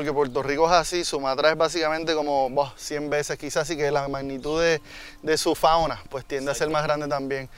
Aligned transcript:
Porque 0.00 0.12
Puerto 0.12 0.44
Rico 0.44 0.64
es 0.66 0.72
así, 0.74 1.04
Sumatra 1.04 1.50
es 1.50 1.56
básicamente 1.56 2.14
como 2.14 2.48
boh, 2.50 2.70
100 2.76 3.10
veces 3.10 3.36
quizás, 3.36 3.62
así 3.64 3.76
que 3.76 3.90
la 3.90 4.06
magnitud 4.06 4.62
de, 4.62 4.80
de 5.24 5.36
su 5.36 5.56
fauna 5.56 6.00
pues 6.08 6.24
tiende 6.24 6.52
a 6.52 6.54
ser 6.54 6.70
más 6.70 6.84
grande 6.84 7.08
también. 7.08 7.50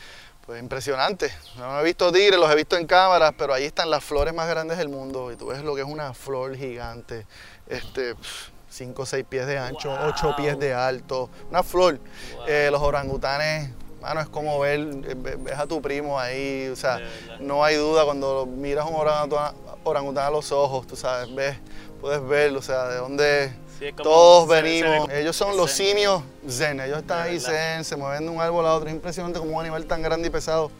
Pues 0.47 0.59
impresionante. 0.59 1.31
No 1.59 1.79
he 1.79 1.85
visto 1.85 2.11
tigres, 2.11 2.41
los 2.41 2.51
he 2.51 2.55
visto 2.55 2.79
en 2.79 2.87
cámaras, 2.87 3.35
pero 3.37 3.53
ahí 3.53 3.67
están 3.67 3.91
las 3.91 4.03
flores 4.03 4.33
más 4.33 4.49
grandes 4.49 4.79
del 4.79 4.89
mundo 4.89 5.31
y 5.31 5.37
tú 5.37 5.49
ves 5.49 5.63
lo 5.63 5.75
que 5.75 5.83
es 5.83 5.87
una 5.87 6.15
flor 6.15 6.57
gigante, 6.57 7.27
este, 7.69 8.15
5 8.71 9.03
o 9.03 9.05
6 9.05 9.27
pies 9.29 9.47
de 9.47 9.59
ancho, 9.59 9.95
8 10.07 10.35
pies 10.35 10.59
de 10.59 10.73
alto, 10.73 11.29
una 11.51 11.63
flor. 11.63 12.01
Eh, 12.49 12.71
los 12.73 12.81
orangutanes, 12.81 13.69
mano, 14.01 14.19
es 14.23 14.29
como 14.31 14.59
ver, 14.61 14.81
eh, 14.81 15.15
ve- 15.15 15.37
ves 15.37 15.59
a 15.59 15.67
tu 15.67 15.83
primo 15.83 16.19
ahí, 16.19 16.69
o 16.73 16.77
sea, 16.77 17.01
no 17.39 17.63
hay 17.63 17.77
duda 17.77 18.07
cuando 18.07 18.47
miras 18.47 18.87
un 18.89 18.95
orangután, 18.95 19.55
orangután 19.85 20.25
a 20.29 20.31
los 20.31 20.51
ojos, 20.53 20.87
tú 20.87 20.97
sabes, 20.97 21.35
ves, 21.35 21.59
puedes 22.01 22.27
verlo, 22.27 22.59
o 22.59 22.63
sea, 22.63 22.89
de 22.89 22.97
dónde 22.97 23.53
Sí, 23.79 23.93
todos 23.95 24.49
se- 24.49 24.63
venimos. 24.63 25.09
Ellos 25.11 25.35
son 25.37 25.57
los 25.57 25.71
zen. 25.75 25.87
simios 25.89 26.23
zen, 26.49 26.81
ellos 26.81 26.99
están 26.99 27.23
ahí 27.23 27.41
zen, 27.41 27.85
se 27.85 27.97
mueven 27.97 28.25
de 28.25 28.31
un 28.31 28.41
árbol 28.41 28.67
a 28.67 28.75
otro, 28.75 28.89
es 28.89 28.95
impresionante 28.95 29.39
como 29.39 29.53
un 29.57 29.61
animal 29.61 29.85
tan 29.87 30.03
grande 30.03 30.29
y 30.29 30.31
pesado 30.31 30.71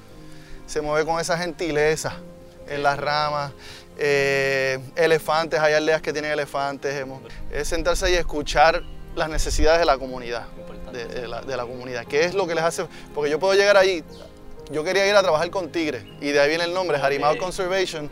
se 0.67 0.81
mueve 0.81 1.05
con 1.07 1.19
esa 1.21 1.37
gentileza 1.39 2.15
en 2.69 2.83
las 2.83 2.99
ramas. 2.99 3.53
Eh, 3.99 4.79
elefantes, 4.97 5.61
hay 5.61 5.75
aldeas 5.75 6.01
que 6.01 6.13
tienen 6.13 6.31
elefantes, 6.31 6.95
hemos- 6.95 7.21
es 7.53 7.69
sentarse 7.69 8.11
y 8.11 8.15
escuchar 8.15 8.83
las 9.15 9.29
necesidades 9.29 9.81
de 9.81 9.85
la 9.87 9.99
comunidad 9.99 10.47
de, 10.93 11.05
de 11.07 11.29
la, 11.29 11.43
de 11.43 11.57
la 11.57 11.65
comunidad. 11.65 12.05
¿Qué 12.07 12.25
es 12.25 12.35
lo 12.35 12.47
que 12.47 12.55
les 12.55 12.65
hace? 12.65 12.87
Porque 13.15 13.31
yo 13.31 13.39
puedo 13.39 13.55
llegar 13.55 13.77
ahí, 13.77 14.03
yo 14.71 14.85
quería 14.85 15.07
ir 15.07 15.15
a 15.17 15.23
trabajar 15.23 15.51
con 15.51 15.71
tigres 15.71 16.05
y 16.21 16.31
de 16.31 16.41
ahí 16.41 16.49
viene 16.49 16.65
el 16.65 16.73
nombre, 16.73 16.97
Harimau. 16.99 17.37
Conservation, 17.37 18.09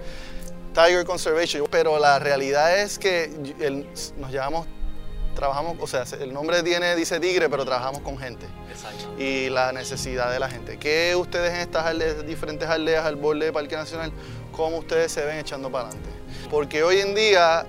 Tiger 0.74 1.04
Conservation. 1.04 1.66
Pero 1.70 1.98
la 1.98 2.18
realidad 2.18 2.78
es 2.78 2.98
que 2.98 3.24
el- 3.60 3.86
nos 4.18 4.30
llevamos, 4.30 4.66
trabajamos, 5.34 5.76
o 5.80 5.86
sea, 5.86 6.04
el 6.20 6.32
nombre 6.32 6.62
tiene, 6.62 6.96
dice 6.96 7.20
tigre, 7.20 7.48
pero 7.48 7.64
trabajamos 7.64 8.00
con 8.02 8.18
gente 8.18 8.46
Exacto. 8.70 9.14
y 9.18 9.48
la 9.50 9.72
necesidad 9.72 10.30
de 10.32 10.40
la 10.40 10.48
gente. 10.50 10.78
¿Qué 10.78 11.14
ustedes 11.16 11.52
en 11.54 11.60
estas 11.60 11.86
aldeas, 11.86 12.26
diferentes 12.26 12.68
aldeas 12.68 13.04
al 13.06 13.16
borde 13.16 13.44
del 13.44 13.52
Parque 13.52 13.76
Nacional, 13.76 14.12
cómo 14.52 14.78
ustedes 14.78 15.12
se 15.12 15.24
ven 15.24 15.38
echando 15.38 15.70
para 15.70 15.86
adelante? 15.88 16.10
Porque 16.50 16.82
hoy 16.82 16.98
en 16.98 17.14
día, 17.14 17.66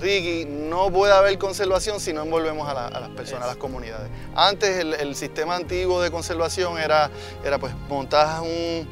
Ricky, 0.00 0.44
no 0.44 0.90
puede 0.92 1.12
haber 1.14 1.38
conservación 1.38 1.98
si 1.98 2.12
no 2.12 2.22
envolvemos 2.22 2.68
a, 2.68 2.74
la- 2.74 2.86
a 2.88 3.00
las 3.00 3.08
personas, 3.10 3.44
a 3.44 3.46
las 3.48 3.56
comunidades. 3.56 4.08
Antes 4.36 4.76
el, 4.78 4.92
el 4.94 5.16
sistema 5.16 5.56
antiguo 5.56 6.00
de 6.02 6.10
conservación 6.10 6.78
era, 6.78 7.10
era 7.42 7.58
pues 7.58 7.74
montas 7.88 8.40
un, 8.40 8.86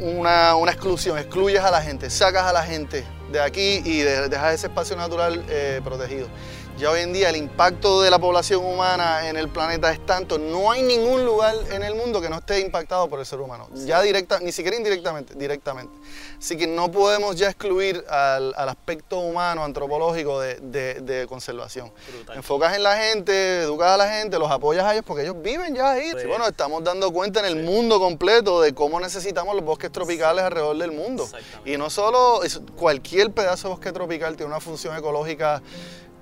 una, 0.00 0.56
una 0.56 0.72
exclusión, 0.72 1.18
excluyes 1.18 1.62
a 1.62 1.70
la 1.70 1.80
gente, 1.82 2.10
sacas 2.10 2.44
a 2.44 2.52
la 2.52 2.62
gente 2.62 3.04
de 3.30 3.40
aquí 3.40 3.80
y 3.84 4.00
de- 4.00 4.28
dejas 4.28 4.54
ese 4.54 4.66
espacio 4.68 4.96
natural 4.96 5.44
eh, 5.48 5.80
protegido. 5.84 6.28
Ya 6.76 6.90
hoy 6.90 7.02
en 7.02 7.12
día 7.12 7.30
el 7.30 7.36
impacto 7.36 8.02
de 8.02 8.10
la 8.10 8.18
población 8.18 8.64
humana 8.64 9.28
en 9.28 9.36
el 9.36 9.48
planeta 9.48 9.92
es 9.92 10.04
tanto, 10.04 10.38
no 10.38 10.72
hay 10.72 10.82
ningún 10.82 11.24
lugar 11.24 11.54
en 11.70 11.84
el 11.84 11.94
mundo 11.94 12.20
que 12.20 12.28
no 12.28 12.38
esté 12.38 12.58
impactado 12.58 13.08
por 13.08 13.20
el 13.20 13.26
ser 13.26 13.40
humano, 13.40 13.68
ya 13.74 14.02
directa, 14.02 14.40
ni 14.40 14.50
siquiera 14.50 14.76
indirectamente, 14.76 15.34
directamente. 15.36 15.94
Así 16.36 16.56
que 16.56 16.66
no 16.66 16.90
podemos 16.90 17.36
ya 17.36 17.46
excluir 17.48 18.04
al, 18.08 18.52
al 18.56 18.68
aspecto 18.68 19.18
humano, 19.20 19.62
antropológico 19.62 20.40
de, 20.40 20.56
de- 20.56 20.94
de 21.00 21.26
conservación. 21.28 21.92
Brutal. 22.12 22.36
Enfocas 22.38 22.74
en 22.74 22.82
la 22.82 22.96
gente, 22.96 23.62
educas 23.62 23.92
a 23.92 23.96
la 23.96 24.08
gente, 24.12 24.36
los 24.36 24.50
apoyas 24.50 24.84
a 24.84 24.92
ellos 24.94 25.04
porque 25.06 25.22
ellos 25.22 25.36
viven 25.40 25.76
ya 25.76 25.92
ahí. 25.92 26.10
Sí. 26.10 26.26
Bueno, 26.26 26.44
estamos 26.48 26.82
dando 26.82 27.12
cuenta 27.12 27.38
en 27.38 27.46
el 27.46 27.62
mundo 27.62 28.00
completo 28.00 28.60
de 28.60 28.74
cómo 28.74 28.98
necesitamos 28.98 29.54
los 29.54 29.64
bosques 29.64 29.92
tropicales 29.92 30.42
alrededor 30.44 30.76
del 30.76 30.90
mundo. 30.90 31.26
Y 31.64 31.76
no 31.76 31.88
solo, 31.88 32.40
cualquier 32.76 33.30
pedazo 33.30 33.68
de 33.68 33.74
bosque 33.74 33.92
tropical 33.92 34.36
tiene 34.36 34.50
una 34.50 34.60
función 34.60 34.96
ecológica 34.96 35.62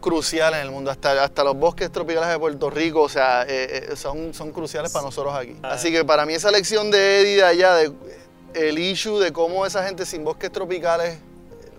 crucial 0.03 0.53
en 0.53 0.61
el 0.61 0.71
mundo, 0.71 0.91
hasta, 0.91 1.25
hasta 1.25 1.43
los 1.43 1.57
bosques 1.57 1.91
tropicales 1.91 2.29
de 2.29 2.39
Puerto 2.39 2.69
Rico, 2.69 3.01
o 3.01 3.09
sea, 3.09 3.45
eh, 3.45 3.89
eh, 3.91 3.97
son, 3.97 4.35
son 4.35 4.53
cruciales 4.53 4.93
para 4.93 5.07
nosotros 5.07 5.35
aquí. 5.35 5.57
Ah. 5.63 5.71
Así 5.73 5.91
que 5.91 6.05
para 6.05 6.27
mí 6.27 6.35
esa 6.35 6.51
lección 6.51 6.91
de 6.91 7.21
Eddie 7.21 7.37
de 7.37 7.45
allá, 7.45 7.75
de, 7.77 7.93
el 8.53 8.79
issue 8.79 9.19
de 9.19 9.33
cómo 9.33 9.65
esa 9.65 9.83
gente 9.87 10.05
sin 10.05 10.25
bosques 10.25 10.53
tropicales, 10.53 11.19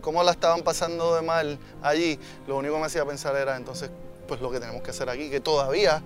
cómo 0.01 0.23
la 0.23 0.31
estaban 0.31 0.63
pasando 0.63 1.13
de 1.15 1.21
mal 1.21 1.59
allí, 1.83 2.17
lo 2.47 2.57
único 2.57 2.73
que 2.73 2.79
me 2.79 2.85
hacía 2.87 3.05
pensar 3.05 3.35
era 3.35 3.55
entonces, 3.55 3.91
pues 4.27 4.41
lo 4.41 4.49
que 4.49 4.59
tenemos 4.59 4.81
que 4.81 4.89
hacer 4.89 5.07
aquí, 5.09 5.29
que 5.29 5.39
todavía 5.39 6.01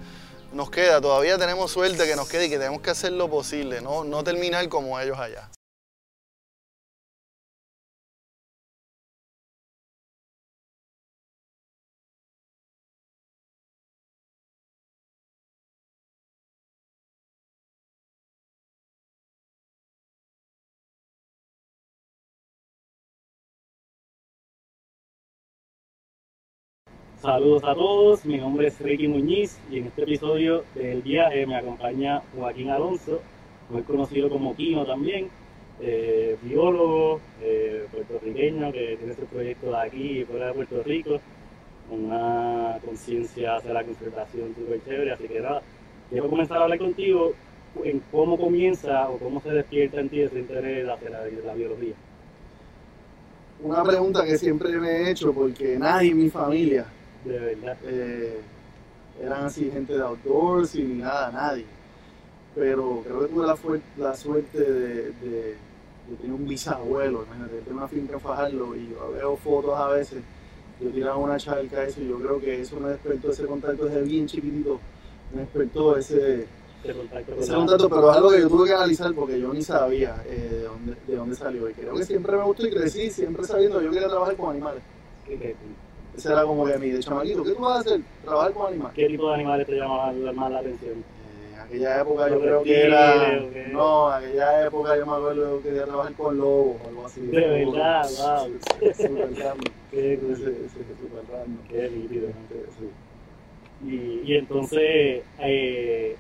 nos 0.52 0.70
queda, 0.70 1.00
todavía 1.00 1.38
tenemos 1.38 1.72
suerte 1.72 2.06
que 2.06 2.16
nos 2.18 2.28
quede 2.28 2.48
y 2.48 2.50
que 2.50 2.58
tenemos 2.58 2.82
que 2.82 2.90
hacer 2.90 3.14
lo 3.14 3.30
posible, 3.30 3.80
no, 3.80 4.04
no 4.04 4.24
terminar 4.24 4.68
como 4.68 5.00
ellos 5.00 5.18
allá. 5.18 5.50
Saludos 27.28 27.66
a 27.66 27.76
todos, 27.76 28.24
mi 28.24 28.38
nombre 28.38 28.68
es 28.68 28.80
Ricky 28.80 29.10
Muñiz 29.10 29.60
y 29.70 29.80
en 29.80 29.88
este 29.88 30.04
episodio 30.04 30.64
del 30.74 31.02
viaje 31.02 31.46
me 31.46 31.58
acompaña 31.58 32.22
Joaquín 32.34 32.70
Alonso, 32.70 33.20
muy 33.70 33.82
conocido 33.82 34.30
como 34.30 34.56
Kino 34.56 34.86
también, 34.86 35.28
eh, 35.82 36.38
biólogo 36.42 37.20
eh, 37.42 37.86
puertorriqueño 37.92 38.72
que 38.72 38.96
tiene 38.96 39.14
su 39.14 39.26
proyecto 39.26 39.72
de 39.72 39.78
aquí 39.78 40.20
y 40.20 40.24
fuera 40.24 40.48
de 40.48 40.54
Puerto 40.54 40.82
Rico, 40.84 41.20
una 41.92 42.80
conciencia 42.86 43.58
hacia 43.58 43.74
la 43.74 43.84
conservación 43.84 44.56
súper 44.56 44.82
chévere, 44.86 45.12
así 45.12 45.28
que 45.28 45.42
nada, 45.42 45.62
quiero 46.10 46.30
comenzar 46.30 46.60
a 46.60 46.64
hablar 46.64 46.80
contigo 46.80 47.34
en 47.84 48.02
cómo 48.10 48.38
comienza 48.38 49.10
o 49.10 49.18
cómo 49.18 49.42
se 49.42 49.50
despierta 49.50 50.00
en 50.00 50.08
ti 50.08 50.22
ese 50.22 50.40
interés 50.40 50.88
hacia 50.88 51.10
la, 51.10 51.26
la 51.46 51.54
biología. 51.54 51.94
Una 53.62 53.84
pregunta 53.84 54.24
que 54.24 54.38
siempre 54.38 54.78
me 54.78 54.88
he 54.88 55.12
hecho, 55.12 55.34
porque 55.34 55.78
nadie 55.78 56.12
en 56.12 56.20
mi 56.20 56.30
familia 56.30 56.86
De 57.26 57.40
verdad. 57.40 57.78
eh, 57.84 58.42
eran 59.22 59.46
así 59.46 59.70
gente 59.72 59.94
de 59.94 60.02
outdoors 60.02 60.76
y 60.76 60.84
ni 60.84 61.02
nada, 61.02 61.32
nadie. 61.32 61.66
Pero 62.56 63.02
creo 63.04 63.20
que 63.22 63.28
tuve 63.28 63.46
la, 63.48 63.58
la 63.98 64.16
suerte 64.16 64.60
de, 64.60 65.12
de, 65.12 65.56
de 66.08 66.16
tener 66.22 66.34
un 66.34 66.48
bisabuelo, 66.48 67.24
imagínate, 67.26 67.62
tengo 67.62 67.78
una 67.78 67.88
finca 67.88 68.14
en 68.14 68.20
Fajardo 68.20 68.76
y 68.76 68.90
yo 68.90 69.12
veo 69.12 69.36
fotos 69.38 69.78
a 69.78 69.88
veces, 69.90 70.24
yo 70.80 70.90
tiraba 70.90 71.18
una 71.18 71.38
charca 71.38 71.84
eso 71.84 72.02
y 72.02 72.08
yo 72.08 72.20
creo 72.20 72.40
que 72.40 72.62
eso 72.62 72.80
me 72.80 72.90
despertó 72.90 73.32
ese 73.32 73.46
contacto 73.46 73.86
desde 73.86 74.02
bien 74.04 74.26
chiquitito, 74.28 74.80
me 75.34 75.42
despertó 75.42 75.98
ese, 75.98 76.48
contacto 76.96 77.34
con 77.34 77.44
ese 77.44 77.54
contacto, 77.54 77.90
pero 77.90 78.12
es 78.12 78.18
algo 78.18 78.30
que 78.32 78.40
yo 78.42 78.50
tuve 78.50 78.68
que 78.68 78.74
analizar 78.74 79.14
porque 79.14 79.40
yo 79.40 79.54
ni 79.54 79.62
sabía 79.62 80.24
eh, 80.26 80.48
de, 80.52 80.64
dónde, 80.64 80.96
de 81.08 81.16
dónde 81.16 81.36
salió 81.36 81.70
y 81.70 81.74
creo 81.74 81.94
que 81.96 82.06
siempre 82.06 82.38
me 82.38 82.44
gustó 82.44 82.66
y 82.66 82.72
crecí 82.72 83.10
siempre 83.12 83.44
sabiendo 83.44 83.80
que 83.80 83.86
yo 83.86 83.92
quería 83.92 84.08
trabajar 84.08 84.36
con 84.36 84.52
animales. 84.52 84.82
Ese 86.18 86.32
era 86.32 86.44
como 86.44 86.66
que 86.66 86.78
mi 86.80 86.90
de 86.90 87.00
chamaquito, 87.00 87.44
¿qué 87.44 87.52
tú 87.52 87.62
vas 87.62 87.78
a 87.78 87.80
hacer? 87.82 88.02
Trabajar 88.24 88.52
con 88.54 88.68
animales. 88.68 88.94
¿Qué 88.96 89.08
tipo 89.08 89.30
de 89.30 89.36
animales 89.36 89.68
te 89.68 89.74
llaman 89.74 90.36
más 90.36 90.52
la 90.52 90.60
atención? 90.60 90.94
Eh, 90.98 91.56
aquella 91.64 92.02
época 92.02 92.30
yo 92.30 92.40
creo 92.42 92.64
que 92.64 92.86
era. 92.86 93.40
No, 93.72 94.10
aquella 94.10 94.66
época 94.66 94.98
yo 94.98 95.06
me 95.06 95.12
acuerdo 95.12 95.58
que 95.58 95.70
quería 95.70 95.86
trabajar 95.86 96.14
con 96.14 96.38
lobos 96.38 96.78
o 96.84 96.88
algo 96.88 97.06
así. 97.06 97.22
De 97.22 97.40
verdad, 97.40 98.10
wow. 98.18 98.48
Súper 98.94 99.30
random. 99.38 99.74
Qué, 99.92 100.20
súper 100.20 101.24
random. 101.32 101.58
qué 101.70 101.90
sí. 102.80 102.90
Y, 103.88 104.22
y 104.32 104.38
entonces, 104.38 105.22
eh, 105.38 106.16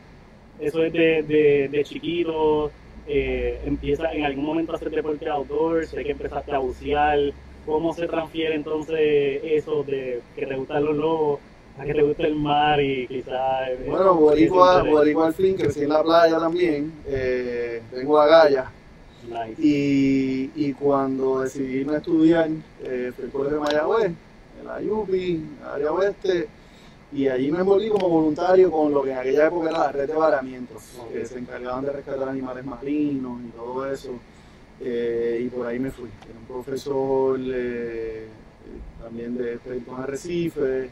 eso 0.59 0.83
es 0.83 0.93
de, 0.93 1.23
de, 1.23 1.69
de 1.71 1.83
chiquito, 1.83 2.69
eh, 3.07 3.59
empieza 3.65 4.11
en 4.11 4.25
algún 4.25 4.45
momento 4.45 4.73
a 4.73 4.75
hacer 4.75 4.91
deporte 4.91 5.27
outdoor, 5.27 5.87
sé 5.87 6.03
que 6.03 6.11
empezaste 6.11 6.51
a 6.53 6.59
bucear. 6.59 7.17
¿Cómo 7.67 7.93
se 7.93 8.07
transfiere 8.07 8.55
entonces 8.55 9.41
eso 9.43 9.83
de 9.83 10.21
que 10.37 10.45
te 10.45 10.55
gustan 10.55 10.85
los 10.85 10.95
lobos 10.95 11.39
a 11.77 11.83
que 11.83 11.93
te 11.93 12.01
gusta 12.01 12.23
el 12.25 12.35
mar 12.35 12.81
y 12.81 13.05
quizás... 13.07 13.69
Bueno, 13.85 14.15
Boricua? 14.15 14.83
Boricua 14.83 15.27
al 15.27 15.33
fin, 15.33 15.55
crecí 15.55 15.83
en 15.83 15.89
la 15.89 16.01
playa 16.01 16.39
también. 16.39 16.93
Eh, 17.05 17.81
vengo 17.91 18.19
a 18.19 18.25
Gaya. 18.25 18.71
Nice. 19.27 19.61
Y, 19.61 20.49
y 20.55 20.73
cuando 20.73 21.41
decidí 21.41 21.87
a 21.89 21.97
estudiar, 21.97 22.49
eh, 22.83 23.11
fui 23.13 23.25
al 23.25 23.31
colegio 23.31 23.57
de 23.59 23.63
Mayagüez, 23.65 24.11
en 24.61 24.65
la 24.65 24.93
UPI, 24.93 25.43
área 25.73 25.91
oeste, 25.91 26.47
y 27.11 27.27
allí 27.27 27.51
me 27.51 27.59
envolví 27.59 27.89
como 27.89 28.07
voluntario 28.07 28.71
con 28.71 28.93
lo 28.93 29.03
que 29.03 29.11
en 29.11 29.17
aquella 29.17 29.47
época 29.47 29.69
era 29.69 29.79
la 29.79 29.91
red 29.91 30.07
de 30.07 30.15
varamientos, 30.15 30.83
Ok. 31.01 31.11
que 31.11 31.25
se 31.25 31.39
encargaban 31.39 31.83
de 31.83 31.91
rescatar 31.91 32.29
animales 32.29 32.65
marinos 32.65 33.41
y 33.45 33.49
todo 33.49 33.91
eso. 33.91 34.11
Eh, 34.81 35.43
y 35.45 35.49
por 35.49 35.65
ahí 35.65 35.79
me 35.79 35.91
fui. 35.91 36.09
Era 36.29 36.39
un 36.39 36.45
profesor 36.45 37.39
eh, 37.39 38.25
eh, 38.25 38.27
también 39.01 39.37
de 39.37 39.53
experto 39.53 39.95
en 39.95 40.03
arrecife, 40.03 40.89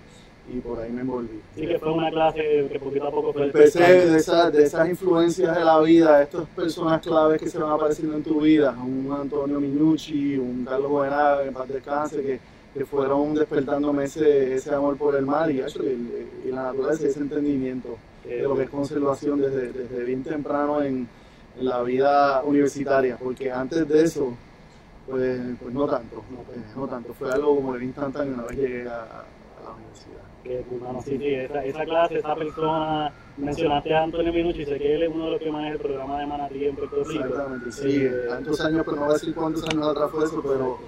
y 0.54 0.60
por 0.60 0.80
ahí 0.80 0.92
me 0.92 1.02
envolví. 1.02 1.40
Sí 1.56 1.68
que 1.68 1.80
fue 1.80 1.92
una 1.92 2.10
clase 2.10 2.68
que 2.72 2.80
poquito 2.80 3.08
a 3.08 3.12
poco 3.12 3.34
fue 3.34 3.46
Empecé 3.46 4.08
de 4.08 4.18
esas, 4.18 4.52
de 4.52 4.64
esas 4.64 4.90
influencias 4.90 5.56
de 5.56 5.64
la 5.64 5.80
vida, 5.80 6.22
estas 6.22 6.48
personas 6.50 7.02
claves 7.02 7.42
que 7.42 7.50
se 7.50 7.58
van 7.58 7.72
apareciendo 7.72 8.16
en 8.16 8.24
tu 8.24 8.42
vida, 8.42 8.76
un 8.78 9.16
Antonio 9.20 9.60
Minucci, 9.60 10.38
un 10.38 10.66
Carlos 10.66 10.92
Buenaga, 10.92 11.42
que 11.42 11.48
en 11.48 11.54
paz 11.54 11.68
descanse, 11.68 12.22
que 12.22 12.56
que 12.76 12.86
fueron 12.86 13.34
despertándome 13.34 14.04
ese, 14.04 14.56
ese 14.56 14.76
amor 14.76 14.98
por 14.98 15.16
el 15.16 15.26
mar 15.26 15.50
y, 15.50 15.62
hecho, 15.62 15.82
y, 15.82 16.28
y 16.46 16.52
la 16.52 16.64
naturaleza 16.64 17.06
y 17.06 17.08
ese 17.08 17.22
entendimiento 17.22 17.98
de 18.26 18.42
lo 18.42 18.58
que 18.58 18.64
es 18.64 18.70
conservación 18.70 19.40
desde, 19.40 19.72
desde 19.72 20.04
bien 20.04 20.24
temprano 20.24 20.82
en, 20.82 21.08
en 21.58 21.66
la 21.66 21.82
vida 21.84 22.44
universitaria, 22.44 23.18
porque 23.18 23.52
antes 23.52 23.88
de 23.88 24.04
eso, 24.04 24.38
pues, 25.08 25.40
pues 25.62 25.74
no 25.74 25.88
tanto, 25.88 26.24
no, 26.30 26.38
pues, 26.44 26.58
no 26.76 26.88
tanto, 26.88 27.14
fue 27.14 27.32
algo 27.32 27.56
como 27.56 27.74
de 27.76 27.86
instantáneo 27.86 28.34
una 28.36 28.44
vez 28.44 28.58
llegué 28.58 28.88
a, 28.90 29.02
a 29.04 29.64
la 29.64 29.72
universidad. 29.76 30.22
Que, 30.44 30.64
bueno, 30.70 31.02
sí, 31.02 31.18
sí, 31.18 31.34
esa, 31.34 31.64
esa 31.66 31.86
clase, 31.86 32.20
esa 32.20 32.36
persona, 32.36 33.12
mencionaste 33.38 33.94
a 33.96 34.04
Antonio 34.04 34.32
Minucci, 34.34 34.66
sé 34.66 34.78
que 34.78 34.96
él 34.96 35.04
es 35.04 35.10
uno 35.10 35.26
de 35.26 35.32
los 35.32 35.40
que 35.42 35.52
maneja 35.52 35.74
el 35.74 35.80
programa 35.80 36.20
de 36.20 36.28
Manatí 36.28 36.66
en 36.66 36.76
Puerto 36.76 37.04
Rico. 37.04 37.34
Exactamente, 37.34 37.72
sí, 37.72 38.06
Eh, 38.06 38.26
tantos 38.28 38.60
años, 38.62 38.84
pero 38.86 38.98
no 38.98 39.04
voy 39.06 39.12
a 39.12 39.14
decir 39.14 39.34
cuántos 39.34 39.64
años 39.68 39.88
atrás 39.88 40.12
fue 40.12 40.26
eso, 40.26 40.44
pero 40.46 40.80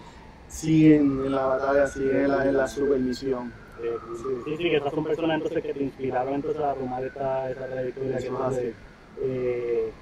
siguen 0.48 1.25
en 1.25 1.31
la 1.31 1.46
batalla, 1.46 1.88
siguen 1.88 2.18
en 2.25 2.31
la, 2.31 2.46
en 2.50 2.58
la 2.58 2.68
supermisión. 2.68 3.54
eh, 3.78 4.00
sí, 4.46 4.58
sí, 4.58 4.64
que 4.64 4.78
esas 4.78 4.94
son 4.94 5.04
personas 5.06 5.36
entonces 5.38 5.64
que 5.64 5.74
te 5.74 5.84
inspiraron 5.84 6.36
entonces 6.36 6.62
a 6.62 6.74
tomar 6.75 7.04
esta, 7.04 7.50
esta 7.50 7.68
trayectoria 7.68 8.18
que 8.18 8.75
eh, 9.22 9.94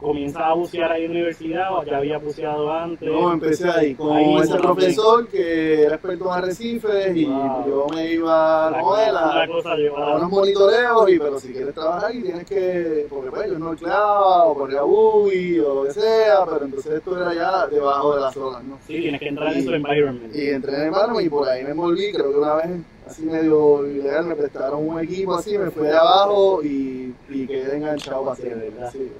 comienzas 0.00 0.42
a 0.42 0.52
bucear 0.52 0.92
ahí 0.92 1.04
en 1.04 1.08
la 1.12 1.16
universidad 1.18 1.74
o 1.76 1.82
ya 1.84 1.96
había 1.98 2.18
buceado 2.18 2.70
antes. 2.72 3.08
No, 3.10 3.32
empecé 3.32 3.68
ahí 3.68 3.94
con 3.94 4.16
Ahí 4.16 4.36
ese 4.36 4.56
profesor 4.58 5.26
que 5.28 5.82
era 5.84 5.94
experto 5.96 6.26
en 6.26 6.32
arrecifes 6.32 7.16
y 7.16 7.24
Wow. 7.24 7.66
yo 7.66 7.86
me 7.94 8.12
iba 8.12 8.70
La 8.70 8.80
cosa- 8.80 9.12
la 9.12 9.46
cosa 9.48 9.72
a 9.72 10.16
unos 10.16 10.30
monitoreos 10.30 11.10
y 11.10 11.18
pero 11.18 11.38
si 11.40 11.52
quieres 11.52 11.74
trabajar 11.74 12.14
y 12.14 12.22
tienes 12.22 12.44
que, 12.46 13.06
porque 13.08 13.30
pues 13.30 13.50
yo 13.50 13.58
no 13.58 13.74
clava 13.74 14.44
o 14.44 14.54
corría 14.54 14.82
buggy 14.82 15.58
o 15.60 15.74
lo 15.76 15.84
que 15.84 15.92
sea, 15.92 16.44
pero 16.44 16.64
entonces 16.66 16.92
esto 16.94 17.16
era 17.20 17.34
ya 17.34 17.66
debajo 17.66 18.14
de 18.14 18.20
las 18.20 18.36
olas, 18.36 18.64
¿no? 18.64 18.78
Sí, 18.86 19.00
tienes 19.00 19.20
que 19.20 19.28
entrar 19.28 19.52
en 19.52 19.58
Y- 19.60 19.62
su 19.62 19.74
environment. 19.74 20.34
Y 20.36 20.50
entré 20.50 20.74
en 20.76 20.82
el 20.82 20.90
barrio 20.90 21.20
y 21.20 21.28
por 21.28 21.48
ahí 21.48 21.64
me 21.64 21.70
envolví, 21.70 22.12
creo 22.12 22.30
que 22.32 22.38
una 22.38 22.54
vez 22.56 22.66
así 23.06 23.24
medio 23.24 23.86
ilegal 23.86 24.26
me 24.26 24.34
prestaron 24.36 24.88
un 24.88 25.00
equipo 25.00 25.34
así, 25.34 25.56
me 25.56 25.70
fui 25.70 25.84
de 25.84 25.96
abajo 25.96 26.62
y, 26.62 27.14
y 27.28 27.46
quedé 27.46 27.76
enganchado 27.76 28.24
para 28.24 28.36
siempre. 28.36 28.70
Sí, 28.92 29.10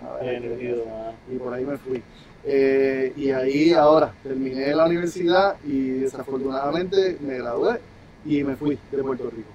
y 1.33 1.37
por 1.37 1.55
ahí 1.55 1.65
me 1.65 1.77
fui. 1.79 2.03
Eh, 2.45 3.13
y 3.17 3.31
ahí 3.33 3.73
ahora 3.73 4.13
terminé 4.23 4.73
la 4.75 4.87
universidad 4.87 5.57
y 5.65 5.91
desafortunadamente 6.01 7.17
me 7.21 7.39
gradué 7.39 7.81
y 8.25 8.45
me 8.45 8.55
fui 8.57 8.79
de 8.93 9.03
Puerto 9.03 9.31
Rico. 9.31 9.49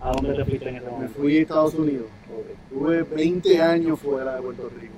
¿A 0.00 0.12
dónde 0.12 0.34
te 0.34 0.44
fuiste 0.44 0.68
en 0.68 0.76
ese 0.76 0.84
Me 0.86 0.90
momento? 0.92 1.14
fui 1.20 1.38
a 1.38 1.42
Estados 1.42 1.74
Unidos. 1.74 2.06
Ok. 2.30 2.46
Tuve 2.78 3.02
20 3.02 3.60
años 3.62 4.00
fuera 4.00 4.36
de 4.36 4.42
Puerto 4.42 4.70
Rico. 4.80 4.94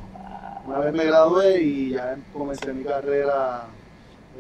Una 0.67 0.79
vez 0.79 0.95
me 0.95 1.05
gradué 1.05 1.63
y 1.63 1.91
ya 1.91 2.17
comencé 2.33 2.73
mi 2.73 2.85
carrera 2.85 3.65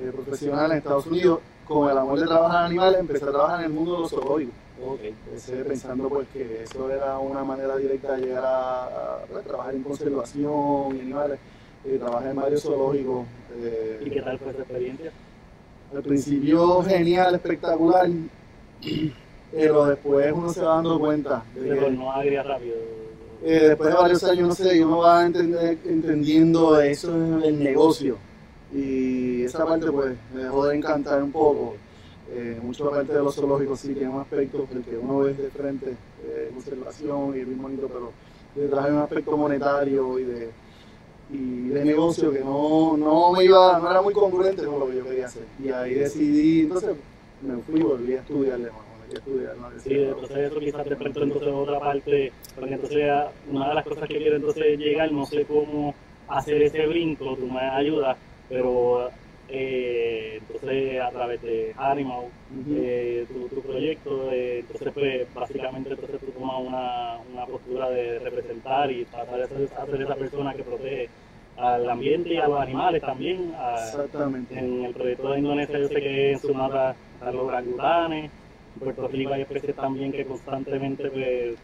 eh, 0.00 0.10
profesional 0.12 0.70
en 0.72 0.78
Estados 0.78 1.06
Unidos. 1.06 1.40
Con 1.66 1.90
el 1.90 1.96
amor 1.99 2.20
de 2.20 2.26
trabajar 2.26 2.64
animales 2.66 3.00
empecé 3.00 3.25
a 3.25 3.28
trabajar 3.31 3.61
en 3.61 3.66
el 3.66 3.72
mundo 3.72 3.93
de 3.94 3.99
los 4.00 4.11
zoológicos. 4.11 4.55
Ok. 4.87 5.00
Empecé 5.02 5.64
pensando 5.64 6.08
pues 6.08 6.26
que 6.32 6.62
eso 6.64 6.90
era 6.90 7.19
una 7.19 7.43
manera 7.43 7.76
directa 7.76 8.16
de 8.16 8.26
llegar 8.26 8.44
a, 8.44 8.84
a, 8.84 9.40
trabajar 9.46 9.75
en 9.75 9.82
conservación 9.82 10.96
y 10.96 11.00
animales. 11.00 11.38
Eh, 11.87 11.96
trabajé 11.99 12.31
en 12.31 12.37
varios 12.37 12.62
zoológicos. 12.62 13.26
eh, 13.56 14.00
¿Y 14.05 14.11
qué 14.11 14.20
tal 14.22 14.38
fue 14.38 14.50
esa 14.52 14.62
experiencia? 14.62 15.12
al 15.94 16.02
principio 16.02 16.82
genial, 16.82 17.34
espectacular, 17.37 18.08
pero 19.52 19.87
después 19.87 20.32
uno 20.32 20.52
se 20.52 20.60
va 20.62 20.75
dando 20.76 20.99
cuenta 20.99 21.44
de 21.55 21.69
que 21.69 21.75
tornó 21.76 22.10
agria 22.12 22.43
rápido. 22.43 22.75
eh, 23.44 23.69
después 23.69 23.90
de 23.90 23.96
varios 23.96 24.25
años, 24.25 24.49
no 24.49 24.55
sé, 24.56 24.84
uno 24.84 24.99
va 24.99 25.25
entender- 25.25 25.78
entendiendo 25.84 26.81
eso 26.81 27.14
en 27.14 27.43
el 27.44 27.62
negocio 27.62 28.17
y 28.74 29.44
esa 29.44 29.64
parte 29.64 29.90
pues 29.90 30.16
me 30.34 30.42
dejó 30.42 30.66
de 30.66 30.76
encantar 30.76 31.22
un 31.22 31.30
poco. 31.30 31.76
Eh, 32.32 32.58
mucho 32.62 32.90
parte 32.90 33.12
de 33.12 33.22
los 33.22 33.34
zoológicos 33.34 33.78
sí 33.78 33.94
tiene 33.94 34.08
un 34.08 34.20
aspecto 34.20 34.66
el 34.74 34.82
que 34.82 34.96
uno 34.96 35.18
ve 35.20 35.34
de 35.34 35.50
frente, 35.50 35.86
de 35.86 36.48
conservación 36.52 37.36
y 37.36 37.40
es 37.40 37.46
muy 37.46 37.56
bonito, 37.56 37.86
pero 37.86 38.12
detrás 38.54 38.86
hay 38.86 38.92
un 38.92 38.98
aspecto 38.98 39.36
monetario 39.36 40.18
y 40.18 40.24
de, 40.24 40.50
y 41.30 41.68
de 41.68 41.84
negocio 41.84 42.32
que 42.32 42.40
no, 42.40 42.96
no 42.96 43.32
me 43.32 43.44
iba, 43.44 43.78
no 43.78 43.90
era 43.90 44.02
muy 44.02 44.12
congruente 44.12 44.64
con 44.64 44.80
lo 44.80 44.88
que 44.88 44.96
yo 44.96 45.04
quería 45.04 45.26
hacer. 45.26 45.44
Y 45.62 45.68
ahí 45.70 45.94
decidí, 45.94 46.62
entonces 46.62 46.96
me 47.42 47.58
fui 47.62 47.80
y 47.80 47.82
volví 47.82 48.14
a 48.14 48.20
estudiar, 48.20 48.58
me 48.58 48.64
metí 48.64 49.14
a 49.14 49.18
estudiar 49.18 49.56
la 49.58 49.80
Sí, 49.80 49.94
entonces 49.94 50.36
eso 50.36 50.58
quizás 50.58 50.84
te 50.84 50.96
presentó 50.96 51.22
entonces 51.22 51.48
otra 51.52 51.78
parte, 51.78 52.32
porque 52.56 52.74
entonces 52.74 53.12
una 53.52 53.68
de 53.68 53.74
las 53.74 53.84
cosas 53.84 54.08
que 54.08 54.16
quiero 54.16 54.36
entonces 54.36 54.78
llegar, 54.78 55.12
no 55.12 55.26
sé 55.26 55.44
cómo 55.44 55.94
hacer 56.26 56.62
ese 56.62 56.86
brinco, 56.86 57.36
tú 57.36 57.46
me 57.46 57.60
ayudas, 57.60 58.16
pero 58.49 59.11
eh, 59.46 60.37
entonces 60.41 61.00
a 61.00 61.11
través 61.12 61.41
de 61.41 61.73
Animal, 61.76 62.32
eh, 62.70 63.26
tu, 63.32 63.49
tu 63.50 63.62
proyecto, 63.62 64.31
eh, 64.32 64.61
entonces 64.61 64.93
pues 64.93 65.32
básicamente 65.32 65.91
entonces 65.91 66.20
tú 66.20 66.32
tomas 66.32 66.61
una, 66.61 67.20
una 67.20 67.46
postura 67.46 67.91
de 67.91 68.19
representar 68.19 68.91
y 68.91 69.06
tratar 69.06 69.49
de 69.49 69.49
ser, 69.49 69.70
hacer 69.76 70.02
esa 70.02 70.17
persona 70.17 70.55
que 70.55 70.64
protege 70.64 71.12
al 71.56 71.88
ambiente 71.88 72.31
y 72.35 72.37
a 72.38 72.49
los 72.49 72.61
animales 72.61 73.00
también, 73.00 73.52
a- 73.55 73.91
Exactamente. 73.91 74.55
en 74.56 74.85
el 74.85 74.93
proyecto 74.93 75.31
de 75.31 75.38
Indonesia 75.38 75.79
yo 75.79 75.88
sé 75.88 76.00
que 76.00 76.32
en 76.32 76.41
Sumatra 76.41 76.99
están 77.12 77.37
los 77.37 77.44
orangutanes, 77.46 78.32
en 78.75 78.81
Puerto 78.81 79.08
Rico 79.08 79.32
hay 79.32 79.43
especies 79.43 79.76
también 79.76 80.12
que 80.12 80.25
constantemente, 80.26 81.11
pues, 81.11 81.58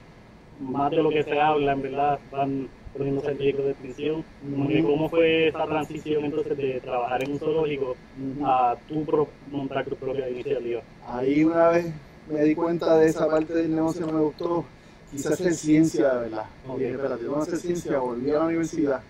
más 0.56 0.91
de 0.91 0.97
lo 0.99 1.11
que 1.11 1.25
se 1.25 1.41
habla, 1.41 1.73
en 1.73 1.82
verdad, 1.82 2.21
van 2.31 2.71
poniéndose 2.96 3.31
en 3.31 3.37
peligro 3.38 3.64
de 3.64 3.70
extinción. 3.72 4.25
Que 4.69 4.82
¿Cómo 4.82 5.08
fue 5.08 5.48
esa 5.48 5.64
transición 5.66 6.25
entonces 6.25 6.56
de 6.56 6.81
trabajar 6.81 7.22
en 7.25 7.32
un 7.32 7.38
zoológico 7.38 7.96
a 8.44 8.76
tú 8.88 9.04
pro- 9.04 9.28
montar 9.50 9.84
tu 9.87 9.96
propia 9.96 10.28
iniciativa? 10.28 10.82
Ahí 11.06 11.44
una 11.44 11.69
vez 11.69 11.87
me 12.31 12.42
di 12.44 12.54
cuenta 12.54 12.96
de 12.98 13.08
esa 13.08 13.28
parte 13.28 13.54
del 13.54 13.75
negocio 13.75 14.06
que 14.06 14.12
me 14.12 14.20
gustó, 14.20 14.64
quise 15.10 15.28
hacer 15.32 15.54
ciencia 15.54 16.14
de 16.14 16.20
verdad. 16.20 16.44
Y 16.76 16.78
dije, 16.81 16.92
espérate, 16.92 17.25
voy 17.26 17.38
a 17.38 17.42
hacer 17.42 17.58
ciencia, 17.58 17.98
volví 17.98 18.31
a 18.31 18.34
la 18.34 18.44
universidad, 18.46 19.02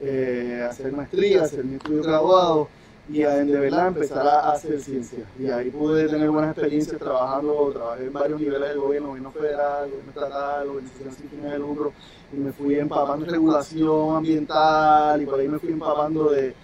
eh, 0.00 0.60
a 0.64 0.70
hacer 0.70 0.92
maestría, 0.92 1.42
hacer 1.42 1.64
mi 1.64 1.76
estudio 1.76 2.02
graduado 2.02 2.68
y 3.08 3.18
de 3.20 3.44
verdad 3.44 3.88
empezar 3.88 4.26
a 4.26 4.52
hacer 4.52 4.80
ciencia. 4.80 5.24
Y 5.38 5.48
ahí 5.48 5.70
pude 5.70 6.08
tener 6.08 6.30
buenas 6.30 6.52
experiencias 6.52 6.98
trabajando, 6.98 7.70
trabajé 7.72 8.06
en 8.06 8.12
varios 8.12 8.40
niveles 8.40 8.68
del 8.68 8.78
gobierno, 8.78 9.08
gobierno 9.08 9.30
federal, 9.30 9.90
gobierno 9.90 10.10
estatal, 10.10 10.68
organizaciones 10.68 11.14
sin 11.16 11.28
fines 11.28 11.52
de 11.52 11.58
lucro, 11.58 11.92
y 12.32 12.36
me 12.36 12.52
fui 12.52 12.74
empapando 12.76 13.26
en 13.26 13.32
regulación 13.32 14.16
ambiental 14.16 15.20
y 15.20 15.26
por 15.26 15.40
ahí 15.40 15.48
me 15.48 15.58
fui 15.58 15.72
empapando 15.72 16.30
de... 16.30 16.54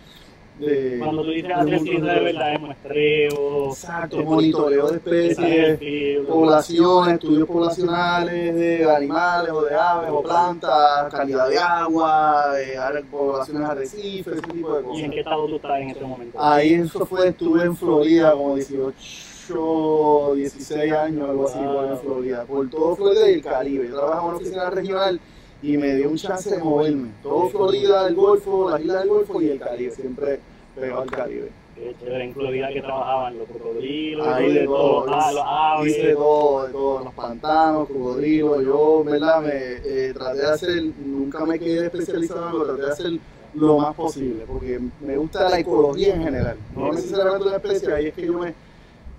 de 0.61 0.99
Cuando 0.99 1.23
tú 1.25 1.31
dices 1.31 1.49
de 1.65 2.01
de 2.01 2.21
verdad, 2.21 2.55
es 2.55 2.61
muestreo, 2.61 3.69
Exacto, 3.71 4.17
monitoreo 4.23 4.89
de 4.91 4.97
especies, 4.97 5.79
poblaciones, 6.27 7.15
estudios 7.15 7.49
poblacionales 7.49 8.55
de 8.55 8.91
animales 8.91 9.51
o 9.53 9.63
de 9.63 9.75
aves 9.75 10.11
o 10.13 10.23
plantas, 10.23 11.13
calidad 11.13 11.49
de 11.49 11.59
agua, 11.59 12.45
eh, 12.61 12.77
are- 12.77 13.03
poblaciones 13.05 13.63
de 13.63 13.69
arrecifes, 13.73 14.35
ese 14.35 14.43
tipo 14.43 14.75
de 14.75 14.81
¿Y 14.81 14.85
en 14.85 14.85
cosas. 14.91 15.11
qué 15.11 15.19
estado 15.21 15.47
tú 15.47 15.57
estás 15.57 15.81
en 15.81 15.91
este 15.91 16.05
momento? 16.05 16.43
Ahí 16.43 16.75
eso 16.75 17.07
fue, 17.07 17.29
estuve 17.29 17.63
en 17.65 17.77
Florida 17.77 18.33
como 18.33 18.55
18, 18.57 20.35
16 20.35 20.93
años, 20.93 21.29
algo 21.29 21.49
así, 21.49 21.59
Wow. 21.59 21.85
en 21.93 21.99
Florida, 21.99 22.45
por 22.45 22.69
todo 22.71 22.97
Florida 22.97 23.31
y 23.31 23.35
el 23.35 23.43
Caribe. 23.43 23.89
Yo 23.89 23.97
trabajaba 23.97 24.23
en 24.23 24.29
una 24.29 24.37
oficina 24.37 24.71
regional 24.71 25.21
y 25.63 25.77
me 25.77 25.95
dio 25.97 26.11
un 26.11 26.17
chance 26.17 26.51
de 26.51 26.59
moverme. 26.59 27.11
Todo 27.23 27.49
Florida, 27.49 28.07
el 28.09 28.15
Golfo, 28.15 28.71
las 28.71 28.81
islas 28.81 29.01
del 29.01 29.09
Golfo 29.09 29.43
y 29.43 29.49
el 29.49 29.59
Caribe, 29.59 29.91
siempre 29.91 30.41
pegado 30.75 31.03
al 31.03 31.11
Caribe. 31.11 31.51
Chévere, 31.99 32.25
en 32.25 32.35
Florida 32.35 32.69
que 32.73 32.83
trabajaban 32.83 33.39
los 33.39 33.49
cocodrilos, 33.49 34.27
Ahí 34.27 34.53
de 34.53 34.65
todo, 34.67 35.07
los, 35.07 35.15
ah, 35.17 35.33
los 35.33 35.45
aves. 35.47 35.91
hice 35.91 36.07
de 36.09 36.15
todo, 36.15 36.67
de 36.67 36.73
todo, 36.73 37.05
los 37.05 37.15
pantanos, 37.15 37.89
cocodrilos, 37.89 38.65
yo, 38.65 39.03
verdad, 39.05 39.41
me 39.41 39.51
eh, 39.53 40.13
traté 40.13 40.41
de 40.41 40.47
hacer, 40.47 40.83
nunca 40.99 41.45
me 41.47 41.59
quedé 41.59 41.87
especializado 41.87 42.43
en 42.43 42.49
algo, 42.49 42.65
traté 42.67 42.83
de 42.83 42.93
hacer 42.93 43.13
lo 43.55 43.79
más 43.79 43.95
posible, 43.95 44.45
porque 44.47 44.79
me 45.01 45.17
gusta 45.17 45.49
la 45.49 45.59
ecología 45.59 46.15
en 46.17 46.23
general, 46.25 46.57
no 46.77 46.93
necesariamente 46.93 47.47
una 47.47 47.57
especie, 47.57 47.95
ahí 47.95 48.07
es 48.09 48.15
que 48.15 48.27
yo 48.27 48.35
me, 48.35 48.55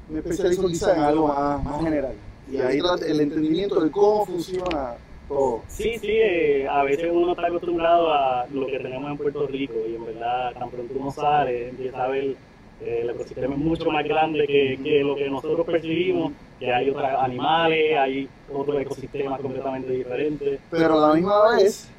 me 0.09 0.19
especializo 0.19 0.67
quizá 0.67 0.95
en 0.95 1.01
algo 1.01 1.29
más, 1.29 1.63
más 1.63 1.83
general, 1.83 2.13
y 2.51 2.57
ahí 2.57 2.79
el 3.07 3.21
entendimiento 3.21 3.81
de 3.81 3.89
cómo 3.89 4.25
funciona 4.27 4.97
todo. 5.31 5.61
Sí, 5.67 5.97
sí, 5.99 6.11
eh, 6.11 6.67
a 6.69 6.83
veces 6.83 7.09
uno 7.11 7.31
está 7.31 7.47
acostumbrado 7.47 8.13
a 8.13 8.45
lo 8.51 8.67
que 8.67 8.79
tenemos 8.79 9.11
en 9.11 9.17
Puerto 9.17 9.47
Rico 9.47 9.75
y 9.89 9.95
en 9.95 10.05
verdad 10.05 10.53
tan 10.53 10.69
pronto 10.69 10.93
uno 10.95 11.11
sale, 11.11 11.69
empieza 11.69 12.03
a 12.03 12.07
ver 12.07 12.35
eh, 12.81 12.99
el 13.03 13.09
ecosistema 13.11 13.53
es 13.53 13.59
mucho 13.59 13.91
más 13.91 14.03
grande 14.03 14.45
que, 14.47 14.79
que 14.83 15.03
lo 15.03 15.15
que 15.15 15.29
nosotros 15.29 15.65
percibimos, 15.65 16.33
que 16.59 16.73
hay 16.73 16.89
otros 16.89 17.05
animales, 17.19 17.97
hay 17.97 18.29
otros 18.51 18.81
ecosistemas 18.81 19.39
completamente 19.39 19.91
diferentes. 19.91 20.59
Pero 20.69 21.03
a 21.03 21.09
la 21.09 21.13
misma 21.15 21.55
vez, 21.55 21.89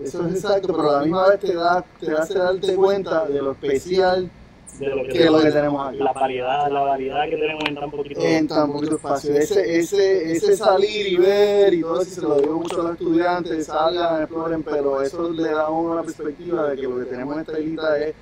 eso 0.00 0.26
es 0.26 0.34
exacto, 0.34 0.68
pero 0.68 0.90
a 0.90 0.92
la 0.98 1.02
misma 1.02 1.28
vez 1.28 1.40
te 1.40 1.54
da, 1.54 1.84
te 2.00 2.12
hace 2.12 2.38
darte 2.38 2.74
cuenta 2.74 3.26
de 3.26 3.42
lo 3.42 3.52
especial 3.52 4.30
de 4.78 4.86
lo 4.88 5.02
que, 5.04 5.08
que 5.08 5.24
es 5.24 5.30
lo 5.30 5.40
que 5.40 5.50
tenemos 5.50 5.88
aquí. 5.88 5.98
la 5.98 6.12
variedad, 6.12 6.70
la 6.70 6.80
variedad 6.80 7.24
que 7.28 7.36
tenemos 7.36 7.64
en 7.66 7.74
tan 7.74 7.90
poquito 7.90 8.20
en 8.20 8.48
tan 8.48 8.72
poquito 8.72 8.96
espacio. 8.96 9.34
Ese, 9.34 9.78
ese, 9.78 10.32
ese 10.32 10.56
salir 10.56 11.06
y 11.06 11.16
ver 11.16 11.74
y 11.74 11.80
todo 11.80 12.00
eso, 12.02 12.10
se 12.10 12.20
lo 12.22 12.40
digo 12.40 12.58
mucho 12.58 12.80
a 12.80 12.84
los 12.84 12.92
estudiantes, 12.92 13.66
salgan, 13.66 14.22
exploren, 14.22 14.62
pero 14.62 15.00
eso 15.02 15.30
le 15.30 15.50
da 15.50 15.62
a 15.62 15.70
uno 15.70 15.92
una 15.92 16.02
perspectiva 16.02 16.68
de 16.68 16.76
que 16.76 16.82
lo 16.82 16.98
que 16.98 17.04
tenemos 17.06 17.34
en 17.34 17.40
esta 17.40 17.58
islita 17.58 17.98
es, 17.98 18.14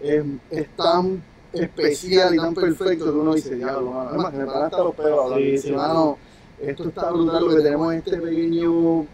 es, 0.00 0.24
es 0.50 0.68
tan 0.76 1.22
especial 1.52 2.34
y 2.34 2.38
tan 2.38 2.54
perfecto 2.54 3.04
que 3.06 3.18
uno 3.18 3.34
dice, 3.34 3.56
diablo, 3.56 3.90
mano. 3.90 4.10
Además, 4.10 4.32
que 4.32 4.38
me 4.38 4.46
paran 4.46 4.62
hasta 4.64 4.78
los 4.78 4.94
pelos. 4.94 5.34
Sí, 5.36 5.58
sí. 5.58 5.72
mano, 5.72 6.18
esto 6.60 6.88
está 6.88 7.10
brutal 7.10 7.44
lo 7.44 7.56
que 7.56 7.62
tenemos 7.62 7.92
en 7.92 7.98
este 7.98 8.16
pequeño 8.18 9.06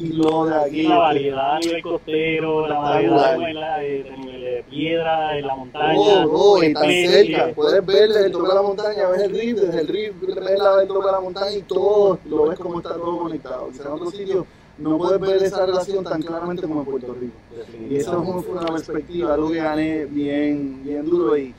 hilo 0.00 0.46
de 0.46 0.54
aquí. 0.56 0.82
La 0.84 0.96
variedad 0.98 1.56
a 1.56 1.58
nivel 1.58 1.82
costero, 1.82 2.66
la 2.66 2.78
variedad 2.78 3.38
la- 3.52 3.78
de, 3.78 4.64
piedra, 4.68 5.38
en 5.38 5.46
la 5.46 5.56
montaña. 5.56 5.94
Todo, 5.94 6.28
todo, 6.28 6.64
y 6.64 6.72
tan 6.72 6.90
cerca. 6.90 7.52
Puedes 7.54 7.84
ver 7.86 8.08
desde 8.08 8.26
el 8.26 8.32
tope 8.32 8.48
de 8.48 8.54
la 8.54 8.62
montaña, 8.62 9.08
ves 9.08 9.22
el 9.22 9.30
río, 9.30 9.56
desde 9.56 9.80
el 9.80 9.88
río 9.88 10.12
ves 10.20 10.58
la, 10.58 10.82
el 10.82 10.88
tope 10.88 11.06
de 11.06 11.12
la 11.12 11.20
montaña 11.20 11.56
y 11.56 11.62
todo, 11.62 12.18
lo 12.26 12.48
ves 12.48 12.58
como 12.58 12.78
está 12.78 12.94
todo 12.94 13.18
conectado. 13.18 13.68
Quizás 13.70 13.86
en 13.86 13.92
otros 13.92 14.14
sitios 14.14 14.44
no 14.78 14.96
puedes 14.96 15.20
ver 15.20 15.42
esa 15.42 15.66
relación 15.66 16.04
tan 16.04 16.22
claramente 16.22 16.62
como 16.62 16.80
en 16.80 16.86
Puerto 16.86 17.14
Rico. 17.14 17.34
Y 17.88 17.96
eso 17.96 18.22
es 18.22 18.44
fue 18.46 18.52
una 18.54 18.66
perspectiva, 18.66 19.34
algo 19.34 19.50
que 19.50 19.58
gané 19.58 20.06
bien, 20.06 20.82
bien 20.84 21.04
duro 21.08 21.36
y, 21.36 21.54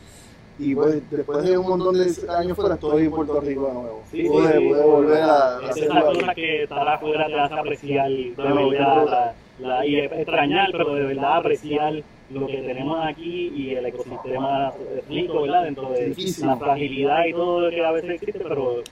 y 0.61 0.75
pues 0.75 1.09
después 1.11 1.43
de 1.43 1.57
un 1.57 1.67
montón 1.67 1.95
de 1.95 2.13
años 2.31 2.55
fuera 2.55 2.75
estoy 2.75 3.03
en 3.05 3.11
Puerto 3.11 3.39
Rico 3.41 3.67
de 3.67 3.73
nuevo. 3.73 4.03
Sí, 4.11 4.23
pude, 4.23 4.57
sí. 4.59 4.67
pude 4.69 4.83
volver 4.85 5.23
a, 5.23 5.57
a 5.57 5.69
Es 5.69 5.77
esa 5.77 5.97
aquí. 5.99 6.19
cosa 6.19 6.35
que 6.35 6.63
estar 6.63 6.87
afuera 6.87 7.25
te 7.27 7.39
hace 7.39 7.53
apreciar 7.55 8.09
de 8.09 8.33
verdad, 8.37 9.05
la, 9.05 9.67
la- 9.67 9.85
y 9.85 9.95
extrañar, 9.99 10.69
pero 10.71 10.93
de 10.95 11.05
verdad 11.05 11.37
apreciar 11.37 11.93
lo 12.31 12.47
que 12.47 12.57
tenemos 12.57 12.97
aquí 13.05 13.51
y 13.55 13.71
el 13.75 13.85
ecosistema 13.87 14.71
rico, 15.09 15.41
¿verdad? 15.41 15.63
Dentro 15.63 15.89
de 15.89 16.15
la 16.45 16.55
fragilidad 16.57 17.25
y 17.25 17.33
todo 17.33 17.61
lo 17.61 17.69
que 17.69 17.85
a 17.85 17.91
veces 17.91 18.09
existe, 18.11 18.39
pero 18.39 18.79
eh, 18.79 18.83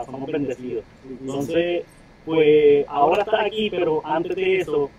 estamos 0.00 0.26
bendecidos. 0.30 0.84
Entonces, 1.20 1.84
pues 2.24 2.84
ahora 2.88 3.22
estás 3.22 3.44
aquí, 3.46 3.70
pero 3.70 4.00
antes 4.04 4.34
de 4.36 4.58
eso, 4.60 4.90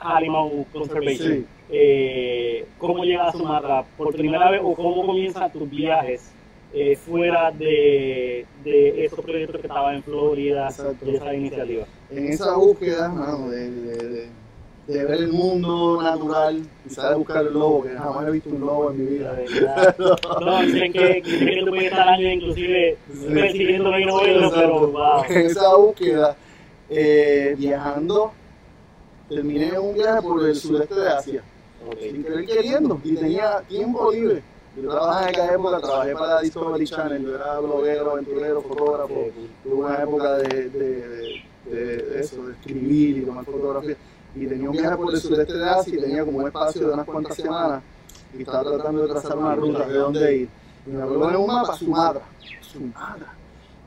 Animal 0.00 0.66
Conservation. 0.72 1.32
Sí. 1.32 1.46
Eh, 1.72 2.64
¿Cómo 2.78 3.04
llegas 3.04 3.34
a 3.34 3.38
Sumatra 3.38 3.84
por 3.96 4.12
primera 4.14 4.50
vez 4.50 4.60
o 4.64 4.74
cómo 4.74 5.06
comienzan 5.06 5.52
tus 5.52 5.68
viajes 5.70 6.30
eh, 6.72 6.96
fuera 6.96 7.50
de, 7.52 8.44
de 8.64 9.04
esos 9.04 9.20
proyectos 9.20 9.60
que 9.60 9.66
estaban 9.66 9.96
en 9.96 10.02
Florida 10.02 10.68
Exacto. 10.68 11.04
y 11.10 11.14
esa 11.16 11.34
iniciativa? 11.34 11.84
en 12.10 12.26
esa 12.28 12.56
búsqueda 12.56 13.08
mano, 13.08 13.48
de, 13.50 13.70
de, 13.70 14.08
de- 14.08 14.40
de 14.86 15.04
ver 15.04 15.18
el 15.20 15.28
mundo 15.32 16.02
natural, 16.02 16.62
quizás 16.82 17.10
de 17.10 17.14
buscar 17.14 17.46
el 17.46 17.52
lobo, 17.52 17.84
que 17.84 17.90
jamás 17.90 18.26
he 18.26 18.30
visto 18.32 18.50
un 18.50 18.60
lobo 18.60 18.90
en 18.90 18.98
mi 18.98 19.06
vida. 19.18 19.38
No, 20.40 20.62
dicen 20.62 20.92
que, 20.92 21.22
dicen 21.24 21.46
que 21.46 21.60
tú 21.60 21.66
puedes 21.66 21.84
estar 21.84 22.08
años 22.08 22.32
inclusive 22.32 22.96
persiguiéndome 23.32 24.00
y 24.00 24.06
no 24.06 24.20
verlo, 24.20 24.50
pero 24.52 24.88
wow. 24.88 25.22
En 25.28 25.46
esa 25.46 25.76
búsqueda, 25.76 26.36
eh, 26.88 27.54
viajando, 27.56 28.32
terminé 29.34 29.78
un 29.78 29.94
viaje 29.94 30.22
por 30.22 30.46
el 30.46 30.54
sureste 30.56 30.94
de 30.94 31.08
Asia, 31.08 31.42
sin 32.00 32.22
querer 32.22 32.46
queriendo, 32.46 33.00
y 33.02 33.14
tenía 33.14 33.60
tiempo 33.68 34.10
libre. 34.12 34.42
Yo 34.76 34.88
trabajaba 34.90 35.22
en 35.22 35.28
aquella 35.30 35.54
época, 35.54 35.80
trabajé 35.80 36.12
para 36.14 36.40
Discovery 36.42 36.86
Channel, 36.86 37.22
yo 37.22 37.34
era 37.34 37.58
bloguero, 37.58 38.10
aventurero, 38.12 38.62
fotógrafo, 38.62 39.14
tuve 39.64 39.74
una 39.74 40.02
época 40.02 40.32
de, 40.38 40.68
de, 40.70 40.70
de- 40.70 41.42
de 41.70 42.20
eso, 42.20 42.46
de 42.46 42.52
escribir 42.52 43.18
y 43.18 43.20
tomar 43.22 43.44
fotografías. 43.44 43.96
Y 44.34 44.46
tenía 44.46 44.70
un 44.70 44.76
viaje 44.76 44.96
por 44.96 45.12
el 45.14 45.20
sureste 45.20 45.54
de 45.58 45.68
Asia 45.68 45.94
y 45.94 46.00
tenía 46.00 46.24
como 46.24 46.38
un 46.38 46.46
espacio 46.46 46.86
de 46.86 46.92
unas 46.94 47.06
cuantas 47.06 47.36
semanas 47.36 47.82
y 48.36 48.42
estaba 48.42 48.62
tratando 48.64 49.02
de 49.02 49.08
trazar 49.08 49.38
una 49.38 49.54
ruta 49.56 49.86
de 49.88 49.94
dónde 49.98 50.36
ir. 50.36 50.48
Y 50.86 50.90
me 50.90 51.02
acuerdo 51.02 51.30
en 51.30 51.36
un 51.36 51.46
mapa, 51.46 51.74
Sumatra. 51.76 52.22
Sumatra. 52.60 53.34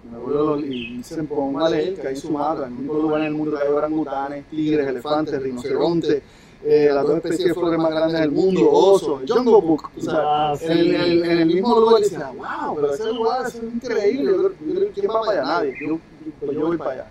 Y 0.03 0.07
me 0.11 0.17
acuerdo 0.17 0.59
y 0.59 0.97
dicen, 0.97 1.27
póngale 1.27 1.87
él, 1.87 1.95
que 1.95 2.07
hay 2.07 2.13
en 2.15 2.19
Sumatra, 2.19 2.67
el 2.67 2.73
único 2.73 2.93
lugar 2.95 3.21
en 3.21 3.27
el 3.27 3.33
mundo 3.33 3.57
hay 3.57 3.69
orangutanes, 3.69 4.45
tigres, 4.49 4.87
elefantes, 4.87 5.41
rinocerontes, 5.41 6.21
eh, 6.65 6.89
las 6.93 7.03
dos 7.05 7.15
especies 7.17 7.49
de 7.49 7.53
flores 7.53 7.79
más 7.79 7.91
grandes 7.91 8.19
del 8.21 8.31
mundo, 8.31 8.69
osos, 8.71 9.21
el 9.21 9.29
Jungle 9.29 9.61
Book. 9.61 9.89
O 9.97 10.01
sea, 10.01 10.51
Ah, 10.51 10.55
sí. 10.57 10.65
en, 10.65 10.71
el, 10.95 11.23
en 11.25 11.39
en 11.39 11.47
mismo 11.47 11.79
lugar 11.79 11.99
y 11.99 12.03
decía, 12.03 12.31
wow, 12.35 12.75
pero 12.75 12.93
ese 12.93 13.13
lugar 13.13 13.47
es 13.47 13.55
increíble. 13.55 14.31
Yo, 14.31 14.49
yo 14.73 14.91
¿Quién 14.93 15.07
va 15.09 15.21
para 15.21 15.31
allá? 15.31 15.43
Nadie. 15.43 15.75
Yo, 15.81 15.99
yo, 16.45 16.51
yo 16.51 16.67
voy 16.67 16.77
para 16.77 16.91
allá. 16.91 17.07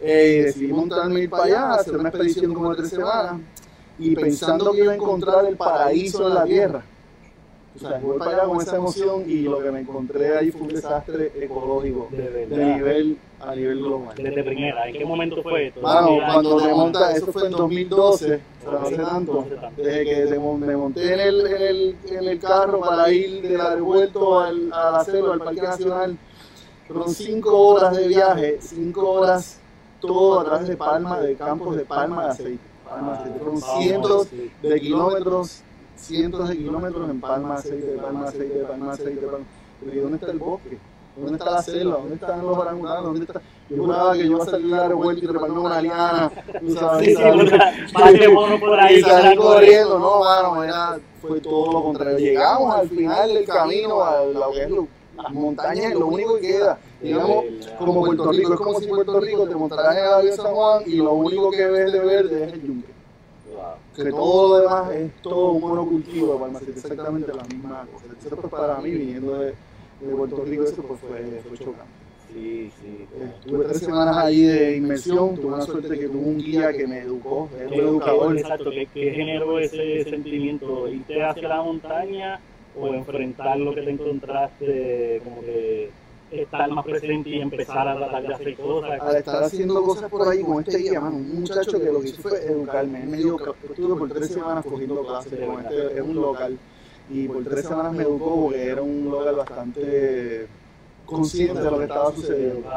Eh, 0.00 0.42
decidí 0.46 0.72
montarme 0.72 1.20
ir 1.20 1.30
para 1.30 1.44
allá, 1.44 1.74
hacer 1.74 1.96
una 1.96 2.08
expedición 2.10 2.52
como 2.54 2.70
de 2.70 2.76
tres 2.76 2.90
semanas 2.90 3.40
y 3.98 4.14
pensando 4.14 4.72
que 4.72 4.78
iba 4.84 4.92
a 4.92 4.96
encontrar 4.96 5.44
el 5.46 5.56
paraíso 5.56 6.28
en 6.28 6.34
la 6.34 6.44
tierra. 6.44 6.84
O 7.76 7.78
sea, 7.78 7.98
voy 7.98 8.18
para 8.18 8.30
allá 8.32 8.44
con 8.44 8.60
esa 8.60 8.76
emoción 8.76 9.24
y 9.28 9.42
lo 9.42 9.58
que 9.62 9.70
me 9.70 9.80
encontré 9.80 10.36
ahí 10.36 10.50
fue 10.50 10.62
un 10.62 10.68
desastre 10.68 11.30
ecológico 11.40 12.08
De 12.10 12.22
de 12.22 12.46
verdad. 12.46 12.74
nivel 12.76 13.18
a 13.38 13.54
nivel 13.54 13.78
global. 13.78 14.14
Desde 14.16 14.42
primera, 14.42 14.88
¿en 14.88 14.94
qué 14.96 15.04
momento 15.04 15.42
fue 15.42 15.66
esto? 15.68 15.82
Mano, 15.82 16.08
¿Qué 16.08 16.32
cuando 16.32 16.56
te 16.56 16.74
montas, 16.74 17.16
eso 17.16 17.32
fue 17.32 17.46
en 17.46 17.50
2012, 17.52 18.24
o 18.24 18.38
sea, 18.38 18.40
no 18.70 18.78
hace 18.78 18.96
tanto, 18.96 19.46
desde 19.76 20.04
que 20.04 20.38
me 20.38 20.76
monté 20.76 21.12
en 21.14 21.20
el, 21.20 21.46
en, 21.46 21.62
el, 21.62 21.96
en 22.06 22.28
el 22.28 22.38
carro 22.40 22.80
para 22.80 23.12
ir 23.12 23.42
del 23.42 23.60
aeropuerto 23.60 24.40
al, 24.40 24.72
a 24.72 24.90
la 24.92 25.04
selva, 25.04 25.34
al 25.34 25.40
Parque 25.40 25.60
Nacional, 25.62 26.16
fueron 26.86 27.14
cinco 27.14 27.58
horas 27.58 27.96
de 27.96 28.08
viaje, 28.08 28.58
cinco 28.60 29.10
horas 29.10 29.60
todo 30.00 30.40
a 30.40 30.44
través 30.44 30.68
de 30.68 30.76
palma, 30.76 31.20
de 31.20 31.34
campos 31.34 31.76
de 31.76 31.84
palma 31.84 32.24
de 32.26 32.30
aceite. 32.30 32.64
Palma 32.88 33.12
de 33.12 33.18
aceite. 33.18 33.38
Fueron 33.38 33.60
cientos 33.60 34.28
de 34.62 34.80
kilómetros, 34.80 35.62
cientos 35.96 36.48
de 36.48 36.56
kilómetros 36.56 37.10
en 37.10 37.20
palma 37.20 37.54
aceite, 37.54 37.86
de 37.86 37.98
palma 37.98 38.24
aceite, 38.28 38.54
de 38.58 38.64
palma 38.64 38.92
aceite, 38.92 39.20
de 39.20 39.26
palma. 39.26 39.46
¿Y 39.92 39.98
dónde 39.98 40.16
está 40.16 40.30
el 40.30 40.38
bosque? 40.38 40.78
¿Dónde 41.16 41.32
está 41.38 41.50
la 41.50 41.62
selva? 41.62 41.96
¿Dónde 41.96 42.14
están 42.16 42.42
los 42.46 42.58
orangutanes? 42.58 43.02
¿Dónde 43.04 43.20
está? 43.24 43.40
Yo 43.70 43.76
juraba 43.82 44.12
que 44.12 44.18
yo 44.20 44.24
iba 44.26 44.42
a 44.42 44.46
salir 44.46 44.66
del 44.70 44.78
aeropuerto 44.80 45.24
y 45.24 45.28
treparme 45.28 45.58
una 45.58 45.80
liana, 45.80 46.30
tú 46.60 46.74
sabes, 46.74 47.04
Sí, 47.06 47.10
y 47.12 48.96
sí, 48.96 49.00
salir- 49.10 49.38
corriendo, 49.38 49.98
no, 49.98 50.20
mano, 50.20 50.62
era, 50.64 50.98
fue 51.22 51.40
todo 51.40 51.72
lo 51.72 51.82
contrario. 51.82 52.18
Llegamos 52.18 52.74
al 52.76 52.88
final 52.90 53.32
del 53.34 53.44
camino, 53.46 54.04
a 54.04 54.24
lo 54.26 54.50
que 54.52 54.62
es 54.64 54.70
lo- 54.70 54.88
las 55.16 55.32
montañas, 55.32 55.94
lo 55.94 56.06
único 56.08 56.34
que 56.36 56.40
queda. 56.42 56.78
Digamos, 57.00 57.44
como 57.78 58.04
Puerto 58.04 58.30
Rico, 58.32 58.52
es 58.54 58.60
como 58.60 58.78
si 58.80 58.86
Puerto 58.86 59.18
Rico 59.20 59.48
te 59.48 59.54
montaras 59.54 59.96
en 59.96 60.04
el 60.04 60.12
avión 60.12 60.36
San 60.36 60.54
Juan 60.54 60.82
y 60.86 60.96
lo 60.96 61.12
único 61.14 61.50
que 61.50 61.64
ves 61.66 61.92
de 61.92 62.00
verde 62.00 62.44
es 62.44 62.52
el 62.52 62.62
yunque. 62.62 62.95
Que 63.96 64.10
todo 64.10 64.48
lo 64.58 64.62
demás 64.62 64.90
es 64.94 65.12
todo 65.22 65.52
un 65.52 65.60
monocultivo 65.62 66.34
de 66.34 66.38
palma, 66.40 66.58
aceite, 66.58 66.78
exactamente 66.78 67.32
la 67.34 67.42
misma 67.44 67.86
cosa. 67.92 68.04
Eso 68.26 68.36
pues 68.36 68.50
para 68.52 68.78
mí, 68.80 68.90
viniendo 68.90 69.38
de, 69.38 69.46
de 70.00 70.14
Puerto 70.14 70.44
Rico, 70.44 70.64
eso 70.64 70.82
pues 70.82 71.00
fue, 71.00 71.40
fue 71.48 71.58
chocante. 71.58 71.92
Sí, 72.32 72.70
sí. 72.82 73.06
Eh, 73.18 73.32
Tuve 73.46 73.64
tres 73.64 73.78
semanas 73.78 74.16
allí 74.18 74.42
de 74.42 74.76
inmersión, 74.76 75.34
tuve 75.36 75.46
una 75.54 75.62
suerte 75.62 75.98
que 75.98 76.08
tuve 76.08 76.18
un 76.28 76.38
guía 76.38 76.72
que 76.72 76.86
me 76.86 76.98
educó, 76.98 77.48
era 77.56 77.66
un 77.68 77.72
¿Qué- 77.72 77.78
educador. 77.80 78.36
Exacto, 78.38 78.70
¿qué, 78.70 78.86
qué 78.92 79.10
generó 79.12 79.58
ese 79.58 80.04
sentimiento? 80.04 80.86
¿Irte 80.88 81.22
hacia 81.22 81.48
la 81.48 81.62
montaña 81.62 82.40
o 82.78 82.88
enfrentar 82.92 83.58
lo 83.58 83.74
que 83.74 83.80
te 83.82 83.90
encontraste, 83.90 85.22
como 85.24 85.40
que 85.40 85.90
estar 86.40 86.70
más 86.70 86.84
presente 86.84 87.30
y 87.30 87.40
empezar 87.40 87.88
a 87.88 87.96
tratar 87.96 88.26
de 88.26 88.34
hacer 88.34 88.56
cosas? 88.56 89.00
al 89.00 89.16
estar 89.16 89.42
haciendo 89.42 89.82
cosas 89.82 90.10
por 90.10 90.28
ahí 90.28 90.42
con 90.42 90.62
este 90.62 90.78
guía, 90.78 91.00
mano, 91.00 91.16
un 91.16 91.40
muchacho 91.40 91.80
que 91.80 91.92
lo 91.92 92.00
que 92.00 92.08
hizo 92.08 92.22
fue 92.22 92.44
educarme. 92.44 93.02
Él 93.02 93.08
me 93.08 93.16
dio, 93.18 93.36
estuve 93.70 93.96
por 93.96 94.08
tres 94.12 94.28
semanas 94.28 94.64
cogiendo 94.64 95.06
clases 95.06 95.38
con 95.38 95.60
este, 95.60 95.98
es 95.98 96.02
un 96.02 96.16
local, 96.16 96.58
y 97.10 97.28
por 97.28 97.44
tres 97.44 97.64
semanas 97.66 97.92
me 97.92 98.02
educó 98.02 98.42
porque 98.42 98.66
era 98.66 98.82
un 98.82 99.10
local 99.10 99.36
bastante 99.36 100.46
consciente 101.04 101.62
de 101.62 101.70
lo 101.70 101.78
que 101.78 101.84
estaba 101.84 102.12
sucediendo. 102.12 102.68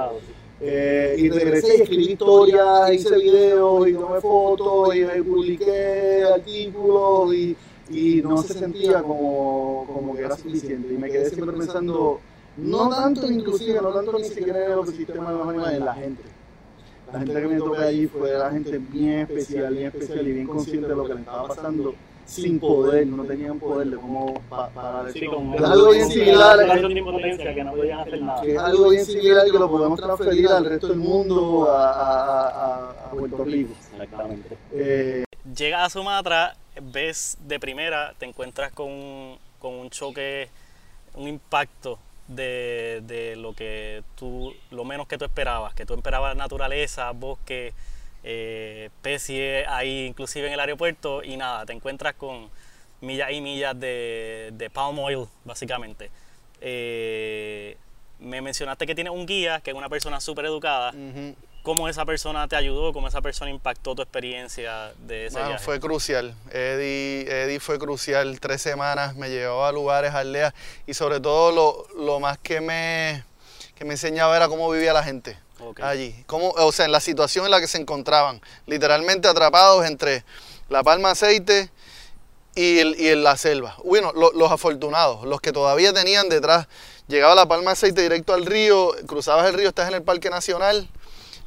Eh, 0.62 1.16
y 1.18 1.30
regresé 1.30 1.78
y 1.78 1.82
escribí 1.82 2.12
historias, 2.12 2.94
hice 2.94 3.16
videos 3.16 3.88
y 3.88 3.94
tomé 3.94 4.20
fotos 4.20 4.94
y 4.94 5.22
publiqué 5.22 6.24
artículos 6.24 7.34
y, 7.34 7.56
y 7.90 8.22
no 8.22 8.42
se 8.44 8.54
sentía 8.54 9.02
como, 9.02 9.88
como 9.88 10.16
que 10.16 10.24
era 10.24 10.36
suficiente. 10.36 10.94
Y 10.94 10.98
me 10.98 11.10
quedé 11.10 11.30
siempre 11.30 11.56
pensando, 11.58 12.20
no 12.58 12.90
tanto 12.90 13.30
inclusive, 13.32 13.82
no 13.82 13.90
tanto 13.90 14.14
ni 14.18 14.26
siquiera 14.26 14.60
en 14.60 14.66
el 14.66 14.80
ecosistema 14.80 15.32
de 15.32 15.38
los 15.38 15.48
animales, 15.48 15.78
en 15.80 15.86
la 15.86 15.94
gente. 15.94 16.24
La 17.12 17.20
gente 17.20 17.34
que 17.42 17.48
me 17.48 17.58
tocó 17.58 17.76
allí 17.78 18.08
fue 18.08 18.32
la 18.38 18.52
gente 18.52 18.78
bien 18.78 19.20
especial, 19.22 19.74
bien 19.74 19.88
especial 19.88 20.28
y 20.28 20.32
bien 20.32 20.48
consciente 20.48 20.88
de 20.88 20.96
lo 20.96 21.06
que 21.06 21.14
le 21.16 21.20
estaba 21.22 21.48
pasando 21.48 21.96
sin 22.26 22.60
poder, 22.60 23.08
no 23.08 23.24
tenían 23.24 23.58
poder 23.60 23.88
de 23.88 23.96
cómo 23.98 24.36
pa- 24.48 24.70
parar 24.70 25.12
Sí, 25.12 25.24
eso. 25.24 25.32
como 25.34 25.56
Es 25.56 25.64
algo 25.64 25.90
bien 25.90 26.08
similar. 26.12 26.60
que 26.60 27.64
no 27.64 27.72
podían 27.74 28.00
hacer 28.02 28.22
nada. 28.22 28.44
es 28.46 28.58
algo 28.60 28.90
bien 28.90 29.04
similar 29.06 29.46
que 29.52 29.58
lo 29.58 29.68
podemos 29.72 30.00
transferir 30.00 30.48
al 30.50 30.66
resto 30.66 30.88
del 30.90 30.98
mundo, 30.98 31.68
a, 31.72 31.90
a- 31.90 32.48
a- 32.50 32.90
a 33.08 33.12
Puerto 33.12 33.44
Rico. 33.44 33.74
Exactamente. 33.94 34.58
Eh, 34.74 35.24
Llegas 35.56 35.88
a 35.88 35.90
Sumatra, 35.90 36.56
ves 36.94 37.36
de 37.48 37.60
primera, 37.60 38.14
te 38.20 38.28
encuentras 38.28 38.72
con, 38.74 38.92
un- 38.92 39.38
con 39.58 39.74
un 39.74 39.90
choque, 39.90 40.50
un 41.16 41.28
impacto 41.28 41.98
de, 42.30 43.02
de 43.04 43.36
lo 43.36 43.54
que 43.54 44.04
tú, 44.16 44.56
lo 44.72 44.86
menos 44.86 45.08
que 45.08 45.18
tú 45.18 45.26
esperabas, 45.26 45.74
que 45.74 45.86
tú 45.86 45.96
esperabas 45.96 46.36
naturaleza, 46.38 47.12
bosque, 47.12 47.74
eh, 48.24 48.86
especies 48.86 49.68
ahí, 49.68 50.06
inclusive 50.06 50.48
en 50.48 50.54
el 50.54 50.60
aeropuerto, 50.60 51.24
y 51.24 51.36
nada, 51.36 51.66
te 51.66 51.74
encuentras 51.74 52.14
con 52.14 52.50
millas 53.02 53.32
y 53.32 53.42
millas 53.42 53.78
de, 53.80 54.52
de 54.54 54.70
palm 54.70 55.00
oil, 55.00 55.26
básicamente. 55.44 56.12
Eh, 56.62 57.78
me 58.20 58.42
mencionaste 58.42 58.86
que 58.86 58.96
tienes 58.96 59.14
un 59.14 59.26
guía, 59.26 59.62
que 59.62 59.72
es 59.72 59.76
una 59.76 59.90
persona 59.90 60.20
súper 60.20 60.46
educada. 60.46 60.94
Cómo 61.64 61.88
esa 61.90 62.06
persona 62.06 62.48
te 62.48 62.56
ayudó, 62.56 62.94
cómo 62.94 63.08
esa 63.08 63.22
persona 63.22 63.52
impactó 63.52 63.96
tu 63.96 64.02
experiencia 64.02 64.92
de 65.00 65.28
ese 65.28 65.36
Mano, 65.38 65.50
viaje. 65.50 65.64
fue 65.64 65.80
crucial. 65.80 66.34
Eddie, 66.52 67.22
Eddie 67.30 67.60
fue 67.60 67.78
crucial. 67.80 68.40
Tres 68.40 68.62
semanas 68.62 69.16
me 69.16 69.30
llevaba 69.30 69.70
a 69.70 69.72
lugares, 69.72 70.14
aldeas 70.14 70.54
y 70.88 70.94
sobre 70.94 71.20
todo 71.20 71.52
lo, 71.52 72.04
lo 72.04 72.20
más 72.20 72.38
que 72.38 72.62
me, 72.62 73.24
que 73.76 73.86
me 73.86 73.94
enseñaba 73.94 74.36
era 74.36 74.48
cómo 74.48 74.70
vivía 74.72 74.94
la 74.94 75.04
gente 75.04 75.38
Ok. 75.60 75.82
allí. 75.82 76.24
Cómo, 76.28 76.50
o 76.52 76.72
sea, 76.72 76.86
en 76.86 76.92
la 76.92 77.00
situación 77.02 77.46
en 77.46 77.52
la 77.52 77.60
que 77.60 77.68
se 77.68 77.78
encontraban. 77.78 78.42
Literalmente 78.66 79.28
atrapados 79.28 79.86
entre 79.86 80.24
la 80.70 80.84
palma 80.84 81.12
aceite 81.12 81.70
y, 82.56 82.80
el- 82.80 83.00
y 83.00 83.10
en 83.10 83.24
la 83.24 83.38
selva. 83.38 83.76
Bueno, 83.84 84.12
lo- 84.14 84.32
los 84.32 84.52
afortunados, 84.52 85.24
los 85.26 85.40
que 85.42 85.52
todavía 85.52 85.94
tenían 85.94 86.30
detrás. 86.30 86.68
Llegaba 87.08 87.34
la 87.36 87.48
palma 87.48 87.72
aceite 87.72 88.02
directo 88.04 88.34
al 88.34 88.46
río, 88.46 88.92
cruzabas 89.08 89.48
el 89.48 89.56
río, 89.56 89.70
estás 89.70 89.88
en 89.88 89.96
el 89.96 90.04
Parque 90.04 90.30
Nacional 90.30 90.88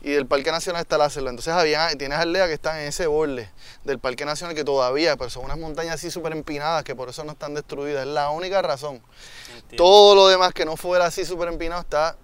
y 0.02 0.10
del 0.10 0.26
Parque 0.26 0.50
Nacional 0.50 0.82
está 0.82 0.98
la 0.98 1.08
selva. 1.08 1.30
Entonces 1.30 1.54
había, 1.54 1.88
tienes 1.96 2.18
aldeas 2.18 2.48
que 2.48 2.54
están 2.54 2.78
en 2.80 2.88
ese 2.88 3.06
borde 3.06 3.48
del 3.84 4.00
Parque 4.00 4.24
Nacional 4.24 4.56
que 4.56 4.64
todavía, 4.64 5.16
pero 5.16 5.30
son 5.30 5.44
unas 5.44 5.58
montañas 5.58 5.94
así 5.94 6.10
súper 6.10 6.32
empinadas 6.32 6.82
que 6.82 6.96
por 6.96 7.08
eso 7.08 7.22
no 7.24 7.32
están 7.32 7.54
destruidas. 7.54 8.06
Es 8.06 8.12
la 8.12 8.30
única 8.30 8.60
razón. 8.62 9.00
Entiendo. 9.54 9.76
Todo 9.76 10.14
lo 10.16 10.28
demás 10.28 10.52
que 10.52 10.64
no 10.64 10.76
fuera 10.76 11.06
así 11.06 11.24
súper 11.24 11.48
empinado 11.48 11.80
está, 11.80 12.16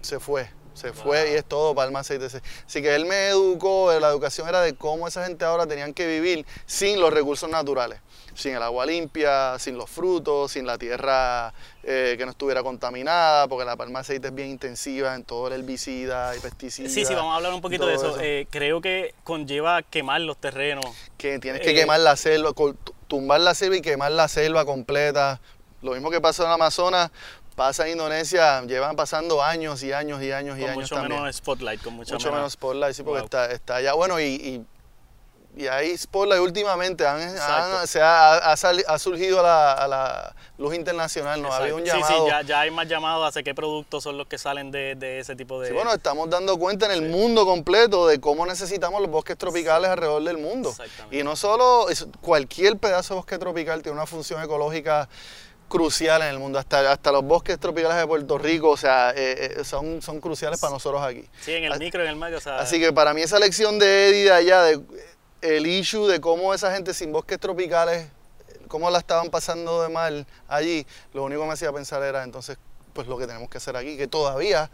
se 0.00 0.18
fue. 0.18 0.50
Se 0.80 0.92
fue 0.92 1.32
y 1.32 1.34
es 1.34 1.44
todo 1.44 1.74
palma 1.74 2.00
aceite. 2.00 2.26
Así 2.26 2.82
que 2.82 2.94
él 2.94 3.04
me 3.04 3.28
educó, 3.28 3.92
la 4.00 4.08
educación 4.08 4.48
era 4.48 4.62
de 4.62 4.74
cómo 4.74 5.06
esa 5.06 5.24
gente 5.26 5.44
ahora 5.44 5.66
tenían 5.66 5.92
que 5.92 6.06
vivir 6.06 6.46
sin 6.66 7.00
los 7.00 7.12
recursos 7.12 7.50
naturales, 7.50 8.00
sin 8.34 8.54
el 8.54 8.62
agua 8.62 8.86
limpia, 8.86 9.58
sin 9.58 9.76
los 9.76 9.90
frutos, 9.90 10.52
sin 10.52 10.66
la 10.66 10.78
tierra 10.78 11.52
eh, 11.82 12.14
que 12.16 12.24
no 12.24 12.30
estuviera 12.30 12.62
contaminada, 12.62 13.46
porque 13.48 13.64
la 13.66 13.76
palma 13.76 14.00
aceite 14.00 14.28
es 14.28 14.34
bien 14.34 14.48
intensiva 14.48 15.14
en 15.14 15.24
todo 15.24 15.48
el 15.48 15.52
herbicida 15.54 16.34
y 16.36 16.40
pesticidas. 16.40 16.92
Sí, 16.92 17.04
sí, 17.04 17.14
vamos 17.14 17.32
a 17.32 17.36
hablar 17.36 17.52
un 17.52 17.60
poquito 17.60 17.86
de 17.86 17.94
eso. 17.94 18.10
eso. 18.10 18.20
Eh, 18.20 18.46
creo 18.50 18.80
que 18.80 19.14
conlleva 19.24 19.82
quemar 19.82 20.22
los 20.22 20.38
terrenos. 20.38 20.86
que 21.18 21.38
tienes 21.38 21.60
que 21.60 21.72
Eh, 21.72 21.74
quemar 21.74 22.00
la 22.00 22.16
selva, 22.16 22.52
tumbar 23.06 23.40
la 23.40 23.54
selva 23.54 23.76
y 23.76 23.82
quemar 23.82 24.12
la 24.12 24.28
selva 24.28 24.64
completa. 24.64 25.40
Lo 25.82 25.92
mismo 25.92 26.10
que 26.10 26.20
pasó 26.20 26.44
en 26.44 26.50
Amazonas, 26.50 27.10
pasa 27.60 27.84
en 27.84 27.92
Indonesia, 27.92 28.62
llevan 28.62 28.96
pasando 28.96 29.42
años 29.42 29.82
y 29.82 29.92
años 29.92 30.22
y 30.22 30.32
años 30.32 30.56
y 30.56 30.62
Con 30.62 30.70
años 30.70 30.82
mucho 30.84 30.94
también. 30.94 31.20
menos 31.20 31.36
spotlight, 31.36 31.82
con 31.82 31.92
mucho, 31.92 32.14
mucho 32.14 32.32
menos 32.32 32.54
spotlight, 32.54 32.94
sí, 32.94 33.02
porque 33.02 33.18
Wow. 33.20 33.24
está, 33.26 33.52
está 33.52 33.76
allá. 33.76 33.92
Bueno, 33.92 34.18
y, 34.18 34.24
y, 34.24 34.64
y 35.62 35.66
ahí 35.66 35.94
spotlight 35.98 36.40
últimamente 36.40 37.06
han, 37.06 37.20
se 37.86 38.00
ha, 38.00 38.36
ha 38.50 38.56
sali- 38.56 38.84
ha 38.88 38.98
surgido 38.98 39.40
a 39.40 39.42
la, 39.42 39.72
a 39.74 39.88
la 39.88 40.34
luz 40.56 40.74
internacional, 40.74 41.42
nos 41.42 41.52
ha 41.52 41.56
habido 41.58 41.76
un 41.76 41.84
llamado. 41.84 42.06
Sí, 42.08 42.14
sí, 42.18 42.28
ya, 42.30 42.40
ya 42.40 42.60
hay 42.60 42.70
más 42.70 42.88
llamados 42.88 43.28
hacia 43.28 43.42
qué 43.42 43.54
productos 43.54 44.04
son 44.04 44.16
los 44.16 44.26
que 44.26 44.38
salen 44.38 44.70
de, 44.70 44.94
de 44.94 45.18
ese 45.18 45.36
tipo 45.36 45.60
de... 45.60 45.68
Sí, 45.68 45.74
bueno, 45.74 45.92
estamos 45.92 46.30
dando 46.30 46.56
cuenta 46.56 46.86
en 46.86 46.92
el 46.92 47.02
mundo 47.10 47.44
completo 47.44 48.06
de 48.06 48.20
cómo 48.22 48.46
necesitamos 48.46 49.02
los 49.02 49.10
bosques 49.10 49.36
tropicales 49.36 49.90
alrededor 49.90 50.24
del 50.24 50.38
mundo. 50.38 50.70
Exactamente. 50.70 51.18
Y 51.18 51.22
no 51.24 51.36
solo, 51.36 51.88
cualquier 52.22 52.78
pedazo 52.78 53.12
de 53.12 53.18
bosque 53.18 53.36
tropical 53.36 53.82
tiene 53.82 53.98
una 53.98 54.06
función 54.06 54.42
ecológica 54.42 55.10
crucial 55.70 56.20
en 56.20 56.28
el 56.28 56.38
mundo. 56.38 56.58
Hasta, 56.58 56.92
hasta 56.92 57.12
los 57.12 57.24
bosques 57.24 57.58
tropicales 57.58 57.96
de 57.96 58.06
Puerto 58.06 58.36
Rico, 58.36 58.68
o 58.70 58.76
sea, 58.76 59.12
eh, 59.12 59.56
eh, 59.58 59.64
son, 59.64 60.02
son 60.02 60.20
cruciales 60.20 60.60
para 60.60 60.74
nosotros 60.74 61.00
aquí. 61.02 61.24
Sí, 61.40 61.54
en 61.54 61.64
el 61.64 61.78
micro, 61.78 62.02
en 62.02 62.08
el 62.08 62.16
medio, 62.16 62.36
o 62.36 62.40
sea... 62.40 62.58
Así 62.58 62.78
que 62.78 62.92
para 62.92 63.14
mí 63.14 63.22
esa 63.22 63.38
lección 63.38 63.78
de 63.78 64.08
Eddie 64.08 64.24
de 64.24 64.32
allá, 64.32 64.62
de, 64.64 64.80
el 65.40 65.66
issue 65.66 66.06
de 66.06 66.20
cómo 66.20 66.52
esa 66.52 66.74
gente 66.74 66.92
sin 66.92 67.12
bosques 67.12 67.38
tropicales, 67.40 68.08
cómo 68.68 68.90
la 68.90 68.98
estaban 68.98 69.30
pasando 69.30 69.82
de 69.82 69.88
mal 69.88 70.26
allí, 70.48 70.86
lo 71.14 71.24
único 71.24 71.40
que 71.42 71.46
me 71.46 71.52
hacía 71.54 71.72
pensar 71.72 72.02
era 72.02 72.24
entonces, 72.24 72.58
pues 72.92 73.06
lo 73.06 73.16
que 73.16 73.26
tenemos 73.26 73.48
que 73.48 73.58
hacer 73.58 73.76
aquí, 73.76 73.96
que 73.96 74.08
todavía 74.08 74.70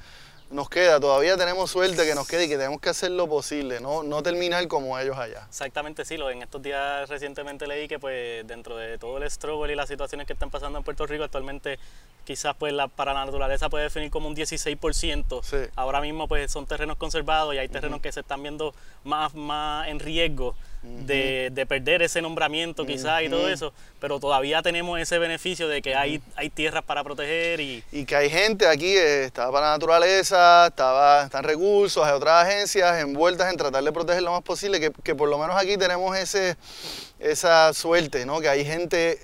nos 0.51 0.69
queda, 0.69 1.01
todavía 1.01 1.37
tenemos 1.37 1.71
suerte 1.71 2.05
que 2.05 2.15
nos 2.15 2.27
quede 2.29 2.45
y 2.45 2.49
que 2.49 2.57
tenemos 2.57 2.81
que 2.81 2.91
hacer 2.91 3.11
lo 3.11 3.29
posible, 3.29 3.81
no, 3.81 4.03
no 4.03 4.23
terminar 4.23 4.67
como 4.69 4.99
ellos 4.99 5.17
allá. 5.19 5.45
Exactamente, 5.49 6.05
sí. 6.05 6.17
Lo, 6.17 6.31
en 6.31 6.43
estos 6.43 6.63
días 6.63 7.09
recientemente 7.09 7.67
leí 7.67 7.89
que 7.89 7.99
pues 7.99 8.47
dentro 8.47 8.77
de 8.77 8.99
todo 8.99 9.19
el 9.19 9.31
struggle 9.31 9.73
y 9.73 9.77
las 9.77 9.89
situaciones 9.89 10.27
que 10.27 10.35
están 10.35 10.51
pasando 10.51 10.79
en 10.79 10.85
Puerto 10.85 11.07
Rico 11.07 11.25
actualmente, 11.25 11.79
quizás 12.27 12.55
pues 12.59 12.75
la, 12.75 12.89
para 12.89 13.15
la 13.15 13.25
naturaleza 13.25 13.71
puede 13.71 13.85
definir 13.85 14.11
como 14.11 14.29
un 14.29 14.37
16%. 14.37 15.43
Sí. 15.43 15.57
Ahora 15.77 16.03
mismo 16.03 16.29
pues 16.29 16.51
son 16.53 16.67
terrenos 16.67 16.99
conservados 16.99 17.55
y 17.55 17.59
hay 17.59 17.69
terrenos 17.69 18.03
que 18.03 18.13
se 18.13 18.21
están 18.21 18.43
viendo 18.43 18.75
más, 19.05 19.35
más 19.35 19.89
en 19.89 20.01
riesgo 20.01 20.55
de, 20.83 21.51
de 21.53 21.67
perder 21.67 22.03
ese 22.03 22.23
nombramiento 22.23 22.87
quizás 22.87 23.23
y 23.23 23.29
todo 23.29 23.49
eso, 23.49 23.73
pero 24.01 24.21
todavía 24.21 24.63
tenemos 24.63 25.01
ese 25.01 25.19
beneficio 25.19 25.69
de 25.69 25.83
que 25.83 25.95
hay, 25.95 26.21
hay 26.37 26.51
tierras 26.51 26.85
para 26.85 27.03
proteger 27.03 27.61
y... 27.61 27.83
Y 27.91 28.05
que 28.05 28.15
hay 28.15 28.31
gente 28.31 28.67
aquí, 28.67 28.97
eh, 28.97 29.25
estaba 29.25 29.51
para 29.53 29.67
la 29.67 29.73
naturaleza, 29.73 30.69
estaba, 30.69 31.25
están 31.25 31.45
recursos, 31.45 32.05
hay 32.05 32.13
otras 32.13 32.47
agencias 32.47 33.01
envueltas 33.01 33.51
en 33.51 33.57
tratar 33.57 33.83
de 33.83 33.93
proteger 33.93 34.23
lo 34.23 34.33
más 34.33 34.43
posible, 34.43 34.79
que, 34.79 34.93
que 35.03 35.15
por 35.15 35.29
lo 35.29 35.39
menos 35.39 35.57
aquí 35.57 35.77
tenemos 35.77 36.17
ese, 36.17 36.57
esa 37.19 37.73
suerte, 37.73 38.25
¿no? 38.27 38.41
Que 38.41 38.49
hay 38.49 38.65
gente 38.65 39.19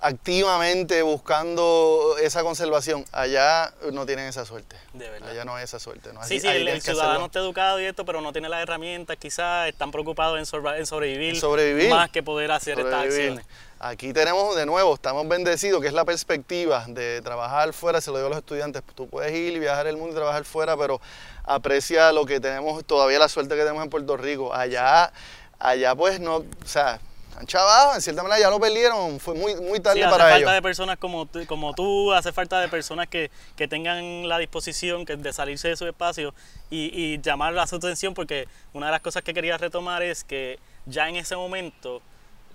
activamente 0.00 1.02
buscando 1.02 2.16
esa 2.22 2.42
conservación. 2.42 3.04
Allá 3.12 3.72
no 3.92 4.06
tienen 4.06 4.26
esa 4.26 4.44
suerte. 4.44 4.76
De 4.92 5.08
verdad. 5.08 5.30
Allá 5.30 5.44
no 5.44 5.54
hay 5.56 5.64
esa 5.64 5.78
suerte. 5.78 6.12
¿no? 6.12 6.20
Sí, 6.24 6.36
Así- 6.36 6.40
sí, 6.40 6.46
el, 6.48 6.80
ciudadano 6.82 7.10
hacerlo. 7.10 7.26
está 7.26 7.38
educado 7.40 7.80
y 7.80 7.84
esto, 7.84 8.04
pero 8.04 8.20
no 8.20 8.32
tiene 8.32 8.48
las 8.48 8.62
herramientas, 8.62 9.16
quizás 9.16 9.68
están 9.68 9.90
preocupados 9.90 10.38
en, 10.38 10.46
sobrevivir, 10.46 11.34
En 11.34 11.40
sobrevivir. 11.40 11.90
más 11.90 12.10
que 12.10 12.22
poder 12.22 12.50
hacer 12.52 12.78
estas 12.78 13.04
acciones. 13.04 13.44
Aquí 13.80 14.12
tenemos 14.12 14.56
de 14.56 14.66
nuevo, 14.66 14.94
estamos 14.94 15.26
bendecidos, 15.28 15.80
que 15.80 15.86
es 15.86 15.92
la 15.92 16.04
perspectiva 16.04 16.84
de 16.88 17.22
trabajar 17.22 17.72
fuera, 17.72 18.00
se 18.00 18.10
lo 18.10 18.16
digo 18.16 18.26
a 18.26 18.30
los 18.30 18.38
estudiantes, 18.38 18.82
tú 18.96 19.08
puedes 19.08 19.32
ir 19.32 19.52
y 19.52 19.58
viajar 19.60 19.86
el 19.86 19.96
mundo 19.96 20.12
y 20.12 20.16
trabajar 20.16 20.44
fuera, 20.44 20.76
pero 20.76 21.00
aprecia 21.44 22.10
lo 22.12 22.26
que 22.26 22.40
tenemos, 22.40 22.84
todavía 22.84 23.20
la 23.20 23.28
suerte 23.28 23.54
que 23.54 23.60
tenemos 23.60 23.84
en 23.84 23.90
Puerto 23.90 24.16
Rico. 24.16 24.52
Allá, 24.52 25.12
allá 25.60 25.94
pues 25.94 26.18
no, 26.18 26.38
o 26.38 26.44
sea, 26.64 26.98
han 27.38 27.46
chavado, 27.46 27.94
en 27.94 28.00
cierta 28.02 28.22
manera 28.22 28.40
ya 28.40 28.50
lo 28.50 28.58
perdieron, 28.58 29.20
fue 29.20 29.34
muy, 29.34 29.54
muy 29.56 29.80
tarde 29.80 29.98
Sí, 29.98 30.02
hace 30.02 30.10
para 30.10 30.24
falta 30.24 30.38
ellos. 30.38 30.52
de 30.52 30.62
personas 30.62 30.98
como, 30.98 31.26
tú- 31.26 31.46
como 31.46 31.72
tú, 31.74 32.12
hace 32.12 32.32
falta 32.32 32.60
de 32.60 32.68
personas 32.68 33.06
que, 33.08 33.30
que 33.56 33.68
tengan 33.68 34.28
la 34.28 34.38
disposición 34.38 35.06
que, 35.06 35.16
de 35.16 35.32
salirse 35.32 35.68
de 35.68 35.76
su 35.76 35.86
espacio 35.86 36.34
y, 36.70 36.90
y 36.94 37.20
llamar 37.20 37.56
a 37.58 37.66
su 37.66 37.76
atención, 37.76 38.14
porque 38.14 38.46
una 38.72 38.86
de 38.86 38.92
las 38.92 39.00
cosas 39.00 39.22
que 39.22 39.32
quería 39.34 39.56
retomar 39.56 40.02
es 40.02 40.24
que 40.24 40.58
ya 40.86 41.08
en 41.08 41.16
ese 41.16 41.36
momento 41.36 42.02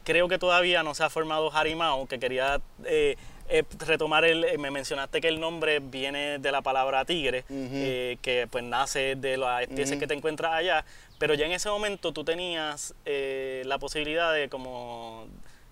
creo 0.04 0.28
que 0.28 0.38
todavía 0.38 0.84
no 0.84 0.93
se 0.96 1.04
ha 1.04 1.10
formado 1.10 1.52
Harimau, 1.56 2.06
que 2.08 2.19
quería 2.19 2.60
eh, 2.84 3.15
eh, 3.50 3.63
retomar 3.86 4.26
el, 4.26 4.43
eh, 4.43 4.58
me 4.58 4.69
mencionaste 4.72 5.22
que 5.22 5.28
el 5.30 5.39
nombre 5.39 5.80
viene 5.80 6.39
de 6.39 6.52
la 6.52 6.62
palabra 6.62 7.06
tigre, 7.06 7.46
eh, 7.50 8.17
que 8.22 8.48
pues 8.52 8.63
nace 8.65 9.15
de 9.15 9.38
las 9.38 9.62
especies 9.63 9.98
que 10.00 10.08
te 10.08 10.13
encuentras 10.13 10.54
allá, 10.54 10.84
pero 11.19 11.34
ya 11.34 11.45
en 11.45 11.52
ese 11.54 11.69
momento 11.69 12.12
tú 12.12 12.23
tenías 12.23 12.93
eh, 13.06 13.63
la 13.65 13.78
posibilidad 13.80 14.34
de 14.34 14.49
como 14.49 15.26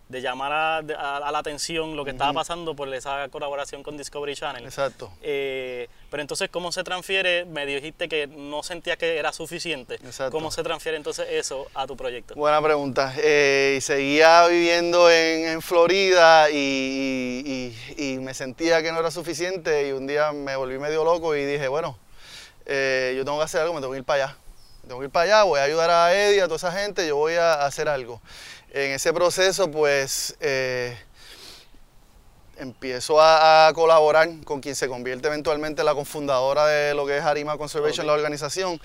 de 0.09 0.21
llamar 0.21 0.51
a, 0.51 0.81
de- 0.81 0.93
a- 0.93 1.17
a 1.17 1.31
la 1.31 1.37
atención 1.37 1.95
lo 1.95 2.03
que 2.03 2.11
estaba 2.11 2.33
pasando 2.33 2.75
por 2.75 2.93
esa 2.93 3.29
colaboración 3.29 3.81
con 3.81 3.95
Discovery 3.95 4.35
Channel. 4.35 4.65
Exacto. 4.65 5.09
Eh, 5.21 5.87
pero 6.09 6.19
entonces, 6.19 6.49
¿cómo 6.49 6.73
se 6.73 6.83
transfiere? 6.83 7.45
Me 7.45 7.65
dijiste 7.65 8.09
que 8.09 8.27
no 8.27 8.61
sentías 8.61 8.97
que 8.97 9.15
era 9.15 9.31
suficiente. 9.31 9.95
Exacto. 9.95 10.33
¿Cómo 10.33 10.51
se 10.51 10.63
transfiere 10.63 10.97
entonces 10.97 11.27
eso 11.29 11.65
a 11.73 11.87
tu 11.87 11.95
proyecto? 11.95 12.35
Buena 12.35 12.61
pregunta. 12.61 13.13
Eh, 13.19 13.79
seguía 13.81 14.45
viviendo 14.47 15.09
en, 15.09 15.47
en 15.47 15.61
Florida 15.61 16.49
y, 16.51 17.73
y- 17.97 18.17
me 18.19 18.33
sentía 18.33 18.83
que 18.83 18.91
no 18.91 18.99
era 18.99 19.11
suficiente 19.11 19.87
y 19.87 19.91
un 19.93 20.07
día 20.07 20.33
me 20.33 20.57
volví 20.57 20.77
medio 20.77 21.05
loco 21.05 21.35
y 21.37 21.45
dije, 21.45 21.69
bueno, 21.69 21.97
yo 22.67 23.23
tengo 23.25 23.37
que 23.37 23.43
hacer 23.45 23.61
algo, 23.61 23.73
me 23.73 23.79
tengo 23.81 23.93
que 23.93 23.99
ir 23.99 24.03
para 24.05 24.25
allá. 24.25 24.37
Tengo 24.87 24.99
que 24.99 25.05
ir 25.05 25.11
para 25.11 25.23
allá, 25.25 25.43
voy 25.43 25.59
a 25.59 25.63
ayudar 25.63 25.89
a 25.89 26.13
Eddie, 26.13 26.41
a 26.41 26.45
toda 26.45 26.57
esa 26.57 26.71
gente, 26.71 27.07
yo 27.07 27.15
voy 27.15 27.35
a 27.35 27.65
hacer 27.65 27.87
algo. 27.87 28.21
En 28.73 28.91
ese 28.91 29.13
proceso, 29.13 29.69
pues, 29.69 30.35
eh, 30.39 30.97
empiezo 32.57 33.19
a, 33.21 33.67
a 33.67 33.73
colaborar 33.73 34.29
con 34.43 34.59
quien 34.61 34.75
se 34.75 34.87
convierte 34.87 35.27
eventualmente 35.27 35.81
en 35.81 35.85
la 35.85 35.93
cofundadora 35.95 36.65
de 36.67 36.93
lo 36.93 37.05
que 37.05 37.17
es 37.17 37.23
Harima 37.23 37.57
Conservation, 37.57 38.05
Ok. 38.05 38.07
la 38.07 38.13
organización, 38.13 38.79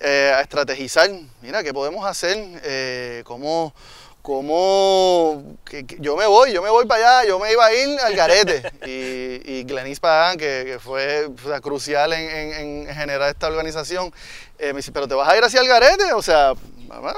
eh, 0.00 0.32
a 0.34 0.40
estrategizar, 0.40 1.10
mira, 1.42 1.62
¿qué 1.62 1.72
podemos 1.74 2.06
hacer? 2.06 2.36
Eh, 2.64 3.22
¿Cómo, 3.24 3.74
cómo 4.22 5.56
que- 5.64 5.86
que 5.86 5.96
yo 6.00 6.16
me 6.16 6.26
voy, 6.26 6.52
yo 6.52 6.62
me 6.62 6.70
voy 6.70 6.86
para 6.86 7.20
allá, 7.20 7.28
yo 7.28 7.38
me 7.38 7.52
iba 7.52 7.64
a 7.66 7.72
ir 7.74 8.00
al 8.00 8.14
garete. 8.14 8.62
y, 8.86 9.42
y 9.58 9.64
Glenis 9.64 10.00
Pagan, 10.00 10.36
que, 10.38 10.62
que 10.66 10.78
fue 10.78 11.26
o 11.26 11.48
sea, 11.48 11.60
crucial 11.60 12.12
en, 12.12 12.30
en- 12.30 12.88
en 12.88 12.94
generar 12.94 13.28
esta 13.30 13.46
organización, 13.48 14.12
eh, 14.60 14.72
me 14.72 14.78
dice, 14.78 14.92
pero 14.92 15.08
te 15.08 15.14
vas 15.14 15.28
a 15.28 15.36
ir 15.36 15.42
hacia 15.44 15.60
el 15.60 15.68
garete, 15.68 16.12
o 16.12 16.22
sea, 16.22 16.52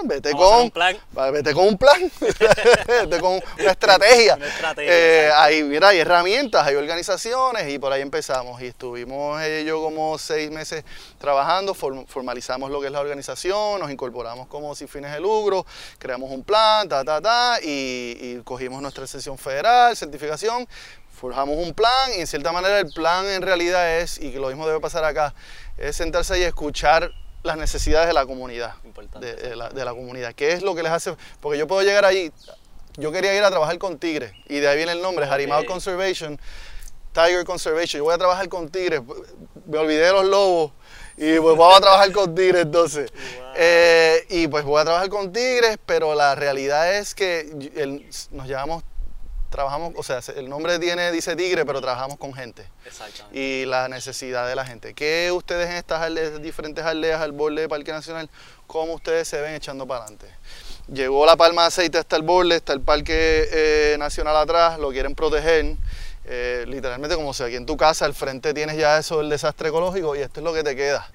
vete 0.04 0.32
con 0.32 0.60
un 0.64 0.70
plan. 0.70 0.96
Va, 1.16 1.30
Vete 1.30 1.54
con 1.54 1.66
un 1.66 1.78
plan, 1.78 2.10
vete 2.20 3.18
con 3.20 3.40
una 3.58 3.70
estrategia. 3.70 4.34
Una 4.36 4.46
estrategia, 4.46 4.92
Eh, 4.92 5.30
hay, 5.34 5.62
mira, 5.62 5.88
hay 5.88 5.98
herramientas, 6.00 6.66
hay 6.66 6.74
organizaciones 6.74 7.68
y 7.72 7.78
por 7.78 7.90
ahí 7.92 8.02
empezamos. 8.02 8.60
Y 8.60 8.66
estuvimos 8.66 9.40
eh, 9.42 9.64
yo 9.66 9.80
como 9.82 10.18
seis 10.18 10.50
meses 10.50 10.84
trabajando, 11.18 11.74
form- 11.74 12.06
formalizamos 12.06 12.70
lo 12.70 12.80
que 12.80 12.86
es 12.88 12.92
la 12.92 13.00
organización, 13.00 13.80
nos 13.80 13.90
incorporamos 13.90 14.46
como 14.46 14.74
sin 14.74 14.88
fines 14.88 15.10
de 15.12 15.20
lucro, 15.20 15.64
creamos 15.98 16.30
un 16.30 16.44
plan, 16.44 16.86
ta, 16.88 17.02
ta, 17.02 17.20
ta, 17.22 17.58
y, 17.62 18.16
y 18.20 18.40
cogimos 18.44 18.82
nuestra 18.82 19.06
sesión 19.06 19.38
federal, 19.38 19.96
certificación, 19.96 20.68
forjamos 21.18 21.56
un 21.56 21.72
plan 21.72 22.10
y 22.16 22.20
en 22.20 22.26
cierta 22.26 22.52
manera 22.52 22.78
el 22.78 22.92
plan 22.92 23.24
en 23.26 23.40
realidad 23.42 23.98
es, 24.00 24.18
y 24.18 24.32
que 24.32 24.38
lo 24.38 24.48
mismo 24.48 24.66
debe 24.66 24.80
pasar 24.80 25.04
acá, 25.04 25.34
es 25.78 25.96
sentarse 25.96 26.38
y 26.38 26.42
escuchar 26.42 27.10
las 27.42 27.56
necesidades 27.56 28.06
de 28.08 28.12
la 28.14 28.24
comunidad. 28.26 28.74
Importante, 28.84 29.34
De, 29.34 29.48
de 29.50 29.56
la, 29.56 29.68
de 29.70 29.84
la 29.84 29.92
comunidad. 29.92 30.32
¿Qué 30.34 30.52
es 30.52 30.62
lo 30.62 30.74
que 30.74 30.82
les 30.82 30.92
hace? 30.92 31.14
Porque 31.40 31.58
yo 31.58 31.66
puedo 31.66 31.82
llegar 31.82 32.04
ahí. 32.04 32.32
Yo 32.96 33.10
quería 33.10 33.34
ir 33.34 33.42
a 33.42 33.50
trabajar 33.50 33.78
con 33.78 33.98
tigres. 33.98 34.32
Y 34.48 34.60
de 34.60 34.68
ahí 34.68 34.76
viene 34.76 34.92
el 34.92 35.02
nombre, 35.02 35.24
Harimau 35.26 35.60
Ok. 35.62 35.66
Conservation. 35.66 36.38
Tiger 37.12 37.44
Conservation. 37.44 37.98
Yo 38.00 38.04
voy 38.04 38.14
a 38.14 38.18
trabajar 38.18 38.48
con 38.48 38.68
tigres. 38.68 39.00
Me 39.66 39.78
olvidé 39.78 40.06
de 40.06 40.12
los 40.12 40.24
lobos. 40.24 40.72
Y 41.16 41.38
pues 41.38 41.56
vamos 41.56 41.76
a 41.76 41.80
trabajar 41.80 42.10
con 42.12 42.34
tigres 42.34 42.62
entonces. 42.62 43.10
Wow. 43.12 43.52
Eh, 43.56 44.26
y 44.30 44.48
pues 44.48 44.64
voy 44.64 44.80
a 44.80 44.84
trabajar 44.84 45.08
con 45.10 45.30
tigres, 45.32 45.78
pero 45.84 46.14
la 46.14 46.34
realidad 46.34 46.94
es 46.96 47.14
que 47.14 47.40
el- 47.76 48.06
nos 48.30 48.46
llevamos, 48.46 48.82
trabajamos, 49.52 49.92
o 49.96 50.02
sea, 50.02 50.20
el 50.34 50.48
nombre 50.48 50.80
tiene, 50.80 51.12
dice 51.12 51.36
tigre, 51.36 51.64
pero 51.64 51.80
trabajamos 51.80 52.18
con 52.18 52.34
gente 52.34 52.66
Exactamente. 52.84 53.38
y 53.38 53.64
la 53.66 53.86
necesidad 53.88 54.48
de 54.48 54.56
la 54.56 54.66
gente. 54.66 54.94
¿Qué 54.94 55.30
ustedes 55.32 55.70
en 55.70 55.76
estas 55.76 56.02
aldeas, 56.02 56.42
diferentes 56.42 56.84
aldeas 56.84 57.20
al 57.20 57.30
borde 57.30 57.60
de 57.60 57.68
Parque 57.68 57.92
Nacional, 57.92 58.28
cómo 58.66 58.94
ustedes 58.94 59.28
se 59.28 59.40
ven 59.40 59.54
echando 59.54 59.86
para 59.86 60.00
adelante? 60.00 60.26
Llegó 60.92 61.24
la 61.24 61.36
palma 61.36 61.62
de 61.62 61.68
aceite 61.68 61.98
hasta 61.98 62.16
el 62.16 62.22
borde, 62.22 62.56
está 62.56 62.72
el 62.72 62.80
Parque 62.80 63.48
eh, 63.52 63.96
Nacional 63.98 64.36
atrás, 64.36 64.80
lo 64.80 64.90
quieren 64.90 65.14
proteger. 65.14 65.76
eh, 66.24 66.64
literalmente 66.66 67.14
como 67.16 67.34
si 67.34 67.42
aquí 67.42 67.56
en 67.56 67.66
tu 67.66 67.76
casa 67.76 68.04
al 68.04 68.14
frente 68.14 68.54
tienes 68.54 68.76
ya 68.76 68.98
eso 68.98 69.18
del 69.18 69.28
desastre 69.28 69.68
ecológico 69.68 70.16
y 70.16 70.20
esto 70.20 70.40
es 70.40 70.44
lo 70.44 70.52
que 70.52 70.62
te 70.62 70.74
queda 70.74 71.08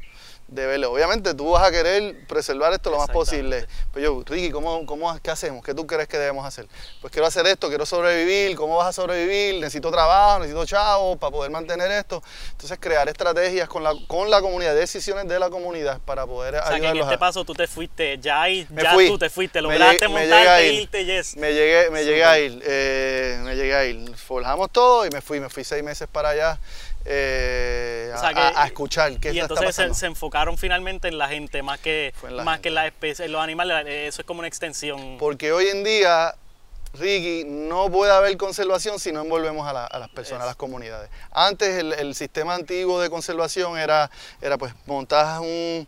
de 0.47 0.65
verlo. 0.65 0.91
Obviamente 0.93 1.33
tú 1.33 1.51
vas 1.51 1.63
a 1.67 1.71
querer 1.71 2.25
preservar 2.27 2.71
esto 2.73 2.89
lo 2.89 2.97
más 2.97 3.09
posible. 3.09 3.67
Pero 3.93 4.15
yo, 4.19 4.23
Ricky, 4.25 4.49
¿cómo, 4.49 4.85
cómo, 4.85 5.19
¿qué 5.21 5.29
hacemos? 5.29 5.63
¿Qué 5.63 5.73
tú 5.73 5.85
crees 5.85 6.07
que 6.07 6.17
debemos 6.17 6.45
hacer? 6.45 6.67
Pues 7.01 7.11
quiero 7.11 7.27
hacer 7.27 7.45
esto, 7.47 7.67
quiero 7.67 7.85
sobrevivir, 7.85 8.55
¿cómo 8.55 8.77
vas 8.77 8.87
a 8.87 8.93
sobrevivir? 8.93 9.55
Necesito 9.55 9.91
trabajo, 9.91 10.39
necesito 10.39 10.65
chavos 10.65 11.17
para 11.17 11.31
poder 11.31 11.51
mantener 11.51 11.91
esto. 11.91 12.23
Entonces 12.51 12.77
crear 12.79 13.07
estrategias 13.09 13.67
con 13.67 13.83
la, 13.83 13.93
con 14.07 14.29
la 14.29 14.39
comunidad, 14.41 14.73
decisiones 14.73 15.27
de 15.27 15.37
la 15.37 15.49
comunidad 15.49 15.99
para 16.05 16.25
poder 16.25 16.55
O 16.55 16.57
sea, 16.59 16.69
que 16.69 16.75
en 16.77 16.81
ayudarlos 16.83 17.05
este 17.07 17.15
a- 17.15 17.19
paso 17.19 17.43
tú 17.43 17.53
te 17.53 17.67
fuiste, 17.67 18.17
ya 18.19 18.41
ahí, 18.43 18.65
ya 18.69 18.93
fui. 18.93 19.07
tú 19.07 19.17
te 19.17 19.29
fuiste, 19.29 19.61
lograste 19.61 20.07
me 20.07 20.21
llegué 20.21 20.35
montarte, 20.35 20.67
ir. 20.67 20.81
irte, 20.81 21.05
yes. 21.05 21.35
Me 21.35 21.53
llegué, 21.53 21.89
me 21.89 22.05
llegué 22.05 22.23
a 22.23 22.39
ir, 22.39 22.61
eh, 22.65 23.39
me 23.43 23.55
llegué 23.55 23.75
a 23.75 23.85
ir. 23.85 24.15
Forjamos 24.15 24.71
todo 24.71 25.05
y 25.05 25.09
me 25.09 25.21
fui, 25.21 25.39
me 25.41 25.49
fui 25.49 25.63
seis 25.65 25.83
meses 25.83 26.07
para 26.09 26.29
allá 26.29 26.59
eh, 27.05 28.11
O 28.15 28.19
sea 28.19 28.29
a, 28.29 28.33
que- 28.33 28.39
a- 28.39 28.63
a 28.63 28.65
escuchar 28.67 29.17
qué 29.19 29.33
y 29.33 29.39
está 29.39 29.53
entonces 29.53 29.97
se, 29.97 30.05
enfocaron 30.05 30.57
finalmente 30.57 31.07
en 31.07 31.17
la 31.17 31.27
gente 31.29 31.61
más 31.63 31.79
que, 31.79 32.13
en 32.23 32.35
más 32.37 32.45
gente. 32.55 32.61
que 32.63 32.67
en 32.69 32.75
las 32.75 32.85
especies, 32.87 33.19
en 33.21 33.31
los 33.31 33.41
animales, 33.41 33.85
eh, 33.85 34.07
eso 34.07 34.21
es 34.21 34.25
como 34.27 34.39
una 34.39 34.47
extensión. 34.47 35.17
Porque 35.19 35.51
hoy 35.51 35.67
en 35.67 35.83
día, 35.83 36.35
Ricky, 36.93 37.43
no 37.45 37.89
puede 37.91 38.11
haber 38.11 38.35
conservación 38.37 38.99
si 38.99 39.11
no 39.11 39.21
envolvemos 39.21 39.67
a, 39.67 39.73
la- 39.73 39.85
a 39.85 39.99
las 39.99 40.09
personas, 40.09 40.43
a 40.43 40.47
las 40.47 40.55
comunidades. 40.55 41.09
Antes 41.31 41.77
el, 41.77 41.93
el 41.93 42.15
sistema 42.15 42.55
antiguo 42.55 42.99
de 43.01 43.09
conservación 43.09 43.77
era, 43.77 44.09
era 44.41 44.57
pues 44.57 44.73
montas 44.85 45.39
un, 45.39 45.87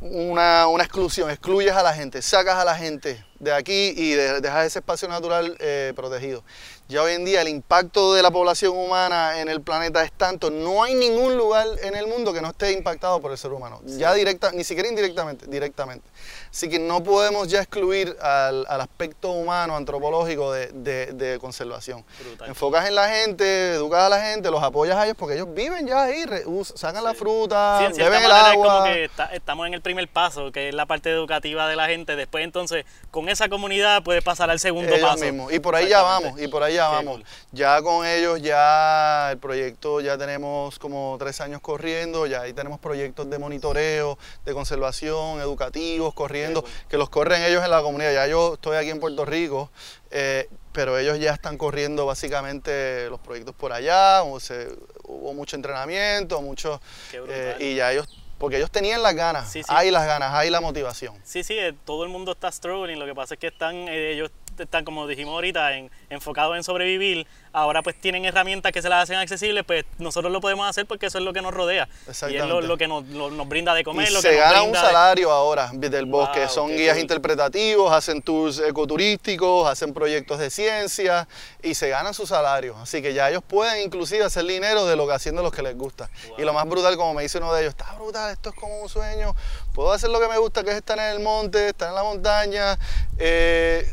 una, 0.00 0.66
una 0.68 0.84
exclusión, 0.84 1.30
excluyes 1.30 1.72
a 1.72 1.82
la 1.82 1.94
gente, 1.94 2.20
sacas 2.22 2.56
a 2.56 2.64
la 2.64 2.76
gente 2.76 3.24
de 3.38 3.52
aquí 3.52 3.94
y 3.96 4.12
de- 4.12 4.40
dejas 4.40 4.66
ese 4.66 4.78
espacio 4.80 5.08
natural 5.08 5.56
eh, 5.58 5.92
protegido. 5.96 6.42
Ya 6.88 7.02
hoy 7.02 7.14
en 7.14 7.24
día 7.24 7.42
el 7.42 7.48
impacto 7.48 8.14
de 8.14 8.22
la 8.22 8.30
población 8.30 8.76
humana 8.76 9.40
en 9.40 9.48
el 9.48 9.60
planeta 9.60 10.04
es 10.04 10.12
tanto, 10.12 10.52
no 10.52 10.84
hay 10.84 10.94
ningún 10.94 11.36
lugar 11.36 11.66
en 11.82 11.96
el 11.96 12.06
mundo 12.06 12.32
que 12.32 12.40
no 12.40 12.50
esté 12.50 12.70
impactado 12.70 13.20
por 13.20 13.32
el 13.32 13.38
ser 13.38 13.52
humano, 13.52 13.80
ya 13.84 14.14
directa, 14.14 14.52
ni 14.52 14.62
siquiera 14.62 14.88
indirectamente, 14.88 15.48
directamente. 15.48 16.08
Así 16.56 16.70
que 16.70 16.78
no 16.78 17.02
podemos 17.02 17.48
ya 17.48 17.60
excluir 17.60 18.16
al, 18.18 18.64
al 18.66 18.80
aspecto 18.80 19.28
humano, 19.32 19.76
antropológico 19.76 20.52
de, 20.52 20.68
de- 20.72 21.12
de 21.12 21.38
conservación. 21.38 22.02
Brutal. 22.18 22.48
Enfocas 22.48 22.88
en 22.88 22.94
la 22.94 23.10
gente, 23.10 23.74
educas 23.74 24.04
a 24.04 24.08
la 24.08 24.22
gente, 24.22 24.50
los 24.50 24.62
apoyas 24.62 24.96
a 24.96 25.04
ellos 25.04 25.16
porque 25.18 25.34
ellos 25.34 25.48
viven 25.52 25.86
ya 25.86 26.04
ahí, 26.04 26.24
re- 26.24 26.44
sacan 26.74 27.04
la 27.04 27.12
fruta, 27.12 27.90
Sí, 27.92 27.98
beben 28.00 28.22
el 28.24 28.32
agua. 28.32 28.52
es 28.52 28.56
como 28.56 28.84
que 28.84 29.04
está- 29.04 29.26
estamos 29.34 29.66
en 29.66 29.74
el 29.74 29.82
primer 29.82 30.08
paso, 30.08 30.50
que 30.50 30.70
es 30.70 30.74
la 30.74 30.86
parte 30.86 31.10
educativa 31.10 31.68
de 31.68 31.76
la 31.76 31.88
gente. 31.88 32.16
Después 32.16 32.42
entonces, 32.42 32.86
con 33.10 33.28
esa 33.28 33.50
comunidad 33.50 34.02
puedes 34.02 34.24
pasar 34.24 34.48
al 34.48 34.58
segundo 34.58 34.94
ellos 34.94 35.10
paso. 35.10 35.24
mismos. 35.24 35.52
Y 35.52 35.58
por 35.58 35.76
ahí 35.76 35.90
ya 35.90 36.00
vamos, 36.00 36.40
y 36.40 36.48
por 36.48 36.62
ahí 36.62 36.76
ya 36.76 36.88
vamos. 36.88 37.16
cool. 37.16 37.24
Ya 37.52 37.82
con 37.82 38.06
ellos, 38.06 38.40
ya 38.40 39.28
el 39.32 39.36
proyecto, 39.36 40.00
ya 40.00 40.16
tenemos 40.16 40.78
como 40.78 41.16
tres 41.18 41.38
años 41.42 41.60
corriendo, 41.60 42.26
ya 42.26 42.40
ahí 42.40 42.54
tenemos 42.54 42.80
proyectos 42.80 43.28
de 43.28 43.38
monitoreo, 43.38 44.16
de 44.46 44.54
conservación, 44.54 45.38
educativos, 45.42 46.14
corriendo, 46.14 46.45
cool. 46.54 46.70
que 46.88 46.96
los 46.98 47.08
corren 47.10 47.42
ellos 47.42 47.62
en 47.64 47.70
la 47.70 47.82
comunidad. 47.82 48.12
Ya 48.12 48.26
yo 48.26 48.54
estoy 48.54 48.76
aquí 48.76 48.90
en 48.90 49.00
Puerto 49.00 49.24
Rico, 49.24 49.70
eh, 50.10 50.48
pero 50.72 50.98
ellos 50.98 51.18
ya 51.18 51.32
están 51.32 51.56
corriendo 51.58 52.06
básicamente 52.06 53.08
los 53.10 53.20
proyectos 53.20 53.54
por 53.54 53.72
allá, 53.72 54.22
o 54.22 54.38
se- 54.40 54.68
hubo 55.04 55.32
mucho 55.34 55.56
entrenamiento, 55.56 56.40
mucho, 56.42 56.80
eh, 57.12 57.56
y 57.60 57.74
ya 57.76 57.92
ellos, 57.92 58.08
porque 58.38 58.56
ellos 58.58 58.70
tenían 58.70 59.02
las 59.02 59.14
ganas, 59.14 59.50
Sí, 59.50 59.62
sí. 59.62 59.68
hay 59.72 59.90
las 59.90 60.06
ganas, 60.06 60.34
hay 60.34 60.50
la 60.50 60.60
motivación. 60.60 61.14
Sí, 61.24 61.42
sí, 61.42 61.54
eh, 61.58 61.74
todo 61.84 62.04
el 62.04 62.10
mundo 62.10 62.32
está 62.32 62.50
struggling, 62.52 62.98
lo 62.98 63.06
que 63.06 63.14
pasa 63.14 63.34
es 63.34 63.40
que 63.40 63.46
están, 63.46 63.74
eh, 63.88 64.12
ellos 64.12 64.30
están, 64.64 64.84
como 64.84 65.06
dijimos 65.06 65.34
ahorita, 65.34 65.76
en- 65.76 65.90
enfocados 66.10 66.56
en 66.56 66.64
sobrevivir, 66.64 67.26
ahora 67.52 67.82
pues 67.82 67.98
tienen 68.00 68.24
herramientas 68.24 68.70
que 68.72 68.82
se 68.82 68.88
las 68.88 69.04
hacen 69.04 69.16
accesibles, 69.16 69.64
pues 69.66 69.84
nosotros 69.98 70.30
lo 70.32 70.40
podemos 70.40 70.68
hacer 70.68 70.84
porque 70.86 71.06
eso 71.06 71.18
es 71.18 71.24
lo 71.24 71.32
que 71.32 71.40
nos 71.42 71.54
rodea. 71.54 71.88
Y 72.28 72.36
es 72.36 72.44
lo, 72.46 72.60
lo 72.60 72.76
que 72.76 72.86
nos, 72.88 73.04
lo- 73.06 73.30
nos 73.30 73.48
brinda 73.48 73.72
de 73.74 73.82
comer, 73.84 74.08
y 74.08 74.12
lo 74.12 74.20
que 74.20 74.28
se 74.28 74.34
nos 74.36 74.40
gana 74.44 74.62
un 74.62 74.70
brinda 74.72 74.82
de- 74.88 74.92
salario 74.94 75.30
ahora 75.30 75.70
del 75.72 76.04
Wow, 76.06 76.20
bosque. 76.20 76.48
Son 76.48 76.68
guías 76.68 76.94
cool. 76.94 77.02
interpretativos, 77.02 77.92
hacen 77.92 78.20
tours 78.22 78.58
ecoturísticos, 78.60 79.68
hacen 79.68 79.92
proyectos 79.94 80.38
de 80.38 80.50
ciencia 80.50 81.26
y 81.62 81.74
se 81.74 81.88
ganan 81.88 82.14
su 82.14 82.26
salario. 82.26 82.76
Así 82.78 83.02
que 83.02 83.14
ya 83.14 83.28
ellos 83.30 83.42
pueden 83.46 83.82
inclusive 83.82 84.24
hacer 84.24 84.44
dinero 84.44 84.86
de 84.86 84.96
lo 84.96 85.06
que 85.06 85.14
haciendo 85.14 85.42
lo 85.42 85.50
que 85.50 85.62
les 85.62 85.76
gusta. 85.76 86.10
Wow. 86.28 86.36
Y 86.38 86.42
lo 86.42 86.52
más 86.52 86.68
brutal, 86.68 86.96
como 86.96 87.14
me 87.14 87.22
dice 87.22 87.38
uno 87.38 87.52
de 87.54 87.62
ellos, 87.62 87.70
está 87.70 87.92
brutal, 87.94 88.30
esto 88.32 88.50
es 88.50 88.54
como 88.56 88.80
un 88.80 88.88
sueño. 88.88 89.34
Puedo 89.74 89.92
hacer 89.92 90.10
lo 90.10 90.20
que 90.20 90.28
me 90.28 90.38
gusta, 90.38 90.62
que 90.62 90.70
es 90.70 90.76
estar 90.76 90.98
en 90.98 91.04
el 91.06 91.20
monte, 91.20 91.68
estar 91.68 91.88
en 91.88 91.94
la 91.94 92.02
montaña, 92.02 92.78
eh, 93.18 93.86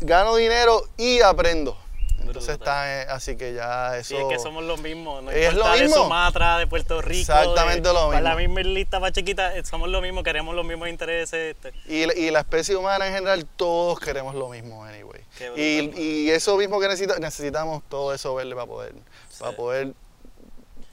gano 0.00 0.36
dinero 0.36 0.82
y 0.96 1.20
aprendo. 1.20 1.76
Entonces 2.18 2.54
está, 2.54 3.02
eh, 3.02 3.06
así 3.08 3.36
que 3.36 3.54
ya 3.54 3.96
eso... 3.98 4.08
Sí, 4.08 4.16
es 4.20 4.26
que 4.26 4.38
somos 4.40 4.64
los 4.64 4.80
mismos, 4.80 5.22
no 5.22 5.30
Es 5.30 5.52
lo 5.52 5.58
importa 5.60 5.74
de 5.76 5.82
mismo. 5.82 6.02
Sumatra, 6.02 6.58
de 6.58 6.66
Puerto 6.66 7.00
Rico, 7.00 7.20
Exactamente 7.20 7.86
de, 7.88 7.94
lo 7.94 8.08
para 8.08 8.20
la 8.20 8.34
mismo. 8.34 8.54
misma 8.56 8.68
islita 8.68 8.98
más 8.98 9.12
chiquita, 9.12 9.56
eh, 9.56 9.64
somos 9.64 9.88
lo 9.90 10.00
mismo, 10.00 10.24
queremos 10.24 10.52
los 10.56 10.64
mismos 10.64 10.88
intereses. 10.88 11.54
este. 11.56 11.72
Y, 11.86 12.04
la- 12.06 12.14
y 12.16 12.30
la 12.32 12.40
especie 12.40 12.74
humana 12.74 13.06
en 13.06 13.14
general, 13.14 13.46
todos 13.56 14.00
queremos 14.00 14.34
lo 14.34 14.48
mismo, 14.48 14.84
anyway. 14.84 15.20
Y, 15.56 16.00
y 16.00 16.30
eso 16.30 16.56
mismo 16.56 16.80
que 16.80 16.88
necesita, 16.88 17.18
necesitamos 17.20 17.84
todo 17.88 18.12
eso 18.12 18.34
verde 18.34 18.54
para 18.54 18.66
poder, 18.66 18.94
Sí. 19.28 19.38
para 19.40 19.52
poder 19.56 19.92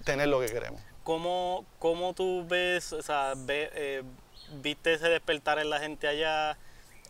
tener 0.03 0.27
lo 0.27 0.39
que 0.39 0.47
queremos. 0.47 0.81
¿Cómo, 1.03 1.65
cómo 1.79 2.13
tú 2.13 2.45
ves, 2.47 2.93
o 2.93 3.01
sea, 3.01 3.33
ve- 3.35 3.71
eh, 3.73 4.03
viste 4.61 4.93
ese 4.93 5.09
despertar 5.09 5.57
en 5.57 5.71
la 5.71 5.79
gente 5.79 6.07
allá 6.07 6.57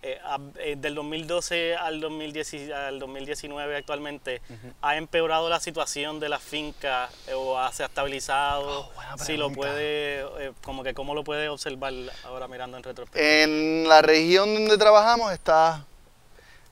eh, 0.04 0.20
eh, 0.60 0.76
del 0.78 0.96
2012 0.96 1.76
al, 1.76 2.00
2010 2.02 2.72
al 2.72 3.00
2019 3.00 3.78
actualmente? 3.78 4.42
¿Ha 4.82 4.98
empeorado 4.98 5.50
la 5.50 5.60
situación 5.60 6.20
de 6.20 6.30
la 6.30 6.39
finca 6.39 7.10
eh, 7.28 7.34
o 7.34 7.58
ha- 7.58 7.72
se 7.72 7.84
ha 7.84 7.88
estabilizado? 7.88 8.92
Oh, 9.13 9.18
si 9.18 9.38
lo 9.38 9.52
puede, 9.52 10.26
como 10.63 10.84
que 10.84 10.94
cómo 10.94 11.16
lo 11.16 11.24
puede 11.24 11.48
observar 11.50 11.94
ahora 12.26 12.48
mirando 12.48 12.78
en 12.78 12.84
retrospectiva. 12.84 13.26
En 13.44 13.88
la 13.88 14.02
región 14.02 14.54
donde 14.54 14.78
trabajamos 14.78 15.32
está, 15.32 15.86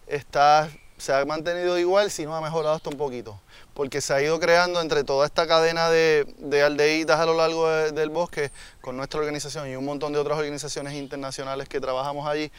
está, 0.07 0.69
se 0.97 1.13
ha 1.13 1.23
mantenido 1.25 1.77
igual, 1.79 2.11
si 2.11 2.25
no 2.25 2.35
ha 2.35 2.41
mejorado 2.41 2.75
hasta 2.75 2.89
un 2.89 2.97
poquito, 2.97 3.39
porque 3.73 4.01
se 4.01 4.13
ha 4.13 4.21
ido 4.21 4.39
creando 4.39 4.81
entre 4.81 5.03
toda 5.03 5.25
esta 5.25 5.47
cadena 5.47 5.89
de, 5.89 6.25
de 6.39 6.61
aldeitas 6.61 7.19
a 7.19 7.25
lo 7.25 7.35
largo 7.35 7.69
de- 7.69 7.91
del 7.91 8.09
bosque 8.09 8.51
con 8.81 8.97
nuestra 8.97 9.19
organización 9.19 9.69
y 9.69 9.75
un 9.75 9.85
montón 9.85 10.11
de 10.13 10.19
otras 10.19 10.37
organizaciones 10.37 10.93
internacionales 10.93 11.69
que 11.69 11.79
trabajamos 11.79 12.27
allí. 12.27 12.51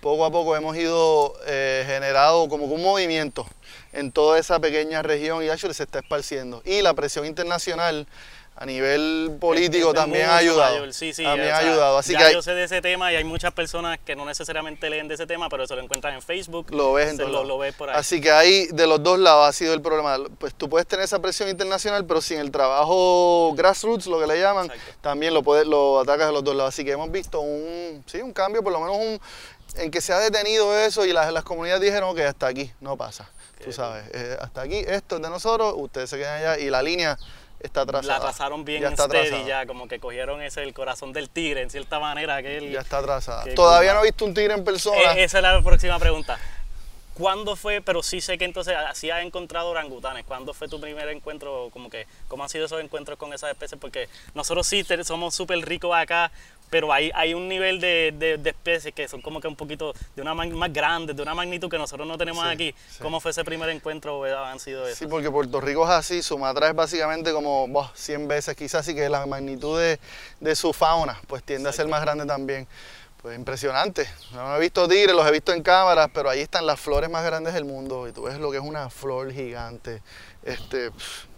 Poco 0.00 0.24
a 0.24 0.30
poco 0.30 0.54
hemos 0.56 0.76
ido 0.76 1.34
eh, 1.46 1.84
generado 1.86 2.48
como 2.48 2.66
un 2.66 2.82
movimiento 2.82 3.46
en 3.92 4.12
toda 4.12 4.38
esa 4.38 4.60
pequeña 4.60 5.02
región 5.02 5.42
y 5.44 5.48
actually 5.48 5.74
se 5.74 5.82
está 5.82 5.98
esparciendo. 5.98 6.62
Y 6.64 6.82
la 6.82 6.94
presión 6.94 7.26
internacional 7.26 8.06
a 8.60 8.66
nivel 8.66 9.38
político 9.40 9.94
también 9.94 10.28
ha 10.28 10.36
ayudado. 10.36 10.74
mayor, 10.74 10.92
Sí, 10.92 11.14
sí, 11.14 11.24
también 11.24 11.50
o 11.50 11.54
ha 11.56 11.60
sea, 11.60 11.70
ayudado. 11.70 11.96
Así 11.98 12.12
ya 12.12 12.18
que 12.18 12.24
hay- 12.26 12.34
yo 12.34 12.42
sé 12.42 12.52
de 12.54 12.64
ese 12.64 12.82
tema 12.82 13.10
y 13.10 13.16
hay 13.16 13.24
muchas 13.24 13.54
personas 13.54 13.98
que 14.04 14.14
no 14.14 14.26
necesariamente 14.26 14.90
leen 14.90 15.08
de 15.08 15.14
ese 15.14 15.26
tema, 15.26 15.48
pero 15.48 15.66
se 15.66 15.74
lo 15.74 15.80
encuentran 15.82 16.12
en 16.12 16.20
Facebook. 16.20 16.66
Lo 16.70 16.92
ves 16.92 17.08
en 17.12 17.16
se 17.16 17.22
todos 17.22 17.32
lo, 17.32 17.44
lo 17.44 17.56
ves 17.58 17.74
por 17.74 17.88
ahí. 17.88 17.96
Así 17.98 18.20
que 18.20 18.30
ahí 18.30 18.66
de 18.66 18.86
los 18.86 19.02
dos 19.02 19.18
lados 19.18 19.48
ha 19.48 19.52
sido 19.54 19.72
el 19.72 19.80
problema. 19.80 20.18
Pues 20.38 20.52
tú 20.54 20.68
puedes 20.68 20.86
tener 20.86 21.06
esa 21.06 21.18
presión 21.20 21.48
internacional, 21.48 22.04
pero 22.04 22.20
sin 22.20 22.38
el 22.38 22.50
trabajo 22.50 23.54
grassroots, 23.56 24.06
lo 24.06 24.20
que 24.20 24.26
le 24.26 24.38
llaman, 24.38 24.66
Exacto. 24.66 24.92
también 25.00 25.32
lo, 25.32 25.42
puedes, 25.42 25.66
lo 25.66 25.98
atacas 26.00 26.26
de 26.26 26.32
los 26.34 26.44
dos 26.44 26.54
lados. 26.54 26.74
Así 26.74 26.84
que 26.84 26.92
hemos 26.92 27.10
visto 27.10 27.40
un, 27.40 28.04
sí, 28.06 28.20
un 28.20 28.32
cambio, 28.34 28.62
por 28.62 28.74
lo 28.74 28.80
menos 28.80 28.96
un, 28.98 29.20
en 29.76 29.90
que 29.90 30.02
se 30.02 30.12
ha 30.12 30.18
detenido 30.18 30.78
eso 30.78 31.06
y 31.06 31.14
las, 31.14 31.32
las 31.32 31.44
comunidades 31.44 31.80
dijeron 31.80 32.14
que 32.14 32.24
hasta 32.26 32.46
aquí 32.48 32.70
no 32.80 32.94
pasa. 32.98 33.30
Tú 33.64 33.72
sabes, 33.72 34.04
eh, 34.12 34.36
hasta 34.40 34.62
aquí, 34.62 34.76
esto 34.86 35.16
es 35.16 35.22
de 35.22 35.28
nosotros, 35.30 35.74
ustedes 35.76 36.08
se 36.10 36.16
quedan 36.18 36.40
allá 36.42 36.58
y 36.58 36.70
la 36.70 36.82
línea 36.82 37.18
está 37.60 37.86
trazada. 37.86 38.14
la 38.14 38.20
trazaron 38.20 38.64
bien 38.64 38.82
ya 38.82 38.88
está 38.88 39.04
steady 39.04 39.44
ya, 39.44 39.66
como 39.66 39.86
que 39.86 40.00
cogieron 40.00 40.42
ese 40.42 40.62
el 40.62 40.74
corazón 40.74 41.12
del 41.12 41.28
tigre 41.28 41.62
en 41.62 41.70
cierta 41.70 41.98
manera. 41.98 42.42
Que 42.42 42.58
él, 42.58 42.70
Ya 42.70 42.80
está 42.80 43.02
trazada. 43.02 43.44
Qué 43.44 43.52
Todavía 43.52 43.94
no 43.94 44.00
he 44.00 44.04
visto 44.04 44.24
un 44.24 44.34
tigre 44.34 44.54
en 44.54 44.64
persona. 44.64 45.14
Eh, 45.14 45.24
esa 45.24 45.38
es 45.38 45.42
la 45.42 45.62
próxima 45.62 45.98
pregunta. 45.98 46.38
¿Cuándo 47.14 47.54
fue, 47.54 47.82
pero 47.82 48.02
sí 48.02 48.22
sé 48.22 48.38
que 48.38 48.46
entonces 48.46 48.74
así 48.74 49.10
has 49.10 49.22
encontrado 49.22 49.68
orangutanes? 49.68 50.24
¿Cuándo 50.24 50.54
fue 50.54 50.68
tu 50.68 50.80
primer 50.80 51.06
encuentro? 51.08 51.68
Como 51.70 51.90
que, 51.90 52.06
¿Cómo 52.28 52.44
han 52.44 52.48
sido 52.48 52.64
esos 52.64 52.80
encuentros 52.80 53.18
con 53.18 53.34
esas 53.34 53.50
especies? 53.50 53.78
Porque 53.78 54.08
nosotros 54.32 54.66
sí 54.66 54.86
somos 55.04 55.34
súper 55.34 55.58
ricos 55.58 55.94
acá, 55.94 56.32
pero 56.70 56.92
hay, 56.92 57.10
hay 57.14 57.34
un 57.34 57.48
nivel 57.48 57.80
de, 57.80 58.14
de, 58.16 58.38
de 58.38 58.50
especies 58.50 58.94
que 58.94 59.08
son 59.08 59.20
como 59.20 59.40
que 59.40 59.48
un 59.48 59.56
poquito 59.56 59.92
de 60.14 60.22
una 60.22 60.34
más 60.34 60.72
grande, 60.72 61.12
de 61.12 61.20
una 61.22 61.34
magnitud 61.34 61.68
que 61.68 61.76
nosotros 61.78 62.06
no 62.06 62.16
tenemos 62.16 62.44
Sí, 62.44 62.50
aquí. 62.50 62.74
sí. 62.88 62.98
¿Cómo 63.02 63.20
fue 63.20 63.32
ese 63.32 63.44
primer 63.44 63.68
encuentro? 63.70 64.24
eh, 64.26 64.32
¿Han 64.34 64.60
sido 64.60 64.86
eso? 64.86 64.96
Sí, 64.96 65.06
porque 65.06 65.30
Puerto 65.30 65.60
Rico 65.60 65.84
es 65.84 65.90
así, 65.90 66.22
Sumatra 66.22 66.68
es 66.68 66.74
básicamente 66.74 67.32
como 67.32 67.66
buah, 67.68 67.90
100 67.94 68.28
veces 68.28 68.54
quizás, 68.56 68.80
así 68.82 68.94
que 68.94 69.08
la 69.08 69.26
magnitud 69.26 69.78
de, 69.80 69.98
de 70.38 70.54
su 70.56 70.72
fauna 70.72 71.20
pues 71.26 71.42
tiende 71.42 71.68
a 71.68 71.72
ser 71.72 71.88
más 71.88 72.00
grande 72.02 72.24
también. 72.24 72.66
Pues 73.20 73.36
impresionante. 73.36 74.08
No 74.32 74.56
he 74.56 74.60
visto 74.60 74.88
tigres, 74.88 75.14
los 75.14 75.26
he 75.26 75.30
visto 75.30 75.52
en 75.52 75.62
cámaras, 75.62 76.08
pero 76.14 76.30
ahí 76.30 76.40
están 76.40 76.64
las 76.64 76.80
flores 76.80 77.10
más 77.10 77.22
grandes 77.22 77.52
del 77.52 77.66
mundo 77.66 78.08
y 78.08 78.12
tú 78.12 78.22
ves 78.22 78.38
lo 78.38 78.50
que 78.50 78.56
es 78.56 78.62
una 78.62 78.88
flor 78.88 79.30
gigante, 79.30 80.00
este, 80.42 80.90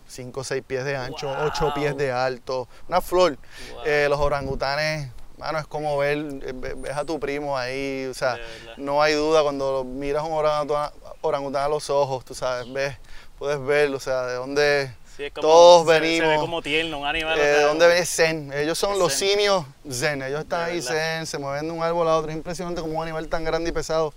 5 0.06 0.40
o 0.40 0.44
6 0.44 0.62
pies 0.64 0.84
de 0.84 0.94
ancho, 0.94 1.26
Wow. 1.26 1.46
8 1.46 1.72
pies 1.74 1.96
de 1.96 2.12
alto, 2.12 2.68
una 2.86 3.00
flor. 3.00 3.36
Wow. 3.72 3.82
Eh, 3.84 4.06
los 4.08 4.20
orangutanes, 4.20 5.08
mano, 5.42 5.58
es 5.58 5.66
como 5.66 5.98
ver, 5.98 6.16
eh, 6.18 6.52
ve- 6.54 6.74
ves 6.76 6.96
a 6.96 7.04
tu 7.04 7.18
primo 7.20 7.56
ahí, 7.58 8.06
o 8.06 8.14
sea, 8.14 8.38
no 8.76 9.02
hay 9.02 9.14
duda 9.14 9.42
cuando 9.42 9.84
miras 9.84 10.24
un 10.24 10.32
orangután, 10.32 10.90
orangután 11.20 11.64
a 11.64 11.68
los 11.68 11.90
ojos, 11.90 12.24
tú 12.24 12.34
sabes, 12.34 12.72
ves, 12.72 12.96
puedes 13.38 13.60
verlo, 13.64 13.96
o 13.96 14.00
sea, 14.00 14.22
de 14.26 14.34
dónde, 14.34 14.94
Sí, 15.16 15.24
es 15.24 15.32
como- 15.32 15.46
todos 15.48 15.86
se 15.86 15.92
ve- 15.92 15.94
Se 15.94 16.00
ve 16.00 16.18
venimos, 16.28 16.40
como 16.44 16.62
tierno, 16.62 16.98
un 17.00 17.06
animal. 17.06 17.38
eh, 17.38 17.42
o 17.42 17.44
sea, 17.44 17.56
de 17.58 17.62
dónde 17.64 17.86
viene 17.88 18.06
zen. 18.06 18.52
Ellos 18.54 18.78
son 18.78 18.92
Es 18.92 18.98
los 18.98 19.12
zen. 19.12 19.28
simios 19.30 19.64
zen, 19.90 20.22
ellos 20.22 20.40
están 20.42 20.62
ahí 20.70 20.80
zen, 20.80 21.26
se 21.26 21.38
mueven 21.38 21.66
de 21.66 21.72
un 21.72 21.82
árbol 21.82 22.08
a 22.08 22.16
otro, 22.16 22.30
es 22.30 22.36
impresionante 22.36 22.80
como 22.80 22.94
un 22.98 23.02
animal 23.02 23.28
tan 23.28 23.44
grande 23.44 23.70
y 23.70 23.72
pesado 23.72 24.14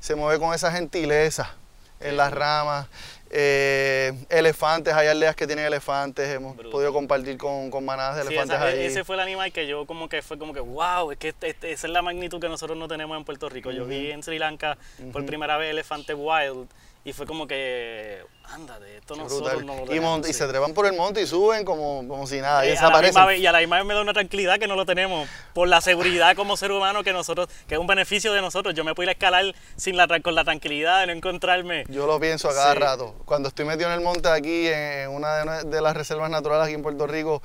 se 0.00 0.14
mueve 0.14 0.38
con 0.38 0.54
esa 0.54 0.70
gentileza 0.72 1.50
en 2.00 2.16
las 2.16 2.32
ramas. 2.32 2.86
Eh, 3.36 4.12
elefantes, 4.28 4.94
hay 4.94 5.08
aldeas 5.08 5.34
que 5.34 5.48
tienen 5.48 5.64
elefantes, 5.64 6.28
hemos 6.28 6.54
Brutal. 6.54 6.70
podido 6.70 6.92
compartir 6.92 7.36
con, 7.36 7.68
con 7.68 7.84
manadas 7.84 8.14
de 8.14 8.22
Sí, 8.22 8.28
elefantes 8.28 8.56
esa- 8.56 8.70
e- 8.70 8.72
ahí. 8.80 8.86
ese 8.86 9.02
fue 9.02 9.16
el 9.16 9.22
animal 9.22 9.50
que 9.50 9.66
yo 9.66 9.86
como 9.86 10.08
que 10.08 10.22
fue 10.22 10.38
como 10.38 10.54
que, 10.54 10.60
wow, 10.60 11.10
es 11.10 11.18
que 11.18 11.30
este- 11.30 11.48
este- 11.48 11.72
esa 11.72 11.88
es 11.88 11.92
la 11.92 12.00
magnitud 12.00 12.40
que 12.40 12.48
nosotros 12.48 12.78
no 12.78 12.86
tenemos 12.86 13.18
en 13.18 13.24
Puerto 13.24 13.48
Rico. 13.48 13.72
Yo 13.72 13.86
vi 13.86 14.12
en 14.12 14.22
Sri 14.22 14.38
Lanka 14.38 14.78
por 15.12 15.26
primera 15.26 15.56
vez 15.56 15.72
elefante 15.72 16.14
wild 16.14 16.68
y 17.04 17.12
fue 17.12 17.26
como 17.26 17.46
que, 17.46 18.22
ándate, 18.44 18.96
esto 18.96 19.14
nosotros 19.14 19.62
no 19.62 19.74
lo 19.76 19.84
y, 19.84 19.88
tenemos. 19.88 20.20
y 20.20 20.24
sí. 20.32 20.32
se 20.32 20.46
trepan 20.48 20.72
por 20.72 20.86
el 20.86 20.94
monte 20.94 21.20
y 21.20 21.26
suben 21.26 21.62
como, 21.64 22.06
como 22.08 22.26
si 22.26 22.40
nada, 22.40 22.64
y 22.64 22.68
Eh, 22.68 22.70
desaparecen. 22.72 23.26
vez- 23.26 23.40
y 23.40 23.46
a 23.46 23.52
la 23.52 23.58
misma 23.58 23.76
vez 23.76 23.84
me 23.84 23.92
da 23.94 24.00
una 24.00 24.14
tranquilidad 24.14 24.58
que 24.58 24.66
no 24.66 24.74
lo 24.74 24.86
tenemos 24.86 25.28
por 25.52 25.68
la 25.68 25.80
seguridad 25.82 26.34
como 26.34 26.56
ser 26.56 26.72
humano 26.72 27.02
que 27.04 27.12
nosotros 27.12 27.48
que 27.68 27.74
es 27.74 27.80
un 27.80 27.86
beneficio 27.86 28.32
de 28.32 28.40
nosotros 28.40 28.74
yo 28.74 28.84
me 28.84 28.94
puedo 28.94 29.04
ir 29.04 29.08
a 29.10 29.12
escalar 29.12 29.54
sin 29.76 29.96
la, 29.98 30.06
con 30.20 30.34
la 30.34 30.44
tranquilidad 30.44 31.00
de 31.00 31.06
no 31.08 31.12
encontrarme 31.12 31.84
Yo 31.88 32.06
lo 32.06 32.18
pienso 32.18 32.48
a 32.48 32.54
cada 32.54 32.72
Sí. 32.72 32.78
rato. 32.78 33.14
Cuando 33.26 33.48
estoy 33.50 33.66
metido 33.66 33.88
en 33.90 33.94
el 33.96 34.00
monte 34.00 34.28
aquí, 34.28 34.66
en 34.68 35.10
una 35.10 35.60
de, 35.62 35.68
de 35.68 35.80
las 35.82 35.94
reservas 35.94 36.30
naturales 36.30 36.64
aquí 36.66 36.74
en 36.74 36.82
Puerto 36.82 37.06
Rico, 37.06 37.42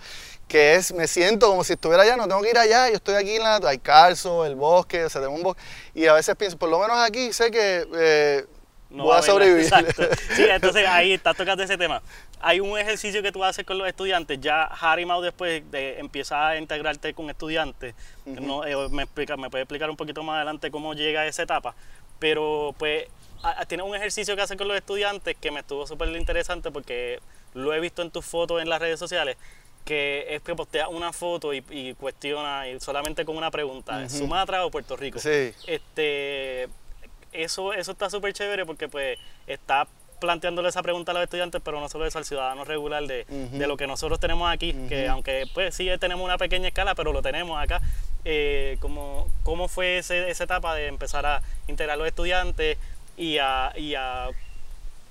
que 0.48 0.76
es, 0.76 0.93
me 0.93 1.08
siento 1.08 1.48
como 1.50 1.63
si 1.65 1.74
estuviera 1.74 2.04
allá, 2.04 2.15
no 2.15 2.28
tengo 2.28 2.41
que 2.41 2.50
ir 2.50 2.58
allá, 2.58 2.88
yo 2.89 2.95
estoy 2.95 3.15
aquí 3.15 3.36
en 3.36 3.43
la 3.43 3.58
hay 3.58 3.78
calzo, 3.80 4.45
el 4.45 4.56
bosque, 4.56 5.04
o 5.04 5.10
sea, 5.10 5.22
tengo 5.22 5.36
un 5.36 5.43
bosque, 5.43 5.62
y 5.93 6.08
a 6.08 6.13
veces 6.13 6.36
pienso, 6.38 6.58
por 6.58 6.69
lo 6.69 6.80
menos 6.80 6.98
aquí 6.98 7.32
sé 7.34 7.52
que 7.52 7.86
eh, 7.95 8.45
no 8.89 9.04
voy 9.04 9.13
va 9.13 9.19
a 9.19 9.21
sobrevivir. 9.21 9.63
Exacto. 9.63 10.04
Sí, 10.36 10.43
entonces 10.49 10.86
ahí 10.89 11.13
estás 11.13 11.36
tocando 11.38 11.63
ese 11.63 11.78
tema. 11.78 12.02
Hay 12.41 12.60
un 12.60 12.78
ejercicio 12.80 13.21
que 13.21 13.32
tú 13.32 13.43
haces 13.43 13.65
con 13.65 13.78
los 13.78 13.88
estudiantes. 13.88 14.39
Ya 14.41 14.63
Harry 14.63 15.06
Mau 15.06 15.21
después 15.21 15.69
de, 15.71 15.99
empieza 15.99 16.47
a 16.47 16.58
integrarte 16.58 17.13
con 17.13 17.30
estudiantes. 17.30 17.93
no, 18.25 18.65
eh, 18.65 18.75
me, 18.89 19.04
explica, 19.04 19.38
me 19.38 19.49
puede 19.49 19.63
explicar 19.63 19.89
un 19.89 19.97
poquito 19.97 20.23
más 20.23 20.38
adelante 20.38 20.71
cómo 20.71 20.93
llega 20.93 21.21
a 21.21 21.28
esa 21.28 21.43
etapa. 21.43 21.75
Pero 22.19 22.73
pues 22.78 23.08
a- 23.43 23.62
a- 23.62 23.65
tiene 23.65 23.84
un 23.84 23.95
ejercicio 23.95 24.36
que 24.36 24.41
hace 24.41 24.58
con 24.58 24.67
los 24.67 24.78
estudiantes 24.78 25.36
que 25.39 25.52
me 25.52 25.60
estuvo 25.62 25.86
súper 25.88 26.10
interesante 26.15 26.71
porque 26.71 27.19
lo 27.54 27.73
he 27.73 27.80
visto 27.80 28.02
en 28.02 28.12
tus 28.12 28.25
fotos 28.25 28.62
en 28.62 28.69
las 28.69 28.80
redes 28.80 28.99
sociales 28.99 29.38
que 29.86 30.25
es 30.36 30.41
que 30.43 30.54
postea 30.56 30.88
una 30.89 31.12
foto 31.13 31.52
y, 31.54 31.63
y 31.71 31.93
cuestiona 31.95 32.67
y 32.67 32.80
solamente 32.80 33.25
con 33.25 33.36
una 33.38 33.49
pregunta, 33.49 34.04
¿es 34.04 34.12
¿Sumatra 34.17 34.63
o 34.65 34.69
Puerto 34.69 34.95
Rico? 34.95 35.17
Sí. 35.19 35.52
Este, 35.65 36.67
eso, 37.32 37.74
eso 37.74 37.92
está 37.92 38.10
súper 38.10 38.34
chévere 38.34 38.65
porque 38.65 38.88
pues 38.88 39.18
está 39.48 39.88
planteándole 40.20 40.68
esa 40.68 40.82
pregunta 40.84 41.12
a 41.12 41.13
los 41.13 41.24
estudiantes, 41.24 41.62
pero 41.63 41.80
no 41.80 41.88
solo 41.88 42.06
eso 42.06 42.18
al 42.18 42.26
ciudadano 42.26 42.65
regular 42.65 43.04
de, 43.08 43.26
de 43.58 43.68
lo 43.68 43.78
que 43.78 43.88
nosotros 43.88 44.20
tenemos 44.20 44.52
aquí, 44.52 44.74
que 44.89 45.08
aunque 45.08 45.46
pues 45.54 45.74
sí 45.76 45.89
tenemos 46.00 46.26
una 46.26 46.38
pequeña 46.38 46.68
escala, 46.68 46.94
pero 46.96 47.13
lo 47.13 47.22
tenemos 47.22 47.58
acá. 47.62 47.82
Eh, 48.26 48.76
como, 48.82 49.30
¿Cómo 49.44 49.70
fue 49.70 50.00
ese- 50.00 50.30
esa 50.30 50.44
etapa 50.44 50.76
de 50.76 50.88
empezar 50.88 51.26
a 51.26 51.42
integrar 51.70 51.94
a 51.96 51.98
los 51.98 52.08
estudiantes 52.08 52.78
y 53.15 53.38
a, 53.38 53.72
y 53.78 53.96
a, 53.96 54.28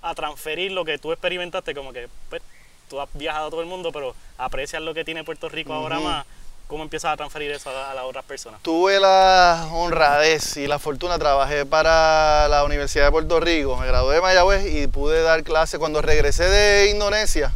a 0.03 0.15
transferir 0.15 0.73
lo 0.73 0.85
que 0.85 0.99
tú 0.99 1.11
experimentaste? 1.13 1.75
Como 1.75 1.95
que 1.95 2.09
pues, 2.29 2.43
tú 2.91 3.01
has 3.01 3.09
viajado 3.15 3.47
a 3.47 3.51
todo 3.51 3.63
el 3.63 3.67
mundo, 3.67 3.93
pero 3.93 4.15
aprecias 4.37 4.83
lo 4.83 4.93
que 4.93 5.05
tiene 5.07 5.25
Puerto 5.25 5.49
Rico 5.49 5.73
ahora 5.73 5.97
más. 6.05 6.27
¿Cómo 6.69 6.83
empiezas 6.83 7.15
a 7.15 7.17
transferir 7.17 7.51
eso 7.51 7.71
a, 7.71 7.93
a 7.93 7.95
las 7.95 8.05
otras 8.05 8.27
personas? 8.27 8.61
Tuve 8.61 9.01
la 9.01 9.69
honradez 9.73 10.59
y 10.59 10.67
la 10.67 10.79
fortuna, 10.79 11.19
trabajé 11.19 11.65
para 11.65 12.47
la 12.49 12.63
Universidad 12.63 13.07
de 13.07 13.11
Puerto 13.11 13.41
Rico, 13.41 13.79
me 13.79 13.87
gradué 13.87 14.17
de 14.17 14.21
Mayagüez 14.21 14.67
y 14.71 14.87
pude 14.87 15.23
dar 15.23 15.43
clase 15.45 15.79
cuando 15.79 16.03
regresé 16.03 16.45
de 16.45 16.91
Indonesia. 16.91 17.55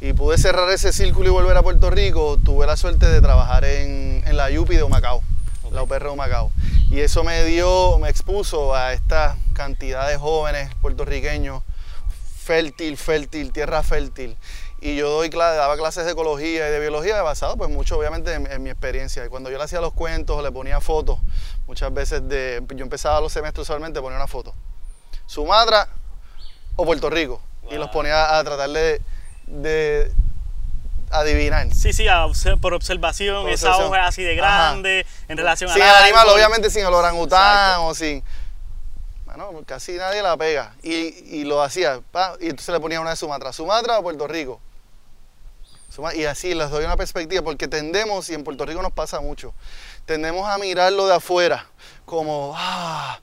Y 0.00 0.14
pude 0.14 0.38
cerrar 0.38 0.70
ese 0.70 0.94
círculo 0.94 1.28
y 1.28 1.32
volver 1.32 1.56
a 1.58 1.62
Puerto 1.62 1.90
Rico, 1.90 2.38
tuve 2.42 2.66
la 2.66 2.78
suerte 2.78 3.04
de 3.06 3.20
trabajar 3.20 3.66
en, 3.66 4.22
en 4.26 4.36
la 4.38 4.48
UPI 4.48 4.76
de 4.76 4.82
Humacao, 4.82 5.22
la 5.70 5.82
UPR 5.82 6.04
de 6.04 6.10
Humacao. 6.10 6.50
Y 6.90 7.00
eso 7.00 7.24
me 7.24 7.44
dio, 7.44 7.98
me 7.98 8.08
expuso 8.08 8.74
a 8.74 8.94
esta 8.94 9.36
cantidad 9.52 10.08
de 10.08 10.16
jóvenes 10.16 10.70
puertorriqueños, 10.80 11.62
fértil, 12.42 12.96
fértil, 12.96 13.52
tierra 13.52 13.82
fértil. 13.82 14.38
Y 14.80 14.94
yo 14.96 15.10
doy 15.10 15.28
cla- 15.28 15.56
daba 15.56 15.76
clases 15.76 16.04
de 16.04 16.12
ecología 16.12 16.68
y 16.68 16.70
de 16.70 16.78
biología 16.78 17.20
basado 17.22 17.56
pues 17.56 17.68
mucho 17.68 17.98
obviamente 17.98 18.32
en, 18.34 18.50
en 18.50 18.62
mi 18.62 18.70
experiencia. 18.70 19.24
Y 19.24 19.28
cuando 19.28 19.50
yo 19.50 19.58
le 19.58 19.64
hacía 19.64 19.80
los 19.80 19.92
cuentos, 19.92 20.40
le 20.42 20.52
ponía 20.52 20.80
fotos, 20.80 21.18
muchas 21.66 21.92
veces 21.92 22.28
de, 22.28 22.62
yo 22.74 22.84
empezaba 22.84 23.20
los 23.20 23.32
semestres 23.32 23.62
usualmente 23.62 24.00
ponía 24.00 24.16
una 24.16 24.28
foto. 24.28 24.54
Sumatra 25.26 25.88
o 26.76 26.84
Puerto 26.84 27.10
Rico. 27.10 27.42
Y 27.70 27.74
los 27.74 27.90
ponía 27.90 28.38
a 28.38 28.44
tratar 28.44 28.70
de, 28.70 29.02
de 29.46 30.12
adivinar. 31.10 31.68
Sí, 31.74 31.92
sí, 31.92 32.06
a 32.08 32.24
por 32.60 32.72
observación, 32.72 33.42
Por 33.42 33.50
esa 33.52 33.68
observación. 33.70 33.88
hoja 33.98 34.06
así 34.06 34.22
de 34.22 34.40
Ajá. 34.40 34.70
grande, 34.70 35.06
en 35.28 35.36
relación 35.36 35.70
Sin 35.72 35.82
al 35.82 35.88
el 35.88 36.02
animal, 36.04 36.28
obviamente 36.28 36.70
sin 36.70 36.86
el 36.86 36.94
orangután 36.94 37.80
o 37.80 37.94
sin. 37.94 38.22
Bueno, 39.26 39.50
casi 39.66 39.92
nadie 39.96 40.22
la 40.22 40.36
pega. 40.36 40.72
Y, 40.82 40.92
y 40.94 41.44
lo 41.44 41.62
hacía. 41.62 42.00
pa, 42.10 42.34
y 42.40 42.44
entonces 42.48 42.72
le 42.72 42.80
ponía 42.80 43.00
una 43.00 43.10
de 43.10 43.16
Sumatra. 43.16 43.52
¿Sumatra 43.52 43.98
o 43.98 44.02
Puerto 44.02 44.26
Rico? 44.26 44.60
Y 46.14 46.24
así 46.24 46.54
les 46.54 46.70
doy 46.70 46.84
una 46.84 46.96
perspectiva, 46.96 47.42
porque 47.42 47.66
tendemos, 47.66 48.30
y 48.30 48.34
en 48.34 48.44
Puerto 48.44 48.64
Rico 48.64 48.80
nos 48.82 48.92
pasa 48.92 49.20
mucho, 49.20 49.52
tendemos 50.04 50.48
a 50.48 50.56
mirarlo 50.58 51.06
de 51.06 51.14
afuera 51.14 51.66
como, 52.04 52.54
ah, 52.56 53.18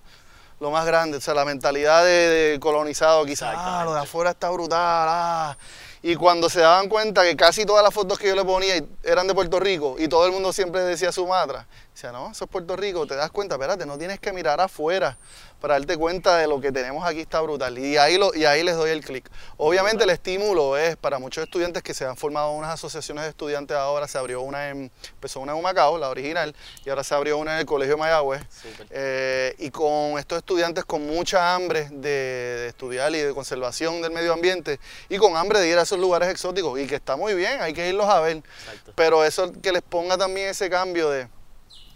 lo 0.60 0.72
más 0.72 0.86
grande, 0.86 1.18
o 1.18 1.22
sea, 1.22 1.34
la 1.34 1.46
mentalidad 1.46 2.04
de, 2.04 2.52
de 2.52 2.60
colonizado, 2.60 3.26
quizás, 3.26 3.56
ah, 3.58 3.84
lo 3.86 3.94
de 3.94 4.02
afuera 4.02 4.32
está 4.32 4.50
brutal, 4.50 5.08
ah. 5.10 5.58
Y 6.02 6.16
cuando 6.16 6.50
se 6.50 6.60
daban 6.60 6.88
cuenta 6.88 7.24
que 7.24 7.36
casi 7.36 7.66
todas 7.66 7.84
las 7.84 7.94
fotos 7.94 8.20
que 8.20 8.28
yo 8.28 8.36
le 8.36 8.44
ponía 8.44 8.76
eran 9.04 9.26
de 9.28 9.34
Puerto 9.34 9.60
Rico 9.60 9.96
y 9.98 10.08
todo 10.08 10.26
el 10.28 10.32
mundo 10.32 10.54
siempre 10.54 10.82
decía 10.82 11.12
Sumatra, 11.12 11.66
decía, 11.96 12.12
no, 12.12 12.30
eso 12.30 12.44
es 12.44 12.52
Puerto 12.52 12.76
Rico, 12.76 13.08
te 13.08 13.16
das 13.16 13.32
cuenta, 13.32 13.56
espérate, 13.56 13.86
no 13.86 13.98
tienes 13.98 14.20
que 14.20 14.34
mirar 14.34 14.60
afuera 14.60 15.18
para 15.62 15.76
darte 15.76 15.98
cuenta 15.98 16.38
de 16.38 16.46
lo 16.46 16.60
que 16.60 16.72
tenemos 16.72 17.08
aquí 17.08 17.22
está 17.22 17.40
brutal. 17.40 17.80
Y 17.80 17.98
ahí, 17.98 18.18
lo, 18.18 18.36
y 18.36 18.46
ahí 18.46 18.64
les 18.64 18.76
doy 18.76 18.92
el 18.92 19.04
clic. 19.04 19.30
Obviamente 19.58 20.04
el 20.04 20.10
estímulo 20.10 20.78
es 20.78 20.98
para 20.98 21.20
muchos 21.20 21.46
estudiantes 21.46 21.82
que 21.82 21.94
se 21.94 22.06
han 22.06 22.18
formado 22.18 22.52
unas 22.52 22.72
asociaciones 22.72 23.24
de 23.24 23.30
estudiantes 23.30 23.76
ahora, 23.78 24.08
se 24.10 24.18
abrió 24.18 24.42
una 24.42 24.70
en, 24.70 24.92
empezó 25.14 25.40
una 25.40 25.54
en 25.54 25.60
Humacao, 25.60 25.98
la 25.98 26.10
original, 26.10 26.54
y 26.86 26.90
ahora 26.90 27.04
se 27.04 27.16
abrió 27.16 27.38
una 27.38 27.54
en 27.54 27.60
el 27.60 27.66
Colegio 27.66 27.98
Mayagüez. 27.98 28.42
Eh, 28.90 29.56
y 29.58 29.72
con 29.72 30.20
estos 30.20 30.38
estudiantes 30.38 30.84
con 30.84 31.08
mucha 31.08 31.56
hambre 31.56 31.88
de, 31.90 32.10
de 32.10 32.68
estudiar 32.68 33.16
y 33.16 33.20
de 33.20 33.34
conservación 33.34 34.02
del 34.02 34.12
medio 34.12 34.34
ambiente 34.34 34.82
y 35.08 35.18
con 35.18 35.38
hambre 35.38 35.60
de 35.60 35.70
ir 35.70 35.78
a 35.78 35.84
esos 35.84 35.98
lugares 35.98 36.28
exóticos 36.28 36.78
y 36.78 36.88
que 36.88 36.96
está 36.96 37.16
muy 37.16 37.34
bien, 37.34 37.62
hay 37.62 37.74
que 37.74 37.88
irlos 37.88 38.08
a 38.08 38.20
ver. 38.20 38.38
Exacto. 38.38 38.92
Pero 38.96 39.24
eso 39.24 39.54
que 39.62 39.72
les 39.72 39.82
ponga 39.82 40.18
también 40.18 40.50
ese 40.50 40.70
cambio 40.70 41.10
de, 41.10 41.28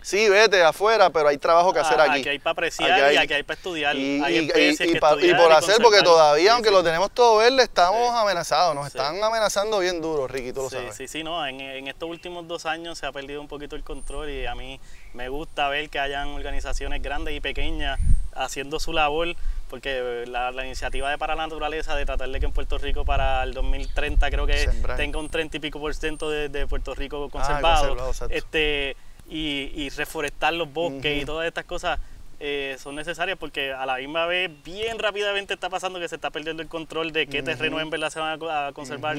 sí, 0.02 0.30
vete 0.30 0.62
afuera, 0.64 1.10
pero 1.10 1.28
hay 1.30 1.38
trabajo 1.38 1.74
que 1.74 1.80
hacer 1.80 2.00
Ah, 2.00 2.04
aquí. 2.06 2.20
Aquí 2.22 2.30
hay 2.30 2.40
para 2.40 2.52
apreciar 2.54 2.92
Aquí 2.92 3.02
hay- 3.02 3.16
y 3.16 3.18
aquí 3.18 3.34
hay 3.34 3.44
para 3.44 3.56
estudiar. 3.58 3.96
Y, 3.96 4.22
hay 4.24 4.38
y- 4.38 4.40
y- 4.40 4.96
y 4.96 5.00
pa- 5.00 5.16
y 5.22 5.34
por 5.34 5.52
hacer, 5.52 5.78
porque 5.82 6.02
todavía, 6.02 6.44
Sí, 6.44 6.48
aunque 6.50 6.70
sí. 6.70 6.76
lo 6.76 6.84
tenemos 6.84 7.12
todo 7.12 7.38
verde, 7.38 7.64
estamos 7.64 8.10
Sí. 8.12 8.18
amenazados, 8.18 8.76
nos 8.76 8.88
están 8.88 9.22
amenazando 9.24 9.80
bien 9.80 10.02
duro, 10.02 10.28
Ricky, 10.28 10.54
tú 10.54 10.64
lo 10.64 10.70
Sí, 10.70 10.76
sabes. 10.78 10.96
sí, 10.96 11.08
sí, 11.08 11.24
no, 11.24 11.46
en, 11.46 11.60
en 11.62 11.88
estos 11.88 12.10
últimos 12.10 12.48
dos 12.48 12.66
años 12.66 12.98
se 12.98 13.06
ha 13.06 13.12
perdido 13.12 13.42
un 13.42 13.48
poquito 13.48 13.76
el 13.76 13.84
control 13.84 14.30
y 14.30 14.46
a 14.46 14.56
mí 14.56 14.80
me 15.14 15.30
gusta 15.30 15.68
ver 15.70 15.90
que 15.90 16.00
hayan 16.00 16.30
organizaciones 16.30 17.02
grandes 17.02 17.36
y 17.36 17.40
pequeñas 17.42 18.00
haciendo 18.36 18.80
su 18.80 18.94
labor, 18.94 19.36
porque 19.70 20.24
la, 20.28 20.52
la 20.52 20.66
iniciativa 20.66 21.10
de 21.12 21.18
Para 21.18 21.36
la 21.36 21.44
Naturaleza 21.44 21.96
de 21.96 22.06
tratar 22.06 22.30
de 22.30 22.40
que 22.40 22.46
en 22.46 22.52
Puerto 22.54 22.78
Rico 22.78 23.04
para 23.06 23.44
el 23.44 23.54
2030 23.54 24.30
creo 24.32 24.48
que 24.48 24.58
Sembrar. 24.60 24.98
tenga 24.98 25.20
un 25.20 25.30
30 25.30 25.58
y 25.58 25.60
pico 25.60 25.80
por 25.80 25.94
ciento 25.94 26.30
de, 26.30 26.48
de 26.50 26.66
Puerto 26.66 26.96
Rico 26.96 27.30
conservado, 27.30 27.82
conservado, 27.90 28.10
exacto. 28.12 28.34
este, 28.36 28.96
y, 29.30 29.72
y 29.76 29.90
reforestar 29.90 30.54
los 30.54 30.72
bosques 30.72 31.22
y 31.22 31.26
todas 31.26 31.48
estas 31.48 31.66
cosas. 31.66 32.00
eh, 32.42 32.78
son 32.80 32.96
necesarias 32.96 33.38
porque 33.38 33.74
a 33.74 33.86
la 33.86 33.98
misma 33.98 34.26
vez 34.26 34.50
bien 34.64 34.98
rápidamente 34.98 35.54
está 35.54 35.70
pasando 35.70 36.00
que 36.00 36.08
se 36.08 36.16
está 36.16 36.30
perdiendo 36.30 36.64
el 36.64 36.70
control 36.70 37.12
de 37.12 37.28
qué 37.28 37.44
terreno 37.44 37.80
en 37.82 37.90
verdad 37.90 38.10
se 38.10 38.20
van 38.20 38.34
a 38.34 38.38
co- 38.38 38.50
a 38.50 38.72
conservar. 38.72 39.18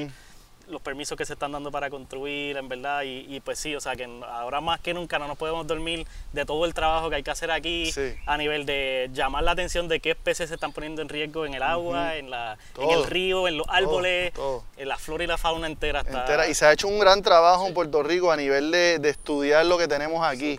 Los 0.68 0.80
permisos 0.80 1.18
que 1.18 1.24
se 1.26 1.32
están 1.32 1.52
dando 1.52 1.70
para 1.72 1.90
construir, 1.90 2.56
en 2.56 2.68
verdad, 2.68 3.02
y, 3.02 3.26
y 3.28 3.40
pues 3.40 3.58
sí, 3.58 3.74
o 3.74 3.80
sea, 3.80 3.96
que 3.96 4.04
ahora 4.28 4.60
más 4.60 4.78
que 4.80 4.94
nunca 4.94 5.18
no 5.18 5.26
nos 5.26 5.36
podemos 5.36 5.66
dormir 5.66 6.06
de 6.32 6.44
todo 6.44 6.64
el 6.64 6.74
trabajo 6.74 7.10
que 7.10 7.16
hay 7.16 7.22
que 7.22 7.30
hacer 7.30 7.50
aquí 7.50 7.90
Sí. 7.92 8.14
a 8.26 8.36
nivel 8.36 8.66
de 8.66 9.10
llamar 9.12 9.42
la 9.42 9.50
atención 9.52 9.88
de 9.88 9.98
qué 10.00 10.10
especies 10.10 10.48
se 10.48 10.54
están 10.54 10.72
poniendo 10.72 11.02
en 11.02 11.08
riesgo 11.08 11.44
en 11.46 11.54
el 11.54 11.62
agua, 11.62 12.14
en, 12.16 12.30
la, 12.30 12.56
en 12.78 12.90
el 12.90 13.04
río, 13.04 13.48
en 13.48 13.56
los 13.56 13.66
árboles, 13.68 14.32
todo. 14.32 14.62
en 14.76 14.88
la 14.88 14.96
flora 14.96 15.24
y 15.24 15.26
la 15.26 15.38
fauna 15.38 15.66
entera. 15.66 16.00
Está, 16.00 16.20
entera. 16.20 16.48
Y 16.48 16.54
se 16.54 16.66
ha 16.66 16.72
hecho 16.72 16.86
un 16.88 16.98
gran 17.00 17.22
trabajo 17.22 17.66
en 17.66 17.74
Puerto 17.74 18.02
Rico 18.02 18.30
a 18.30 18.36
nivel 18.36 18.70
de, 18.70 18.98
de 19.00 19.08
estudiar 19.10 19.66
lo 19.66 19.76
que 19.78 19.88
tenemos 19.88 20.24
aquí. 20.24 20.58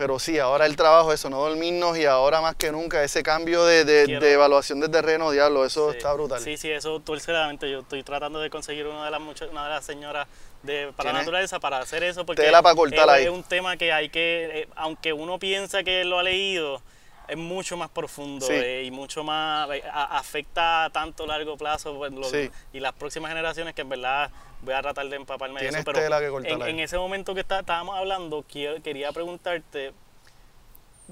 Pero 0.00 0.18
sí, 0.18 0.38
ahora 0.38 0.64
el 0.64 0.76
trabajo, 0.76 1.12
eso, 1.12 1.28
no 1.28 1.40
dormirnos 1.46 1.98
y 1.98 2.06
ahora 2.06 2.40
más 2.40 2.54
que 2.56 2.72
nunca 2.72 3.04
ese 3.04 3.22
cambio 3.22 3.66
de, 3.66 3.84
de- 3.84 4.06
Quiero- 4.06 4.24
de 4.24 4.32
evaluación 4.32 4.80
de 4.80 4.88
terreno, 4.88 5.30
diablo, 5.30 5.66
eso 5.66 5.90
Sí. 5.90 5.98
está 5.98 6.14
brutal. 6.14 6.40
Sí, 6.40 6.56
sí, 6.56 6.70
eso 6.70 7.00
torcidamente. 7.00 7.70
Yo 7.70 7.80
estoy 7.80 8.02
tratando 8.02 8.40
de 8.40 8.48
conseguir 8.48 8.86
una 8.86 9.04
de 9.04 9.10
las 9.10 9.20
una 9.20 9.64
de 9.64 9.68
las 9.70 9.84
señoras 9.84 10.26
de 10.62 10.90
para 10.96 11.12
la 11.12 11.18
naturaleza 11.18 11.60
para 11.60 11.80
hacer 11.80 12.02
eso 12.02 12.24
porque 12.24 12.40
Tela 12.40 12.62
para 12.62 12.74
cortar 12.74 13.08
es, 13.10 13.14
ahí. 13.14 13.24
es 13.24 13.30
un 13.30 13.42
tema 13.42 13.76
que 13.76 13.92
hay 13.92 14.08
que, 14.08 14.62
eh, 14.62 14.68
aunque 14.74 15.12
uno 15.12 15.38
piensa 15.38 15.82
que 15.82 16.02
lo 16.06 16.18
ha 16.18 16.22
leído, 16.22 16.80
es 17.28 17.36
mucho 17.36 17.76
más 17.76 17.90
profundo 17.90 18.46
Sí. 18.46 18.54
eh, 18.54 18.84
y 18.86 18.90
mucho 18.90 19.22
más 19.22 19.68
eh, 19.70 19.82
a- 19.92 20.16
afecta 20.18 20.84
a 20.86 20.90
tanto 20.90 21.26
largo 21.26 21.58
plazo 21.58 21.94
pues, 21.98 22.10
lo- 22.10 22.24
Sí. 22.24 22.50
y 22.72 22.80
las 22.80 22.94
próximas 22.94 23.28
generaciones 23.30 23.74
que 23.74 23.82
en 23.82 23.90
verdad 23.90 24.30
voy 24.62 24.74
a 24.74 24.82
tratar 24.82 25.08
de 25.08 25.16
empaparme 25.16 25.60
de 25.60 25.66
eso. 25.80 25.84
Pero 25.84 25.98
tela 26.00 26.18
que 26.20 26.26
en, 26.26 26.58
en 26.68 26.80
ese 26.80 26.98
momento 26.98 27.34
que 27.34 27.40
está- 27.40 27.60
estábamos 27.60 27.96
hablando, 27.96 28.44
quería 28.48 29.12
preguntarte 29.12 29.92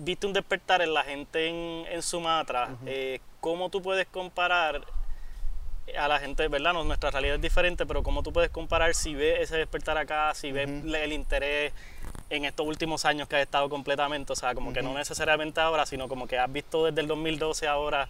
viste 0.01 0.27
un 0.29 0.33
despertar 0.33 0.81
en 0.81 0.95
la 0.95 1.03
gente 1.03 1.49
en, 1.49 1.87
en 1.93 2.03
Sumatra. 2.03 2.77
eh, 2.87 3.21
¿Cómo 3.41 3.69
tú 3.69 3.83
puedes 3.83 4.07
comparar 4.07 4.81
a 5.99 6.07
la 6.09 6.19
gente, 6.21 6.47
verdad? 6.49 6.73
No, 6.73 6.85
nuestra 6.85 7.11
realidad 7.11 7.37
es 7.37 7.41
diferente, 7.43 7.87
pero 7.87 8.03
¿cómo 8.03 8.23
tú 8.23 8.33
puedes 8.33 8.51
comparar 8.51 8.95
si 8.95 9.15
ves 9.15 9.41
ese 9.41 9.57
despertar 9.57 9.97
acá, 9.99 10.35
si 10.35 10.53
ves 10.53 10.69
el 10.69 11.13
interés 11.13 11.73
en 12.31 12.45
estos 12.45 12.67
últimos 12.67 13.05
años 13.07 13.27
que 13.27 13.37
ha 13.37 13.41
estado 13.43 13.69
completamente? 13.69 14.33
O 14.33 14.37
sea, 14.37 14.55
como 14.55 14.73
que 14.73 14.83
no 14.83 14.93
necesariamente 14.95 15.61
ahora, 15.61 15.87
sino 15.87 16.07
como 16.09 16.27
que 16.27 16.39
has 16.39 16.53
visto 16.53 16.85
desde 16.85 17.01
el 17.01 17.07
2012 17.09 17.67
ahora 17.67 18.07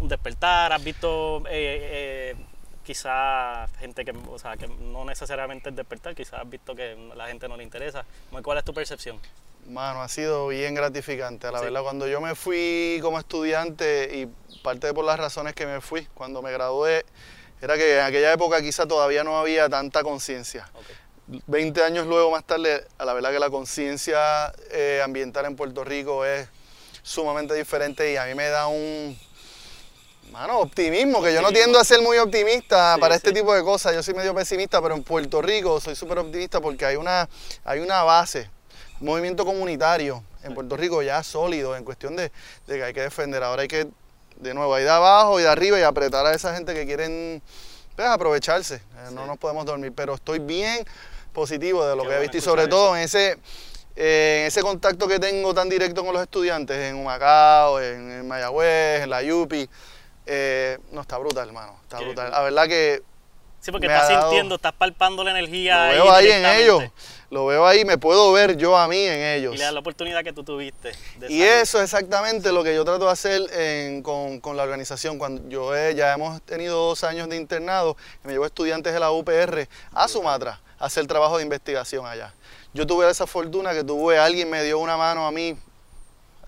un 0.00 0.08
despertar, 0.08 0.72
has 0.72 0.82
visto 0.82 1.44
eh, 1.48 2.32
eh, 2.32 2.36
quizá 2.84 3.66
gente 3.78 4.04
que, 4.04 4.12
o 4.28 4.38
sea, 4.38 4.56
que 4.56 4.66
no 4.68 5.04
necesariamente 5.04 5.70
es 5.70 5.76
despertar, 5.76 6.14
quizás 6.14 6.40
has 6.40 6.48
visto 6.48 6.74
que 6.74 6.96
la 7.14 7.26
gente 7.28 7.48
no 7.48 7.56
le 7.56 7.62
interesa. 7.64 8.04
¿Cuál 8.42 8.58
es 8.58 8.64
tu 8.64 8.72
percepción? 8.74 9.18
Mano, 9.66 10.02
ha 10.02 10.08
sido 10.08 10.48
bien 10.48 10.74
gratificante, 10.74 11.50
la 11.52 11.58
Sí. 11.58 11.64
verdad. 11.66 11.82
Cuando 11.82 12.06
yo 12.08 12.20
me 12.20 12.34
fui 12.34 12.98
como 13.02 13.18
estudiante 13.18 14.10
y 14.16 14.26
parte 14.62 14.86
de 14.88 14.94
por 14.94 15.04
las 15.04 15.18
razones 15.18 15.54
que 15.54 15.66
me 15.66 15.80
fui, 15.80 16.06
cuando 16.14 16.40
me 16.42 16.50
gradué, 16.50 17.04
era 17.60 17.76
que 17.76 17.98
en 17.98 18.04
aquella 18.04 18.32
época 18.32 18.60
quizá 18.62 18.86
todavía 18.86 19.22
no 19.22 19.38
había 19.38 19.68
tanta 19.68 20.02
conciencia. 20.02 20.68
Ok. 20.74 20.86
20 21.46 21.84
años 21.84 22.06
luego 22.06 22.30
más 22.32 22.44
tarde, 22.44 22.84
a 22.98 23.04
la 23.04 23.12
verdad 23.12 23.30
que 23.30 23.38
la 23.38 23.50
conciencia 23.50 24.52
eh, 24.72 25.00
ambiental 25.04 25.44
en 25.44 25.54
Puerto 25.54 25.84
Rico 25.84 26.24
es 26.24 26.48
sumamente 27.02 27.54
diferente 27.54 28.10
y 28.12 28.16
a 28.16 28.24
mí 28.24 28.34
me 28.34 28.48
da 28.48 28.66
un 28.66 29.16
mano, 30.30 30.60
optimismo, 30.60 31.22
que 31.22 31.32
yo 31.34 31.42
no 31.42 31.50
tiendo 31.52 31.78
a 31.78 31.84
ser 31.84 32.00
muy 32.02 32.18
optimista 32.18 32.94
Sí, 32.94 33.00
para 33.00 33.14
este 33.14 33.28
sí. 33.30 33.34
tipo 33.34 33.54
de 33.54 33.62
cosas, 33.62 33.94
yo 33.94 34.02
soy 34.02 34.14
medio 34.14 34.34
pesimista, 34.34 34.80
pero 34.80 34.94
en 34.94 35.02
Puerto 35.02 35.42
Rico 35.42 35.80
soy 35.80 35.94
súper 35.96 36.18
optimista 36.18 36.60
porque 36.60 36.84
hay 36.86 36.96
una, 36.96 37.28
hay 37.64 37.80
una 37.80 38.02
base, 38.02 38.48
un 39.00 39.06
movimiento 39.08 39.44
comunitario 39.44 40.22
en 40.42 40.54
Puerto 40.54 40.76
Rico 40.76 41.02
ya 41.02 41.22
sólido 41.22 41.76
en 41.76 41.84
cuestión 41.84 42.16
de, 42.16 42.30
de 42.66 42.76
que 42.76 42.84
hay 42.84 42.92
que 42.92 43.02
defender, 43.02 43.42
ahora 43.42 43.62
hay 43.62 43.68
que, 43.68 43.88
de 44.36 44.54
nuevo, 44.54 44.76
ir 44.78 44.84
de 44.84 44.90
abajo 44.90 45.38
y 45.40 45.42
de 45.42 45.48
arriba 45.48 45.78
y 45.78 45.82
apretar 45.82 46.24
a 46.26 46.32
esa 46.34 46.54
gente 46.54 46.74
que 46.74 46.86
quieren 46.86 47.42
pues, 47.96 48.08
aprovecharse, 48.08 48.76
Eh, 48.76 49.10
no 49.12 49.26
nos 49.26 49.36
podemos 49.38 49.66
dormir, 49.66 49.92
pero 49.94 50.14
estoy 50.14 50.38
bien 50.38 50.84
positivo 51.32 51.84
de 51.86 51.96
lo 51.96 52.04
Qué 52.04 52.08
que 52.10 52.14
he 52.16 52.20
visto 52.20 52.36
y 52.38 52.40
sobre 52.40 52.62
eso. 52.62 52.70
todo 52.70 52.96
en 52.96 53.02
ese, 53.02 53.36
eh, 53.96 54.44
ese 54.46 54.62
contacto 54.62 55.06
que 55.08 55.18
tengo 55.18 55.52
tan 55.54 55.68
directo 55.68 56.04
con 56.04 56.12
los 56.14 56.22
estudiantes 56.22 56.76
en 56.78 56.96
Humacao, 56.96 57.80
en, 57.80 58.10
en 58.12 58.28
Mayagüez, 58.28 59.02
en 59.02 59.10
la 59.10 59.22
Yupi, 59.22 59.68
eh, 60.32 60.78
no, 60.92 61.00
está 61.00 61.18
brutal, 61.18 61.48
hermano, 61.48 61.76
está 61.82 61.98
Qué 61.98 62.04
brutal. 62.04 62.30
La 62.30 62.40
verdad 62.42 62.66
que 62.68 63.02
Sí, 63.62 63.70
porque 63.72 63.88
Me 63.88 63.94
estás 63.94 64.08
sintiendo, 64.22 64.54
estás 64.54 64.72
palpando 64.72 65.22
la 65.22 65.32
energía. 65.32 65.88
lo 65.88 66.04
veo 66.04 66.12
ahí 66.12 66.30
en 66.30 66.46
ellos, 66.46 66.82
lo 67.28 67.44
veo 67.44 67.66
ahí, 67.66 67.84
me 67.84 67.98
puedo 67.98 68.32
ver 68.32 68.56
yo 68.56 68.74
a 68.78 68.88
mí 68.88 68.96
en 69.04 69.20
ellos. 69.20 69.54
Y 69.54 69.58
le 69.58 69.64
das 69.64 69.74
la 69.74 69.80
oportunidad 69.80 70.24
que 70.24 70.32
tú 70.32 70.42
tuviste. 70.42 70.92
de 71.18 71.30
Y 71.30 71.42
eso 71.42 71.76
es 71.76 71.84
exactamente 71.84 72.52
lo 72.52 72.64
que 72.64 72.74
yo 72.74 72.86
trato 72.86 73.04
de 73.04 73.10
hacer 73.12 73.42
en- 73.52 74.02
con, 74.02 74.40
con 74.40 74.56
la 74.56 74.62
organización. 74.62 75.18
Cuando 75.18 75.46
yo 75.50 75.76
he- 75.76 75.94
ya 75.94 76.14
hemos 76.14 76.40
tenido 76.40 76.78
dos 76.86 77.04
años 77.04 77.28
de 77.28 77.36
internado, 77.36 77.98
me 78.22 78.32
llevo 78.32 78.46
estudiantes 78.46 78.94
de 78.94 79.00
la 79.00 79.10
UPR 79.10 79.68
a 79.92 80.08
Sumatra 80.08 80.58
a 80.78 80.86
hacer 80.86 81.06
trabajo 81.06 81.36
de 81.36 81.42
investigación 81.42 82.06
allá. 82.06 82.32
Yo 82.72 82.86
tuve 82.86 83.10
esa 83.10 83.26
fortuna 83.26 83.74
que 83.74 83.84
tuve, 83.84 84.18
alguien 84.18 84.48
me 84.48 84.62
dio 84.64 84.78
una 84.78 84.96
mano 84.96 85.26
a 85.26 85.32
mí 85.32 85.54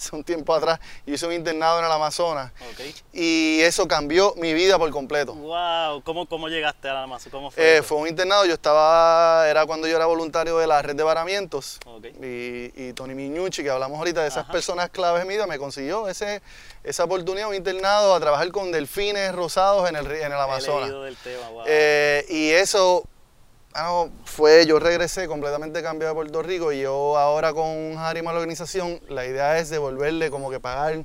hace 0.03 0.17
un 0.17 0.25
tiempo 0.25 0.53
atrás, 0.55 0.81
y 1.07 1.15
hice 1.15 1.27
un 1.27 1.33
internado 1.33 1.79
en 1.79 1.85
el 1.85 1.93
Amazonas 1.93 2.51
Ok. 2.73 2.81
y 3.13 3.61
eso 3.61 3.87
cambió 3.87 4.35
mi 4.37 4.53
vida 4.53 4.79
por 4.79 4.91
completo. 4.91 5.35
Wow, 5.35 6.03
¿cómo, 6.03 6.27
cómo 6.27 6.49
llegaste 6.49 6.89
a 6.89 6.95
la 6.95 7.03
Amazo? 7.05 7.31
¿Cómo 7.31 7.51
fue? 7.51 7.79
Eh, 7.79 7.83
fue 7.83 7.99
un 7.99 8.09
internado, 8.09 8.45
yo 8.45 8.55
estaba, 8.55 9.49
era 9.49 9.65
cuando 9.65 9.87
yo 9.87 9.95
era 9.97 10.07
voluntario 10.07 10.59
de 10.59 10.67
la 10.67 10.83
red 10.83 10.97
de 10.97 11.03
varamientos. 11.05 11.79
Y, 12.21 12.73
y 12.89 12.93
Tony 12.95 13.15
Miñucci, 13.15 13.63
que 13.63 13.71
hablamos 13.71 13.99
ahorita 13.99 14.23
de 14.23 14.29
esas 14.29 14.45
Ajá. 14.45 14.53
personas 14.53 14.91
claves 14.91 15.23
en 15.23 15.29
mi 15.29 15.35
vida, 15.35 15.47
me 15.47 15.59
consiguió 15.59 16.09
ese, 16.09 16.43
esa 16.83 17.05
oportunidad, 17.05 17.49
un 17.49 17.55
internado 17.55 18.15
a 18.15 18.21
trabajar 18.21 18.51
con 18.51 18.73
delfines 18.73 19.33
rosados 19.33 19.89
en 19.89 19.97
el, 19.97 20.07
en 20.11 20.27
el 20.27 20.33
Amazonas. 20.33 20.89
leído 20.89 21.03
del 21.05 21.17
tema, 21.17 21.49
wow. 21.51 21.63
Eh, 21.67 22.27
y 22.29 22.51
eso 22.51 23.05
ah, 23.75 23.83
no, 23.85 24.11
fue, 24.25 24.67
yo 24.67 24.79
regresé 24.79 25.27
completamente 25.27 25.83
cambiado 25.83 26.13
a 26.13 26.15
Puerto 26.15 26.43
Rico 26.43 26.73
y 26.73 26.83
yo 26.83 27.17
ahora 27.17 27.53
con 27.53 27.97
Harima 27.97 28.33
la 28.33 28.39
organización, 28.39 29.01
la 29.09 29.27
idea 29.27 29.59
es 29.59 29.71
devolverle 29.71 30.31
como 30.31 30.51
que 30.51 30.61
pagar 30.61 31.05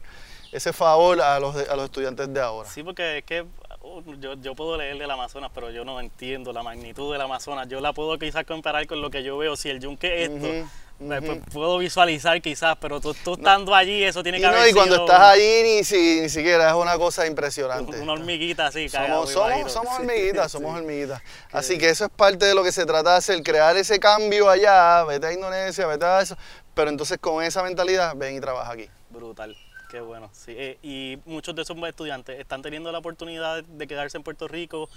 ese 0.52 0.74
favor 0.74 1.22
a 1.22 1.40
los, 1.40 1.56
a 1.56 1.76
los 1.76 1.86
estudiantes 1.86 2.34
de 2.34 2.40
ahora. 2.40 2.70
Sí, 2.70 2.84
porque 2.84 3.20
es 3.20 3.24
que 3.26 3.42
uh, 3.42 4.16
yo, 4.20 4.36
yo 4.36 4.56
puedo 4.56 4.78
leer 4.78 4.98
del 4.98 5.12
Amazonas, 5.12 5.52
pero 5.54 5.72
yo 5.72 5.84
no 5.84 6.00
entiendo 6.00 6.54
la 6.54 6.64
magnitud 6.64 7.12
del 7.12 7.22
Amazonas. 7.22 7.68
Yo 7.68 7.82
la 7.82 7.94
puedo 7.94 8.18
quizás 8.18 8.46
comparar 8.46 8.88
con 8.88 9.02
lo 9.02 9.10
que 9.10 9.24
yo 9.24 9.38
veo. 9.38 9.56
Si 9.56 9.70
el 9.70 9.80
yunque 9.80 10.24
es 10.24 10.32
esto, 10.32 10.70
ujú. 11.00 11.26
pues, 11.26 11.40
puedo 11.54 11.78
visualizar 11.78 12.42
quizás, 12.42 12.76
pero 12.80 13.00
tú, 13.00 13.14
tú 13.24 13.34
estando 13.36 13.74
allí, 13.76 14.04
eso 14.04 14.24
tiene 14.24 14.38
Y, 14.38 14.42
que 14.42 14.48
no, 14.48 14.54
haber 14.58 14.70
y 14.70 14.74
cuando 14.74 14.96
sido 14.96 15.06
estás 15.06 15.22
allí 15.22 15.64
ni, 15.64 15.84
si- 15.84 16.22
ni 16.22 16.30
siquiera 16.30 16.70
es 16.70 16.76
una 16.76 16.98
cosa 16.98 17.26
impresionante. 17.28 18.00
una 18.00 18.14
hormiguita 18.14 18.68
así, 18.68 18.90
Somos, 18.90 19.32
somos, 19.32 19.72
somos 19.72 19.96
Sí, 19.98 20.02
hormiguitas, 20.02 20.52
somos 20.52 20.76
hormiguitas. 20.78 21.22
Así 21.52 21.78
que 21.78 21.90
eso 21.90 22.06
es 22.06 22.12
parte 22.12 22.46
de 22.46 22.56
lo 22.56 22.64
que 22.64 22.72
se 22.72 22.86
trata 22.86 23.12
de 23.12 23.18
hacer, 23.18 23.42
crear 23.44 23.76
ese 23.78 24.00
cambio 24.00 24.50
allá, 24.50 25.04
vete 25.04 25.28
a 25.28 25.34
Indonesia, 25.34 25.86
vete 25.88 26.06
a 26.06 26.22
eso, 26.22 26.38
pero 26.74 26.90
entonces 26.90 27.18
con 27.20 27.44
esa 27.44 27.64
mentalidad 27.64 28.16
ven 28.16 28.36
y 28.36 28.40
trabaja 28.40 28.72
aquí. 28.72 28.90
Brutal, 29.10 29.56
qué 29.90 30.02
bueno. 30.02 30.30
Sí, 30.34 30.54
eh, 30.58 30.78
y 30.82 31.18
muchos 31.26 31.56
de 31.56 31.62
esos 31.62 31.78
estudiantes 31.88 32.40
están 32.40 32.62
teniendo 32.62 32.92
la 32.92 32.98
oportunidad 33.00 33.64
de 33.64 33.88
quedarse 33.88 34.18
en 34.18 34.24
Puerto 34.24 34.48
Rico. 34.48 34.90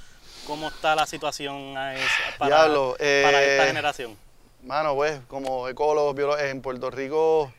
¿Cómo 0.46 0.68
está 0.68 0.94
la 0.96 1.06
situación 1.06 1.76
a 1.76 1.94
esa- 1.94 2.06
para, 2.38 2.56
Diablo, 2.64 2.94
para 2.98 3.42
esta 3.44 3.64
eh, 3.64 3.66
generación? 3.66 4.16
Mano, 4.62 4.94
pues, 4.94 5.20
como 5.26 5.68
ecólogos, 5.68 6.14
biólogos, 6.14 6.42
en 6.42 6.60
Puerto 6.60 6.90
Rico 6.90 7.50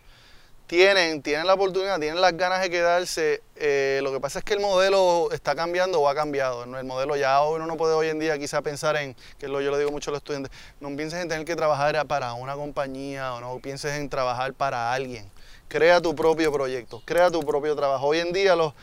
tienen, 0.67 1.21
tienen 1.21 1.47
la 1.47 1.55
oportunidad, 1.55 1.99
tienen 1.99 2.21
las 2.21 2.37
ganas 2.37 2.61
de 2.61 2.69
quedarse. 2.69 3.41
Eh, 3.55 3.99
lo 4.03 4.13
que 4.13 4.19
pasa 4.19 4.39
es 4.39 4.45
que 4.45 4.53
el 4.53 4.59
modelo 4.59 5.29
está 5.31 5.55
cambiando 5.55 5.99
o 5.99 6.07
ha 6.07 6.13
cambiado. 6.13 6.63
El 6.63 6.85
modelo 6.85 7.15
ya 7.15 7.41
hoy 7.41 7.57
uno 7.57 7.65
no 7.65 7.75
puede 7.75 7.93
hoy 7.95 8.07
en 8.07 8.19
día 8.19 8.37
quizá 8.37 8.61
pensar 8.61 8.95
en, 8.97 9.15
que 9.39 9.47
es 9.47 9.51
lo 9.51 9.61
yo 9.61 9.71
le 9.71 9.79
digo 9.79 9.91
mucho 9.91 10.11
a 10.11 10.13
los 10.13 10.19
estudiantes, 10.19 10.51
no 10.79 10.95
pienses 10.95 11.21
en 11.21 11.27
tener 11.27 11.43
que 11.43 11.55
trabajar 11.55 12.05
para 12.05 12.33
una 12.33 12.53
compañía 12.53 13.33
o 13.33 13.41
no 13.41 13.59
pienses 13.59 13.95
en 13.95 14.07
trabajar 14.07 14.53
para 14.53 14.93
alguien. 14.93 15.29
Crea 15.67 15.99
tu 16.01 16.15
propio 16.15 16.53
proyecto, 16.53 17.01
crea 17.03 17.31
tu 17.31 17.41
propio 17.41 17.75
trabajo. 17.75 18.05
Hoy 18.07 18.19
en 18.19 18.31
día 18.31 18.55
los, 18.55 18.73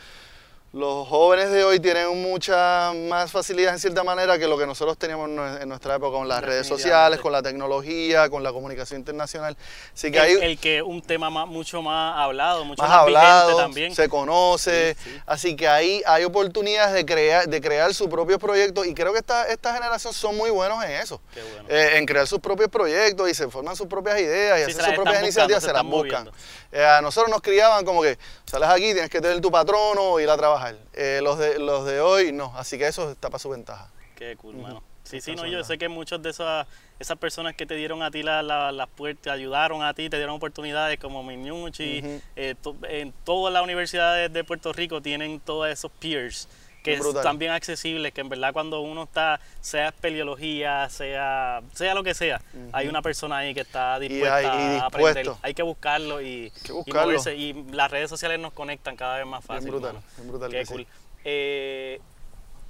los 0.71 1.07
jóvenes 1.07 1.49
de 1.49 1.63
hoy 1.63 1.79
tienen 1.79 2.21
mucha 2.21 2.91
más 3.09 3.31
facilidad 3.31 3.73
en 3.73 3.79
cierta 3.79 4.03
manera 4.03 4.37
que 4.37 4.47
lo 4.47 4.55
que 4.55 4.67
nosotros 4.67 4.99
teníamos 4.99 5.27
en 5.27 5.35
nue- 5.37 5.61
en 5.63 5.67
nuestra 5.69 5.95
época 5.95 6.15
con 6.17 6.27
las 6.27 6.43
redes 6.43 6.67
sociales, 6.67 7.19
con 7.19 7.31
la 7.31 7.41
tecnología, 7.41 8.29
con 8.29 8.43
la 8.43 8.51
comunicación 8.51 8.99
internacional. 8.99 9.57
Así 9.95 10.11
que 10.11 10.19
El, 10.19 10.23
hay 10.23 10.33
el 10.51 10.59
que 10.59 10.83
un 10.83 11.01
tema 11.01 11.31
más, 11.31 11.47
mucho 11.47 11.81
más 11.81 12.19
hablado, 12.19 12.65
mucho 12.65 12.83
más 12.83 12.91
más, 12.91 12.99
hablado, 12.99 13.57
también. 13.57 13.95
se 13.95 14.07
conoce, 14.09 14.93
Sí, 14.93 15.09
sí. 15.09 15.21
así 15.25 15.55
que 15.55 15.67
ahí 15.67 16.03
hay 16.05 16.23
oportunidades 16.23 16.93
de 16.93 17.03
crear, 17.03 17.47
de 17.47 17.61
crear 17.61 17.91
sus 17.95 18.07
propios 18.07 18.37
proyectos 18.37 18.85
y 18.85 18.93
creo 18.93 19.11
que 19.11 19.19
esta, 19.19 19.47
esta 19.47 19.73
generación 19.73 20.13
son 20.13 20.37
muy 20.37 20.51
buenos 20.51 20.83
en 20.83 20.91
eso. 20.91 21.19
Qué 21.33 21.41
bueno. 21.41 21.67
Eh, 21.67 21.97
en 21.97 22.05
crear 22.05 22.27
sus 22.27 22.39
propios 22.39 22.69
proyectos 22.69 23.27
y 23.27 23.33
se 23.33 23.49
forman 23.49 23.75
sus 23.75 23.87
propias 23.87 24.19
ideas 24.19 24.59
y 24.69 24.71
Sí, 24.71 24.77
las 24.77 24.85
sus 24.85 24.93
propias 24.95 25.23
iniciativas, 25.23 25.63
se 25.63 25.69
se 25.69 25.73
las 25.73 25.83
buscan. 25.83 26.25
moviendo. 26.25 26.31
Eh, 26.71 26.83
a 26.85 27.01
nosotros 27.01 27.31
nos 27.31 27.41
criaban 27.41 27.83
como 27.85 28.01
que 28.01 28.17
sales 28.45 28.69
aquí, 28.69 28.93
tienes 28.93 29.09
que 29.09 29.21
tener 29.21 29.41
tu 29.41 29.51
patrono, 29.51 30.19
ir 30.19 30.29
a 30.29 30.37
trabajar. 30.37 30.75
Eh, 30.93 31.19
los, 31.23 31.37
de, 31.39 31.57
los 31.59 31.85
de 31.85 31.99
hoy 31.99 32.31
no, 32.31 32.53
así 32.55 32.77
que 32.77 32.87
eso 32.87 33.11
está 33.11 33.29
para 33.29 33.39
su 33.39 33.49
ventaja. 33.49 33.89
Qué 34.15 34.35
cool, 34.37 34.55
mano. 34.57 34.83
Sí, 35.03 35.21
sí, 35.21 35.33
no, 35.33 35.47
yo 35.47 35.63
sé 35.63 35.79
que 35.79 35.89
muchos 35.89 36.21
de 36.21 36.29
esas, 36.29 36.67
esas 36.99 37.17
personas 37.17 37.55
que 37.55 37.65
te 37.65 37.73
dieron 37.73 38.03
a 38.03 38.11
ti 38.11 38.21
la- 38.21 38.43
la- 38.43 38.71
las 38.71 38.87
puertas, 38.89 39.23
te 39.23 39.29
ayudaron 39.31 39.81
a 39.81 39.95
ti, 39.95 40.07
te 40.07 40.17
dieron 40.17 40.35
oportunidades 40.35 40.99
como 40.99 41.23
Miñucci, 41.23 42.01
Ujú. 42.03 42.21
eh, 42.35 42.53
to- 42.61 42.75
en 42.87 43.11
todas 43.25 43.51
las 43.51 43.63
universidades 43.63 44.31
de 44.31 44.43
Puerto 44.43 44.71
Rico 44.71 45.01
tienen 45.01 45.39
todos 45.39 45.67
esos 45.67 45.89
peers 45.93 46.47
que 46.83 46.93
Es 46.93 46.99
brutal. 47.01 47.17
están 47.21 47.37
bien 47.39 47.51
accesibles, 47.51 48.13
que 48.13 48.21
en 48.21 48.29
verdad 48.29 48.53
cuando 48.53 48.79
uno 48.81 49.03
está, 49.03 49.39
sea 49.61 49.89
espeleología, 49.89 50.89
sea, 50.89 51.61
sea 51.73 51.93
lo 51.93 52.03
que 52.03 52.13
sea, 52.13 52.41
hay 52.71 52.87
una 52.87 53.01
persona 53.01 53.37
ahí 53.39 53.53
que 53.53 53.61
está 53.61 53.99
dispuesta 53.99 54.37
hay- 54.37 54.45
y 54.45 54.79
a 54.79 54.85
aprender. 54.85 55.31
Hay 55.41 55.53
que 55.53 55.63
buscarlo 55.63 56.21
y, 56.21 56.51
que 56.63 56.71
y 56.71 56.75
buscarlo. 56.75 57.01
moverse. 57.03 57.35
Y 57.35 57.53
las 57.71 57.91
redes 57.91 58.09
sociales 58.09 58.39
nos 58.39 58.53
conectan 58.53 58.95
cada 58.95 59.17
vez 59.17 59.25
más 59.25 59.43
fácil. 59.43 59.69
Bien 59.71 59.81
brutal, 59.81 60.01
bien 60.17 60.27
brutal 60.29 60.51
Qué 60.51 60.57
que 60.59 60.65
sí. 60.65 60.73
cool. 60.73 60.87
Eh, 61.25 61.99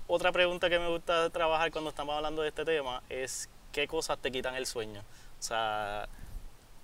otra 0.07 0.31
pregunta 0.31 0.69
que 0.69 0.79
me 0.79 0.87
gusta 0.87 1.29
trabajar 1.29 1.69
cuando 1.71 1.91
estamos 1.91 2.15
hablando 2.15 2.41
de 2.41 2.49
este 2.49 2.65
tema 2.65 3.03
es 3.09 3.47
qué 3.71 3.87
cosas 3.87 4.17
te 4.17 4.31
quitan 4.31 4.55
el 4.55 4.65
sueño. 4.65 5.01
O 5.39 5.43
sea, 5.43 6.07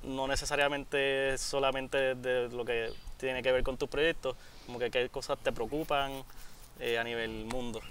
no 0.04 0.28
necesariamente 0.28 1.36
solamente 1.40 2.14
de 2.14 2.50
lo 2.50 2.64
que 2.64 2.92
tiene 3.18 3.42
que 3.42 3.52
ver 3.52 3.64
con 3.64 3.78
tus 3.78 3.90
proyectos, 3.90 4.36
como 4.68 4.78
que 4.78 4.92
qué 4.92 5.10
cosas 5.10 5.40
te 5.40 5.52
preocupan 5.52 6.24
eh, 6.80 6.98
a 6.98 7.04
nivel 7.04 7.46
mundo. 7.46 7.82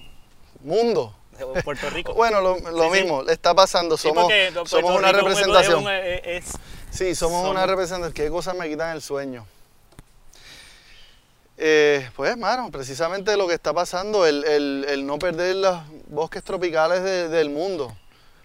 Mundo. 0.60 1.14
de 1.38 1.62
Puerto 1.62 1.90
Rico. 1.90 2.14
Bueno, 2.14 2.40
lo, 2.40 2.58
lo 2.58 2.84
Sí, 2.84 2.90
sí. 2.96 3.02
mismo, 3.02 3.22
le 3.22 3.32
está 3.32 3.54
pasando. 3.54 3.96
Somos, 3.96 4.26
Puerto 4.26 4.66
somos 4.66 4.96
una 4.96 5.10
Rico 5.12 5.26
representación. 5.28 5.78
es 5.80 5.84
un- 5.84 5.90
es- 5.90 6.20
es- 6.48 6.52
Sí, 6.90 7.14
somos, 7.16 7.38
somos- 7.40 7.50
una 7.50 7.66
representación. 7.66 8.12
¿Qué 8.12 8.30
cosas 8.30 8.54
me 8.56 8.68
quitan 8.68 8.94
el 8.94 9.02
sueño? 9.02 9.44
Eh, 11.56 12.08
pues, 12.16 12.30
hermano, 12.32 12.70
precisamente 12.70 13.36
lo 13.36 13.46
que 13.46 13.54
está 13.54 13.72
pasando, 13.72 14.26
el, 14.26 14.44
el- 14.44 14.86
el 14.88 15.06
no 15.06 15.18
perder 15.18 15.56
los 15.56 15.78
bosques 16.08 16.42
tropicales 16.42 17.02
de- 17.02 17.28
del 17.28 17.50
mundo. 17.50 17.96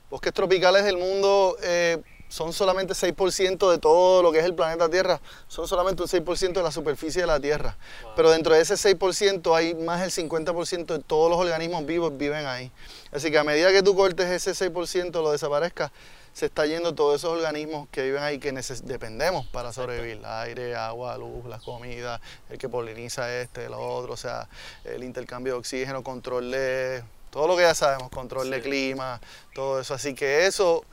Bosques 0.10 0.34
tropicales 0.34 0.84
del 0.84 0.98
mundo 0.98 1.58
eh, 1.62 2.02
son 2.30 2.54
solamente 2.54 2.94
6% 2.94 3.70
de 3.70 3.78
todo 3.80 4.24
lo 4.24 4.32
que 4.32 4.40
es 4.40 4.46
el 4.46 4.54
planeta 4.54 4.88
Tierra, 4.90 5.20
son 5.48 5.68
solamente 5.68 6.04
un 6.04 6.08
6% 6.08 6.54
de 6.54 6.64
la 6.64 6.72
superficie 6.72 7.22
de 7.22 7.28
la 7.28 7.40
Tierra. 7.40 7.76
Wow. 8.04 8.12
Pero 8.16 8.32
dentro 8.32 8.54
de 8.54 8.62
ese 8.62 8.76
6% 8.76 9.56
hay 9.56 9.74
más 9.76 10.00
del 10.00 10.12
50% 10.12 10.86
de 10.86 11.00
todos 11.00 11.30
los 11.30 11.40
organismos 11.40 11.86
vivos 11.86 12.16
viven 12.16 12.46
ahí. 12.46 12.72
Así 13.12 13.32
que 13.32 13.38
a 13.38 13.44
medida 13.44 13.72
que 13.72 13.84
tú 13.84 13.96
cortes 13.96 14.30
ese 14.30 14.72
6%, 14.72 15.12
lo 15.22 15.32
desaparezca, 15.32 15.92
se 16.32 16.46
está 16.46 16.66
yendo 16.66 16.94
todos 16.94 17.16
esos 17.16 17.32
organismos 17.32 17.90
que 17.92 18.04
viven 18.04 18.22
ahí 18.22 18.40
que 18.40 18.52
dependemos 18.84 19.48
para 19.48 19.74
sobrevivir. 19.74 20.22
Aire, 20.24 20.76
agua, 20.76 21.18
luz, 21.18 21.46
la 21.48 21.60
comida, 21.60 22.22
el 22.50 22.58
que 22.58 22.70
poliniza 22.70 23.36
este, 23.42 23.68
lo 23.68 23.80
otro, 23.80 24.14
o 24.14 24.18
sea, 24.18 24.48
el 24.86 25.04
intercambio 25.04 25.54
de 25.54 25.60
oxígeno, 25.60 26.04
control 26.04 26.52
de, 26.52 27.04
todo 27.30 27.48
lo 27.48 27.56
que 27.56 27.64
ya 27.64 27.76
sabemos, 27.76 28.10
control 28.10 28.50
de 28.50 28.62
clima, 28.62 29.20
todo 29.54 29.80
eso. 29.80 29.94
Así 29.94 30.14
que 30.14 30.46
eso, 30.46 30.84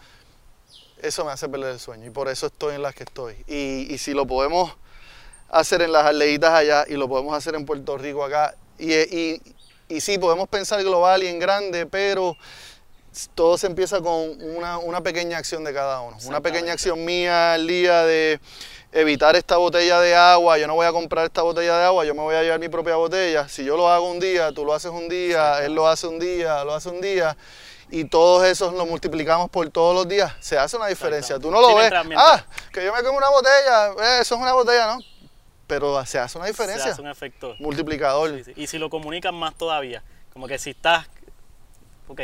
eso 1.06 1.24
me 1.24 1.32
hace 1.32 1.48
perder 1.48 1.72
el 1.72 1.80
sueño 1.80 2.06
y 2.06 2.10
por 2.10 2.28
eso 2.28 2.46
estoy 2.46 2.74
en 2.74 2.82
las 2.82 2.94
que 2.94 3.04
estoy. 3.04 3.34
Y, 3.46 3.92
y 3.92 3.98
si 3.98 4.12
lo 4.12 4.26
podemos 4.26 4.76
hacer 5.48 5.82
en 5.82 5.92
las 5.92 6.04
aldeitas 6.04 6.52
allá 6.52 6.84
y 6.88 6.94
lo 6.94 7.08
podemos 7.08 7.34
hacer 7.36 7.54
en 7.54 7.64
Puerto 7.64 7.96
Rico 7.96 8.24
acá, 8.24 8.54
y, 8.78 8.92
y, 8.92 9.42
y 9.88 10.00
sí, 10.00 10.18
podemos 10.18 10.48
pensar 10.48 10.82
global 10.82 11.22
y 11.22 11.28
en 11.28 11.38
grande, 11.38 11.86
pero 11.86 12.36
todo 13.34 13.56
se 13.56 13.66
empieza 13.66 14.00
con 14.00 14.40
una, 14.42 14.78
una 14.78 15.00
pequeña 15.00 15.38
acción 15.38 15.64
de 15.64 15.72
cada 15.72 16.00
uno. 16.00 16.18
Una 16.26 16.40
pequeña 16.40 16.72
acción 16.74 17.04
mía 17.04 17.54
al 17.54 17.66
día 17.66 18.04
de 18.04 18.40
evitar 18.92 19.36
esta 19.36 19.56
botella 19.56 20.00
de 20.00 20.14
agua, 20.14 20.58
yo 20.58 20.66
no 20.66 20.74
voy 20.74 20.86
a 20.86 20.92
comprar 20.92 21.26
esta 21.26 21.42
botella 21.42 21.78
de 21.78 21.84
agua, 21.84 22.04
yo 22.04 22.14
me 22.14 22.20
voy 22.20 22.34
a 22.34 22.42
llevar 22.42 22.60
mi 22.60 22.68
propia 22.68 22.96
botella. 22.96 23.48
Si 23.48 23.64
yo 23.64 23.76
lo 23.76 23.88
hago 23.88 24.10
un 24.10 24.20
día, 24.20 24.52
tú 24.52 24.64
lo 24.64 24.74
haces 24.74 24.90
un 24.90 25.08
día, 25.08 25.64
él 25.64 25.74
lo 25.74 25.88
hace 25.88 26.06
un 26.06 26.18
día, 26.18 26.64
lo 26.64 26.74
hace 26.74 26.88
un 26.90 27.00
día, 27.00 27.36
y 27.90 28.04
todos 28.04 28.44
esos 28.46 28.72
lo 28.74 28.84
multiplicamos 28.86 29.48
por 29.50 29.68
todos 29.70 29.94
los 29.94 30.08
días, 30.08 30.32
se 30.40 30.58
hace 30.58 30.76
una 30.76 30.86
diferencia. 30.88 31.38
Tú 31.38 31.50
no 31.50 31.60
lo 31.60 31.68
Sí, 31.68 31.74
ves, 31.74 31.80
mientras- 31.82 32.06
mientras- 32.06 32.40
ah, 32.42 32.46
que 32.72 32.84
yo 32.84 32.92
me 32.92 33.02
como 33.02 33.18
una 33.18 33.30
botella, 33.30 33.88
eh, 33.92 34.20
eso 34.22 34.34
es 34.34 34.40
una 34.40 34.52
botella, 34.52 34.86
¿no? 34.94 34.98
Pero 35.66 36.04
se 36.06 36.18
hace 36.18 36.38
una 36.38 36.46
se 36.46 36.52
diferencia. 36.52 36.92
hace 36.92 37.00
un 37.02 37.08
efecto. 37.08 37.54
Multiplicador. 37.58 38.30
Sí, 38.36 38.44
sí. 38.44 38.52
Y 38.56 38.66
si 38.66 38.78
lo 38.78 38.88
comunican 38.90 39.34
más 39.34 39.54
todavía, 39.56 40.02
como 40.32 40.46
que 40.46 40.58
si 40.58 40.70
estás, 40.70 41.06
ok, 42.08 42.20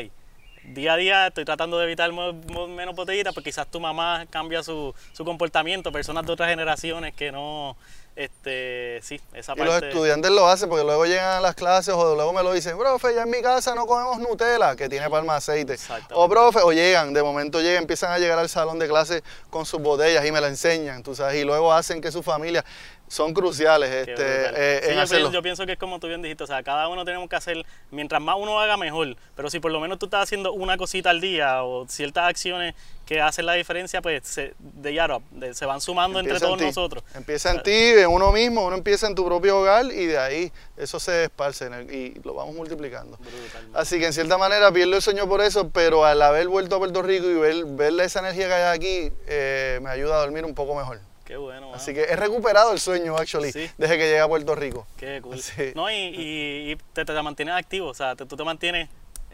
día 0.64 0.92
a 0.92 0.96
día 0.96 1.26
estoy 1.26 1.44
tratando 1.44 1.76
de 1.78 1.84
evitar 1.86 2.12
menos 2.12 2.94
botellitas, 2.94 3.34
pues 3.34 3.42
quizás 3.44 3.66
tu 3.68 3.80
mamá 3.80 4.26
cambia 4.30 4.62
su, 4.62 4.94
su 5.12 5.24
comportamiento, 5.24 5.90
personas 5.90 6.24
de 6.24 6.32
otras 6.32 6.48
generaciones 6.50 7.14
que 7.14 7.32
no, 7.32 7.76
este, 8.14 9.00
sí, 9.02 9.20
esa 9.32 9.54
Y 9.54 9.60
los 9.60 9.68
parte. 9.68 9.88
estudiantes 9.88 10.30
lo 10.30 10.46
hacen 10.46 10.68
porque 10.68 10.84
luego 10.84 11.06
llegan 11.06 11.36
a 11.36 11.40
las 11.40 11.54
clases 11.54 11.94
o 11.94 12.14
luego 12.14 12.32
me 12.32 12.42
lo 12.42 12.52
dicen, 12.52 12.76
profe, 12.76 13.14
ya 13.14 13.22
en 13.22 13.30
mi 13.30 13.40
casa 13.40 13.74
no 13.74 13.86
comemos 13.86 14.18
Nutella, 14.18 14.76
que 14.76 14.88
tiene 14.88 15.08
palma 15.08 15.34
de 15.34 15.38
aceite. 15.38 15.76
O 16.12 16.28
profe, 16.28 16.60
o 16.62 16.72
llegan, 16.72 17.14
de 17.14 17.22
momento 17.22 17.60
llegan, 17.60 17.82
empiezan 17.82 18.12
a 18.12 18.18
llegar 18.18 18.38
al 18.38 18.48
salón 18.48 18.78
de 18.78 18.88
clase 18.88 19.22
con 19.50 19.64
sus 19.64 19.80
botellas 19.80 20.24
y 20.26 20.32
me 20.32 20.40
la 20.40 20.48
enseñan, 20.48 21.02
tú 21.02 21.14
sabes, 21.14 21.40
y 21.40 21.44
luego 21.44 21.72
hacen 21.72 22.00
que 22.00 22.12
su 22.12 22.22
familia 22.22 22.64
son 23.12 23.34
cruciales 23.34 23.90
este, 23.90 24.14
eh, 24.16 24.80
Sí, 24.84 24.88
en 24.88 24.94
yo, 24.96 25.02
hacerlo. 25.02 25.18
pienso, 25.24 25.32
yo 25.34 25.42
pienso 25.42 25.66
que 25.66 25.72
es 25.72 25.78
como 25.78 25.98
tú 26.00 26.06
bien 26.06 26.22
dijiste, 26.22 26.44
o 26.44 26.46
sea, 26.46 26.62
cada 26.62 26.88
uno 26.88 27.04
tenemos 27.04 27.28
que 27.28 27.36
hacer, 27.36 27.62
mientras 27.90 28.22
más 28.22 28.36
uno 28.38 28.58
haga 28.58 28.78
mejor, 28.78 29.16
pero 29.36 29.50
si 29.50 29.60
por 29.60 29.70
lo 29.70 29.80
menos 29.80 29.98
tú 29.98 30.06
estás 30.06 30.22
haciendo 30.22 30.52
una 30.54 30.78
cosita 30.78 31.10
al 31.10 31.20
día 31.20 31.62
o 31.62 31.86
ciertas 31.88 32.24
acciones 32.26 32.74
que 33.04 33.20
hacen 33.20 33.44
la 33.44 33.52
diferencia, 33.52 34.00
pues 34.00 34.26
se, 34.26 34.54
de 34.58 34.94
ya 34.94 35.08
se 35.52 35.66
van 35.66 35.82
sumando 35.82 36.20
entre 36.20 36.32
Empieza 36.36 36.46
todos 36.46 36.62
nosotros. 36.62 37.04
Empieza 37.14 37.50
en 37.50 37.62
ti, 37.62 37.70
en 37.74 38.06
uno 38.08 38.32
mismo, 38.32 38.64
uno 38.64 38.76
empieza 38.76 39.06
en 39.06 39.14
tu 39.14 39.26
propio 39.26 39.58
hogar 39.58 39.84
y 39.86 40.06
de 40.06 40.16
ahí 40.16 40.52
eso 40.78 40.98
se 40.98 41.24
esparce 41.24 41.66
en 41.66 41.74
el- 41.74 41.94
y 41.94 42.14
lo 42.24 42.32
vamos 42.32 42.54
multiplicando. 42.54 43.18
Brutal. 43.18 43.68
Así 43.74 43.98
que 43.98 44.06
en 44.06 44.14
cierta 44.14 44.38
manera 44.38 44.72
pierdo 44.72 44.96
el 44.96 45.02
sueño 45.02 45.28
por 45.28 45.42
eso, 45.42 45.68
pero 45.68 46.06
al 46.06 46.22
haber 46.22 46.48
vuelto 46.48 46.76
a 46.76 46.78
Puerto 46.78 47.02
Rico 47.02 47.26
y 47.28 47.34
ver, 47.34 47.64
ver 47.66 47.92
esa 48.00 48.20
energía 48.20 48.46
que 48.48 48.54
hay 48.54 48.74
aquí, 48.74 49.12
eh, 49.26 49.80
me 49.82 49.90
ayuda 49.90 50.14
a 50.16 50.20
dormir 50.20 50.46
un 50.46 50.54
poco 50.54 50.74
mejor. 50.74 51.00
Qué 51.24 51.36
bueno, 51.36 51.66
mano. 51.68 51.74
Así 51.76 51.94
que 51.94 52.02
he 52.02 52.16
recuperado 52.16 52.72
el 52.72 52.80
sueño, 52.80 53.16
actually, 53.16 53.52
Sí. 53.52 53.70
desde 53.78 53.96
que 53.96 54.04
llegué 54.04 54.20
a 54.20 54.28
Puerto 54.28 54.54
Rico. 54.54 54.86
Qué 54.96 55.20
cool. 55.22 55.40
No, 55.74 55.90
y, 55.90 55.94
y- 55.94 56.72
y 56.72 56.76
te, 56.92 57.04
te 57.04 57.22
mantienes 57.22 57.54
activo, 57.54 57.88
o 57.88 57.94
sea, 57.94 58.16
te- 58.16 58.26
tú 58.26 58.36
te 58.36 58.44
mantienes 58.44 58.88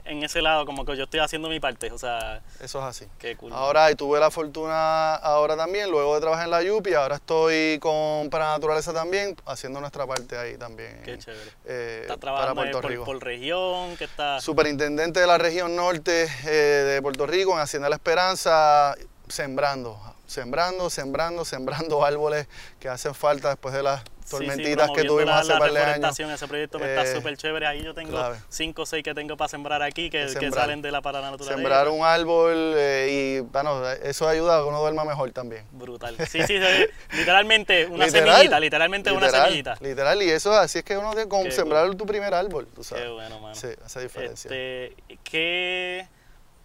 en 0.04 0.22
ese 0.22 0.40
lado, 0.40 0.64
como 0.64 0.86
que 0.86 0.96
yo 0.96 1.04
estoy 1.04 1.20
haciendo 1.20 1.50
mi 1.50 1.60
parte, 1.60 1.90
o 1.92 1.98
sea, 1.98 2.40
Eso 2.62 2.78
es 2.78 2.84
así. 2.84 3.04
qué 3.18 3.36
cool. 3.36 3.52
Ahora 3.52 3.90
y 3.90 3.94
tuve 3.94 4.18
la 4.18 4.30
fortuna 4.30 5.16
ahora 5.16 5.54
también, 5.54 5.90
luego 5.90 6.14
de 6.14 6.20
trabajar 6.22 6.46
en 6.46 6.50
la 6.50 6.62
Yupi, 6.62 6.94
ahora 6.94 7.16
estoy 7.16 7.78
con 7.78 8.30
Para 8.30 8.46
Naturaleza 8.52 8.94
también, 8.94 9.36
haciendo 9.44 9.80
nuestra 9.80 10.06
parte 10.06 10.38
ahí 10.38 10.56
también. 10.56 11.02
Qué 11.04 11.18
chévere. 11.18 11.50
eh, 11.66 11.98
Estás 12.02 12.16
para 12.16 12.20
trabajando 12.20 12.54
Puerto 12.62 12.80
por, 12.80 12.90
Rico. 12.90 13.04
por 13.04 13.22
región, 13.22 13.96
que 13.98 14.04
está... 14.04 14.40
Superintendente 14.40 15.20
de 15.20 15.26
la 15.26 15.36
región 15.36 15.76
norte 15.76 16.26
eh, 16.46 16.48
de 16.48 17.02
Puerto 17.02 17.26
Rico, 17.26 17.52
en 17.52 17.58
Hacienda 17.58 17.90
La 17.90 17.96
Esperanza, 17.96 18.94
sembrando, 19.30 20.00
sembrando, 20.26 20.90
sembrando, 20.90 21.44
sembrando 21.44 22.04
árboles 22.04 22.46
que 22.80 22.88
hacen 22.88 23.14
falta 23.14 23.48
después 23.50 23.74
de 23.74 23.82
las 23.82 24.02
Sí, 24.28 24.36
sí, 24.36 24.44
tormentitas 24.44 24.90
que 24.90 25.04
tuvimos 25.04 25.24
la, 25.34 25.38
hace 25.38 25.52
la 25.54 25.58
par 25.58 25.72
de 25.72 25.80
años. 25.80 26.20
ese 26.20 26.46
proyecto 26.46 26.78
me 26.78 26.84
está 26.94 27.10
Eh, 27.10 27.14
súper 27.16 27.38
chévere. 27.38 27.66
Ahí 27.66 27.82
yo 27.82 27.94
tengo 27.94 28.10
clave. 28.10 28.36
cinco 28.50 28.82
o 28.82 28.86
seis 28.86 29.02
que 29.02 29.14
tengo 29.14 29.38
para 29.38 29.48
sembrar 29.48 29.82
aquí, 29.82 30.10
que, 30.10 30.26
que 30.38 30.50
salen 30.50 30.82
de 30.82 30.90
la 30.90 31.00
para 31.00 31.22
naturaleza. 31.22 31.54
Sembrar 31.54 31.88
un 31.88 32.04
árbol 32.04 32.74
eh, 32.76 33.08
y 33.10 33.40
bueno, 33.40 33.88
eso 33.90 34.28
ayuda 34.28 34.58
a 34.58 34.62
que 34.62 34.68
uno 34.68 34.80
duerma 34.80 35.06
mejor 35.06 35.30
también. 35.30 35.64
Brutal. 35.72 36.14
Sí, 36.28 36.42
sí, 36.46 36.58
literalmente 37.12 37.86
una 37.86 38.04
Literal, 38.04 38.28
semillita, 38.34 38.60
literalmente 38.60 39.12
una 39.12 39.30
semillita. 39.30 39.76
Literal, 39.80 40.22
y 40.22 40.28
eso 40.28 40.52
así 40.52 40.80
es 40.80 40.84
que 40.84 40.98
uno 40.98 41.12
tiene 41.12 41.26
como 41.30 41.44
Qué 41.44 41.52
sembrar 41.52 41.94
tu 41.94 42.04
primer 42.04 42.34
árbol, 42.34 42.68
tú 42.74 42.84
sabes. 42.84 43.04
Qué 43.04 43.10
bueno, 43.10 43.40
mano. 43.40 43.54
Sí, 43.54 43.68
hace 43.82 44.00
diferencia. 44.02 44.48
Este, 44.50 44.94
¿qué, 45.24 46.06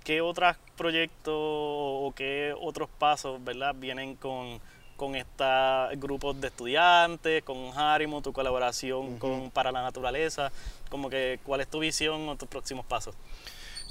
¿Qué 0.04 0.20
otros 0.20 0.58
proyectos 0.84 1.34
o 1.34 2.14
qué 2.14 2.54
otros 2.60 2.90
pasos 3.00 3.42
verdad, 3.42 3.74
vienen 3.74 4.18
con, 4.18 4.60
con 4.98 5.16
estos 5.16 5.48
grupos 5.96 6.42
de 6.42 6.48
estudiantes, 6.48 7.42
con 7.44 7.58
Harimo, 7.74 8.22
tu 8.22 8.34
colaboración 8.34 9.18
con 9.18 9.50
Para 9.50 9.72
la 9.72 9.82
Naturaleza? 9.82 10.52
Como 10.90 11.10
que, 11.10 11.40
¿Cuál 11.46 11.62
es 11.62 11.70
tu 11.70 11.80
visión 11.80 12.28
o 12.28 12.36
tus 12.36 12.50
próximos 12.50 12.86
pasos? 12.86 13.16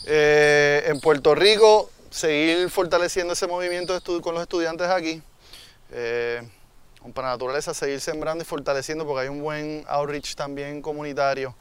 Eh, 0.06 0.82
en 0.86 1.00
Puerto 1.00 1.34
Rico, 1.34 1.88
seguir 2.10 2.68
fortaleciendo 2.68 3.32
ese 3.32 3.46
movimiento 3.46 3.98
de 3.98 4.20
con 4.20 4.34
los 4.34 4.42
estudiantes 4.42 4.88
aquí. 4.88 5.22
Eh, 5.92 6.42
para 7.14 7.28
naturaleza, 7.28 7.72
seguir 7.72 8.02
sembrando 8.02 8.42
y 8.42 8.46
fortaleciendo 8.46 9.06
porque 9.06 9.22
hay 9.22 9.28
un 9.28 9.40
buen 9.40 9.82
outreach 9.88 10.34
también 10.34 10.82
comunitario. 10.82 11.56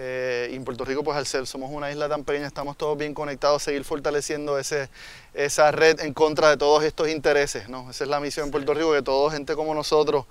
Eh, 0.00 0.50
y 0.52 0.54
en 0.54 0.64
Puerto 0.64 0.84
Rico, 0.84 1.02
pues 1.02 1.16
al 1.18 1.26
ser, 1.26 1.44
somos 1.46 1.72
una 1.72 1.90
isla 1.90 2.08
tan 2.08 2.22
pequeña, 2.22 2.46
estamos 2.46 2.76
todos 2.76 2.96
bien 2.96 3.14
conectados, 3.14 3.64
seguir 3.64 3.82
fortaleciendo 3.84 4.56
ese, 4.56 4.88
esa 5.34 5.72
red 5.72 5.98
en 6.00 6.14
contra 6.14 6.50
de 6.50 6.56
todos 6.56 6.84
estos 6.84 7.08
intereses. 7.08 7.68
¿no? 7.68 7.90
Esa 7.90 8.04
es 8.04 8.10
la 8.10 8.20
misión 8.20 8.46
en 8.46 8.52
Puerto 8.52 8.72
Rico, 8.74 8.92
que 8.92 9.02
toda 9.02 9.32
gente 9.32 9.56
como 9.56 9.74
nosotros 9.74 10.24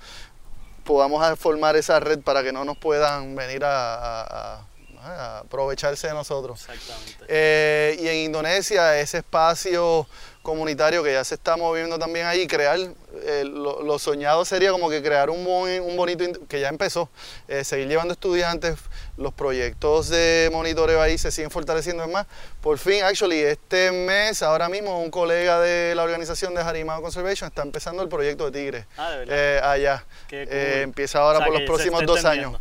podamos 0.85 1.37
formar 1.37 1.75
esa 1.75 1.99
red 1.99 2.19
para 2.21 2.43
que 2.43 2.53
no 2.53 2.63
nos 2.63 2.77
puedan 2.77 3.35
venir 3.35 3.65
a, 3.65 3.95
a- 3.95 4.55
a- 4.59 4.65
a 5.03 5.39
aprovecharse 5.39 6.07
de 6.07 6.13
nosotros. 6.13 6.61
Exactamente. 6.69 7.25
Eh, 7.27 7.97
y 7.99 8.07
en 8.07 8.15
Indonesia, 8.25 8.97
ese 8.99 9.17
espacio 9.19 10.07
comunitario 10.47 11.03
que 11.03 11.11
ya 11.11 11.23
se 11.25 11.35
está 11.35 11.57
moviendo 11.57 11.99
también 11.99 12.25
ahí, 12.25 12.47
crear, 12.47 12.79
eh, 12.79 13.43
lo, 13.45 13.83
lo 13.83 13.99
soñado 13.99 14.45
sería 14.45 14.71
como 14.71 14.89
que 14.89 15.03
crear 15.03 15.29
un, 15.29 15.43
buen- 15.43 15.81
un 15.83 15.97
bonito, 15.97 16.23
que 16.47 16.61
ya 16.61 16.69
empezó, 16.69 17.09
eh, 17.49 17.65
seguir 17.65 17.89
llevando 17.89 18.13
estudiantes, 18.13 18.77
los 19.17 19.33
proyectos 19.33 20.07
de 20.07 20.49
monitoreo 20.53 21.01
ahí 21.01 21.17
se 21.17 21.31
siguen 21.31 21.51
fortaleciendo. 21.51 22.01
Es 22.03 22.09
más, 22.09 22.27
por 22.61 22.77
fin, 22.77 23.03
actually, 23.03 23.41
este 23.41 23.91
mes, 23.91 24.41
ahora 24.41 24.69
mismo, 24.69 25.01
un 25.01 25.11
colega 25.11 25.59
de 25.59 25.93
la 25.95 26.03
organización 26.03 26.55
de 26.55 26.61
Harimau 26.61 27.01
Conservation 27.01 27.49
está 27.49 27.63
empezando 27.63 28.01
el 28.01 28.07
proyecto 28.07 28.49
de 28.49 28.57
Tigres 28.57 28.85
Ah, 28.97 29.11
de 29.11 29.25
eh, 29.27 29.59
allá. 29.61 30.05
Qué 30.29 30.45
cool. 30.45 30.55
Eh, 30.55 30.81
empieza 30.83 31.19
ahora 31.19 31.39
O 31.39 31.41
sea, 31.41 31.47
por 31.47 31.59
los 31.59 31.67
próximos 31.67 32.05
dos 32.05 32.23
años. 32.23 32.57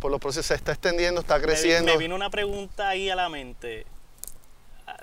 por 0.00 0.10
los 0.10 0.20
procesos, 0.20 0.46
se 0.46 0.54
está 0.54 0.72
extendiendo, 0.72 1.20
está 1.20 1.40
creciendo. 1.40 1.92
Me, 1.92 1.98
vino 1.98 2.16
una 2.16 2.30
pregunta 2.30 2.88
ahí 2.88 3.08
a 3.10 3.14
la 3.14 3.28
mente. 3.28 3.86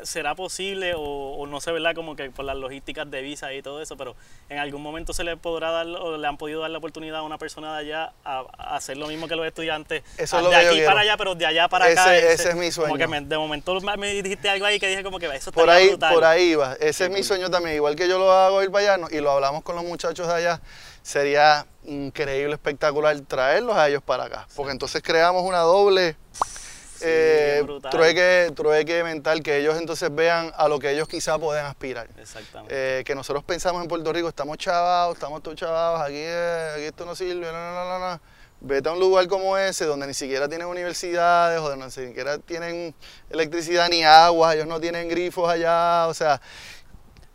¿Será 0.04 0.36
posible 0.36 0.94
o, 0.96 1.02
o 1.02 1.48
no 1.48 1.62
sé, 1.62 1.72
verdad? 1.72 1.94
Como 1.96 2.16
que 2.16 2.30
por 2.32 2.46
las 2.46 2.56
logísticas 2.58 3.10
de 3.10 3.22
visa 3.22 3.54
y 3.54 3.62
todo 3.62 3.82
eso, 3.82 3.96
pero 3.98 4.16
en 4.50 4.58
algún 4.60 4.82
momento 4.82 5.14
se 5.14 5.24
le 5.24 5.38
podrá 5.38 5.72
dar 5.72 5.88
o 5.88 6.18
le 6.18 6.28
han 6.28 6.38
podido 6.38 6.62
dar 6.62 6.70
la 6.72 6.78
oportunidad 6.78 7.18
a 7.20 7.24
una 7.24 7.38
persona 7.38 7.74
de 7.74 7.80
allá 7.80 8.14
a, 8.24 8.44
a 8.58 8.76
hacer 8.76 8.98
lo 8.98 9.08
mismo 9.08 9.28
que 9.28 9.36
los 9.36 9.46
estudiantes. 9.46 10.04
Eso 10.18 10.38
es 10.38 10.44
lo 10.44 10.50
de 10.50 10.60
que 10.60 10.68
aquí 10.68 10.82
para 10.86 11.02
allá, 11.02 11.18
pero 11.18 11.36
de 11.36 11.46
allá 11.46 11.68
para 11.68 11.86
acá. 11.86 12.16
Ese- 12.18 12.34
ese 12.34 12.50
es 12.50 12.56
mi 12.56 12.72
sueño. 12.72 12.90
Como 12.90 12.98
que 13.00 13.08
me- 13.08 13.22
de 13.22 13.38
momento 13.38 13.80
me 13.98 14.14
dijiste 14.22 14.50
algo 14.50 14.66
ahí 14.66 14.80
que 14.80 14.88
dije 14.88 15.04
como 15.04 15.20
que 15.20 15.28
eso 15.36 15.52
Por 15.52 15.70
ahí, 15.70 15.90
brutal. 15.90 16.14
por 16.14 16.24
ahí 16.24 16.56
va. 16.56 16.74
Ese 16.80 17.06
es 17.06 17.10
mi 17.12 17.24
sueño 17.24 17.50
también. 17.50 17.76
Igual 17.76 17.96
que 17.96 18.08
yo 18.08 18.18
lo 18.20 18.32
hago 18.32 18.62
ir 18.64 18.72
para 18.72 18.96
allá 18.96 19.08
y 19.12 19.20
lo 19.20 19.32
hablamos 19.32 19.64
con 19.64 19.76
los 19.76 19.86
muchachos 19.86 20.28
de 20.28 20.34
allá, 20.34 20.62
sería 21.02 21.66
increíble, 21.86 22.54
espectacular 22.56 23.20
traerlos 23.22 23.76
a 23.78 23.88
ellos 23.88 24.02
para 24.04 24.24
acá. 24.26 24.48
Porque 24.56 24.72
entonces 24.72 25.02
creamos 25.04 25.44
una 25.44 25.60
doble 25.60 26.16
eh, 27.06 27.66
trueque, 27.92 28.52
trueque 28.56 29.04
mental, 29.04 29.42
que 29.42 29.58
ellos 29.58 29.78
entonces 29.78 30.14
vean 30.14 30.52
a 30.56 30.68
lo 30.68 30.80
que 30.80 30.92
ellos 30.92 31.08
quizá 31.08 31.38
pueden 31.38 31.66
aspirar. 31.66 32.08
Exactamente. 32.18 33.00
Eh, 33.00 33.04
que 33.04 33.16
nosotros 33.16 33.44
pensamos 33.44 33.82
en 33.82 33.88
Puerto 33.88 34.12
Rico, 34.12 34.28
estamos 34.28 34.58
chavados, 34.58 35.16
estamos 35.16 35.42
todos 35.44 35.58
chavados, 35.58 36.02
aquí, 36.02 36.24
aquí 36.24 36.84
esto 36.84 37.06
no 37.06 37.16
sirve, 37.16 37.46
no, 37.46 37.52
no, 37.52 37.74
no, 37.74 38.00
no, 38.00 38.12
no. 38.12 38.22
Vete 38.62 38.90
a 38.90 38.94
un 38.94 39.00
lugar 39.00 39.28
como 39.28 39.58
ese, 39.58 39.86
donde 39.86 40.08
ni 40.08 40.14
siquiera 40.14 40.48
tienen 40.48 40.68
universidades, 40.68 41.60
o 41.60 41.70
donde 41.70 41.86
ni 41.86 41.92
siquiera 41.92 42.38
tienen 42.40 42.96
electricidad 43.30 43.90
ni 43.90 44.04
agua, 44.04 44.56
ellos 44.56 44.66
no 44.66 44.80
tienen 44.80 45.08
grifos 45.08 45.50
allá, 45.50 46.08
o 46.08 46.14
sea, 46.14 46.42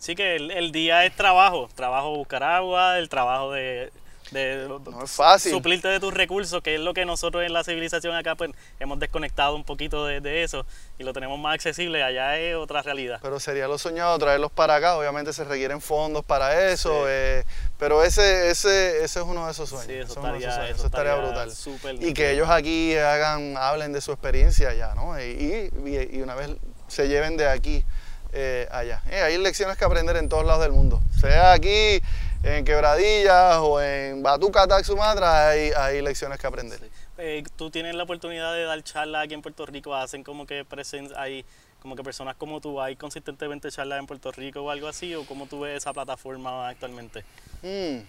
Sí 0.00 0.14
que 0.14 0.34
el, 0.34 0.50
el 0.50 0.72
día 0.72 1.04
es 1.04 1.14
trabajo, 1.14 1.68
trabajo 1.74 2.16
buscar 2.16 2.42
agua, 2.42 2.98
el 2.98 3.10
trabajo 3.10 3.52
de, 3.52 3.92
de 4.30 4.68
No 4.68 5.02
es 5.04 5.10
fácil. 5.10 5.52
suplirte 5.52 5.88
de 5.88 5.98
tus 6.00 6.14
recursos, 6.14 6.62
que 6.62 6.74
es 6.76 6.80
lo 6.80 6.94
que 6.94 7.04
nosotros 7.04 7.42
en 7.44 7.52
la 7.52 7.64
civilización 7.64 8.14
acá 8.14 8.34
pues 8.36 8.50
hemos 8.78 8.98
desconectado 9.00 9.56
un 9.56 9.64
poquito 9.64 10.06
de, 10.06 10.20
de 10.20 10.42
eso 10.44 10.64
y 10.98 11.02
lo 11.04 11.12
tenemos 11.12 11.38
más 11.38 11.54
accesible, 11.54 12.02
allá 12.02 12.38
es 12.38 12.54
otra 12.56 12.82
realidad. 12.82 13.18
pero 13.22 13.40
sería 13.40 13.66
lo 13.66 13.76
soñado 13.78 14.16
traerlos 14.18 14.52
para 14.52 14.76
acá, 14.76 14.96
obviamente 14.96 15.32
se 15.32 15.44
requieren 15.44 15.80
fondos 15.80 16.24
para 16.24 16.70
eso, 16.70 16.90
Sí. 16.92 17.04
eh, 17.08 17.44
pero 17.78 18.04
ese, 18.04 18.50
ese, 18.50 19.02
ese 19.02 19.20
es 19.20 19.26
uno 19.26 19.46
de 19.46 19.52
esos 19.52 19.68
sueños, 19.68 19.86
Sí, 19.86 19.92
eso 19.94 20.04
esos 20.12 20.16
estaría, 20.16 20.52
sueños, 20.52 20.70
eso 20.70 20.76
eso 20.76 20.86
estaría 20.86 21.12
estaría 21.14 21.44
brutal. 21.44 21.98
y 22.08 22.14
que 22.14 22.30
ellos 22.32 22.48
aquí 22.50 22.96
hagan, 22.96 23.56
hablen 23.56 23.92
de 23.92 24.00
su 24.00 24.12
experiencia 24.12 24.68
allá, 24.70 24.94
¿no? 24.94 25.18
Y, 25.20 25.70
y- 25.84 26.16
y 26.18 26.22
una 26.22 26.34
vez 26.34 26.50
se 26.88 27.08
lleven 27.08 27.36
de 27.36 27.48
aquí 27.48 27.84
eh, 28.32 28.68
allá. 28.70 29.02
Eh, 29.10 29.20
hay 29.22 29.38
lecciones 29.38 29.76
que 29.76 29.84
aprender 29.84 30.16
en 30.16 30.28
todos 30.28 30.44
lados 30.44 30.62
del 30.62 30.70
mundo, 30.70 31.00
sea 31.20 31.52
aquí 31.52 32.00
en 32.42 32.64
Quebradillas 32.64 33.56
o 33.58 33.80
en 33.80 34.22
Batucatac, 34.22 34.84
Sumatra, 34.84 35.48
hay, 35.50 35.70
hay 35.76 36.02
lecciones 36.02 36.38
que 36.38 36.46
aprender. 36.46 36.78
Sí. 36.78 36.86
Eh, 37.18 37.42
tú 37.56 37.70
tienes 37.70 37.94
la 37.94 38.04
oportunidad 38.04 38.54
de 38.54 38.64
dar 38.64 38.82
charlas 38.82 39.24
aquí 39.24 39.34
en 39.34 39.42
Puerto 39.42 39.66
Rico, 39.66 39.94
hacen 39.94 40.24
como 40.24 40.46
que 40.46 40.64
presen 40.64 41.10
hay 41.16 41.44
como 41.80 41.96
que 41.96 42.02
personas 42.02 42.36
como 42.36 42.60
tú, 42.60 42.80
hay 42.80 42.94
consistentemente 42.96 43.70
charlas 43.70 43.98
en 43.98 44.06
Puerto 44.06 44.30
Rico 44.32 44.60
o 44.60 44.70
algo 44.70 44.86
así, 44.86 45.14
o 45.14 45.24
cómo 45.24 45.46
tú 45.46 45.60
ves 45.60 45.78
esa 45.78 45.92
plataforma 45.94 46.68
actualmente. 46.68 47.24
Mm. 47.62 48.00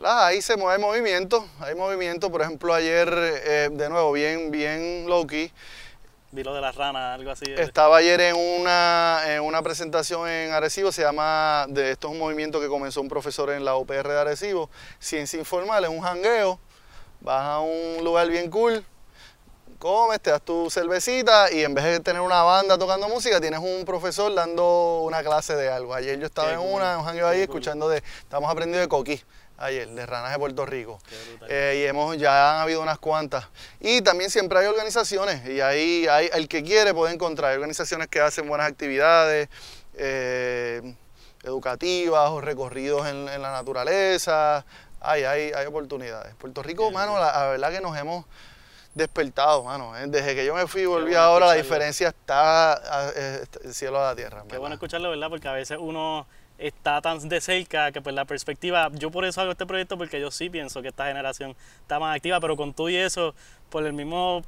La- 0.00 0.26
ahí 0.28 0.40
se 0.40 0.56
mueve 0.56 0.78
movimiento, 0.78 1.48
hay 1.60 1.74
movimiento, 1.74 2.30
por 2.30 2.42
ejemplo 2.42 2.72
ayer, 2.72 3.08
eh, 3.12 3.68
de 3.72 3.88
nuevo, 3.88 4.12
bien, 4.12 4.52
bien 4.52 5.06
low 5.08 5.26
key, 5.26 5.50
Vi 6.30 6.42
de 6.42 6.60
las 6.60 6.74
ranas, 6.74 7.14
algo 7.18 7.30
así. 7.30 7.46
Estaba 7.56 7.96
ayer 7.96 8.20
en 8.20 8.36
una, 8.36 9.20
en 9.26 9.42
una 9.42 9.62
presentación 9.62 10.28
en 10.28 10.52
Arecibo, 10.52 10.92
se 10.92 11.00
llama, 11.00 11.64
de 11.70 11.92
esto 11.92 12.08
es 12.08 12.12
un 12.12 12.18
movimiento 12.18 12.60
que 12.60 12.68
comenzó 12.68 13.00
un 13.00 13.08
profesor 13.08 13.48
en 13.50 13.64
la 13.64 13.76
UPR 13.76 14.06
de 14.06 14.18
Arecibo, 14.18 14.68
Ciencia 14.98 15.38
Informal, 15.38 15.84
es 15.84 15.90
un 15.90 16.00
jangueo, 16.00 16.60
vas 17.20 17.42
a 17.42 17.60
un 17.60 18.04
lugar 18.04 18.28
bien 18.28 18.50
cool, 18.50 18.84
comes, 19.78 20.20
te 20.20 20.30
das 20.30 20.42
tu 20.42 20.70
cervecita 20.70 21.50
y 21.52 21.62
en 21.62 21.74
vez 21.74 21.84
de 21.84 22.00
tener 22.00 22.20
una 22.20 22.42
banda 22.42 22.76
tocando 22.76 23.08
música, 23.08 23.40
tienes 23.40 23.60
un 23.60 23.84
profesor 23.84 24.34
dando 24.34 25.00
una 25.02 25.22
clase 25.22 25.54
de 25.54 25.70
algo. 25.70 25.94
Ayer 25.94 26.18
yo 26.18 26.26
estaba 26.26 26.48
Qué 26.48 26.54
en 26.54 26.60
una, 26.60 26.94
en 26.94 26.98
un 26.98 27.04
jangueo 27.04 27.28
ahí, 27.28 27.42
escuchando 27.42 27.88
de, 27.88 28.02
estamos 28.20 28.50
aprendiendo 28.50 28.80
de 28.80 28.88
coquí 28.88 29.22
ayer, 29.56 29.88
de 29.88 30.06
ranas 30.06 30.32
de 30.32 30.38
Puerto 30.38 30.64
Rico. 30.66 31.00
Eh, 31.48 31.82
y 31.82 31.86
hemos, 31.86 32.16
ya 32.16 32.54
han 32.54 32.62
habido 32.62 32.80
unas 32.80 32.98
cuantas. 32.98 33.48
Y 33.80 34.02
también 34.02 34.30
siempre 34.30 34.58
hay 34.58 34.66
organizaciones, 34.66 35.46
y 35.48 35.60
ahí 35.60 36.06
hay, 36.08 36.30
el 36.32 36.48
que 36.48 36.62
quiere 36.62 36.94
puede 36.94 37.14
encontrar. 37.14 37.50
Hay 37.50 37.56
organizaciones 37.56 38.08
que 38.08 38.20
hacen 38.20 38.48
buenas 38.48 38.68
actividades 38.68 39.48
eh, 39.94 40.94
educativas 41.42 42.30
o 42.30 42.40
recorridos 42.40 43.06
en, 43.08 43.28
en 43.28 43.42
la 43.42 43.52
naturaleza. 43.52 44.64
Hay, 45.00 45.24
hay, 45.24 45.52
hay 45.52 45.66
oportunidades. 45.66 46.34
Puerto 46.36 46.62
Rico, 46.62 46.84
Bien, 46.84 46.94
mano, 46.94 47.12
bien. 47.12 47.24
la, 47.24 47.32
la 47.32 47.46
verdad 47.48 47.70
que 47.72 47.80
nos 47.80 47.96
hemos 47.96 48.24
despertado, 48.98 49.64
mano. 49.64 49.96
eh. 49.96 50.04
Desde 50.08 50.34
que 50.34 50.44
yo 50.44 50.54
me 50.54 50.66
fui 50.66 50.82
y 50.82 50.86
volví 50.86 51.06
bueno 51.12 51.20
ahora, 51.22 51.46
la 51.46 51.54
diferencia 51.54 52.08
está 52.08 52.74
está 53.16 53.60
el 53.64 53.72
cielo 53.74 53.98
a 53.98 54.10
la 54.10 54.16
tierra. 54.16 54.40
Qué 54.42 54.48
verdad. 54.48 54.58
bueno 54.60 54.74
escucharlo, 54.74 55.08
¿verdad? 55.10 55.30
Porque 55.30 55.48
a 55.48 55.52
veces 55.52 55.78
uno 55.80 56.26
está 56.58 57.00
tan 57.00 57.26
de 57.28 57.40
cerca 57.40 57.92
que 57.92 58.02
pues 58.02 58.14
la 58.14 58.24
perspectiva, 58.24 58.90
yo 58.92 59.10
por 59.10 59.24
eso 59.24 59.40
hago 59.40 59.52
este 59.52 59.64
proyecto 59.64 59.96
porque 59.96 60.20
yo 60.20 60.30
sí 60.30 60.50
pienso 60.50 60.82
que 60.82 60.88
esta 60.88 61.06
generación 61.06 61.54
está 61.80 61.98
más 62.00 62.16
activa, 62.16 62.40
pero 62.40 62.56
con 62.56 62.74
tú 62.74 62.88
y 62.88 62.96
eso, 62.96 63.32
por 63.70 63.86
el 63.86 63.92
mismo, 63.92 64.42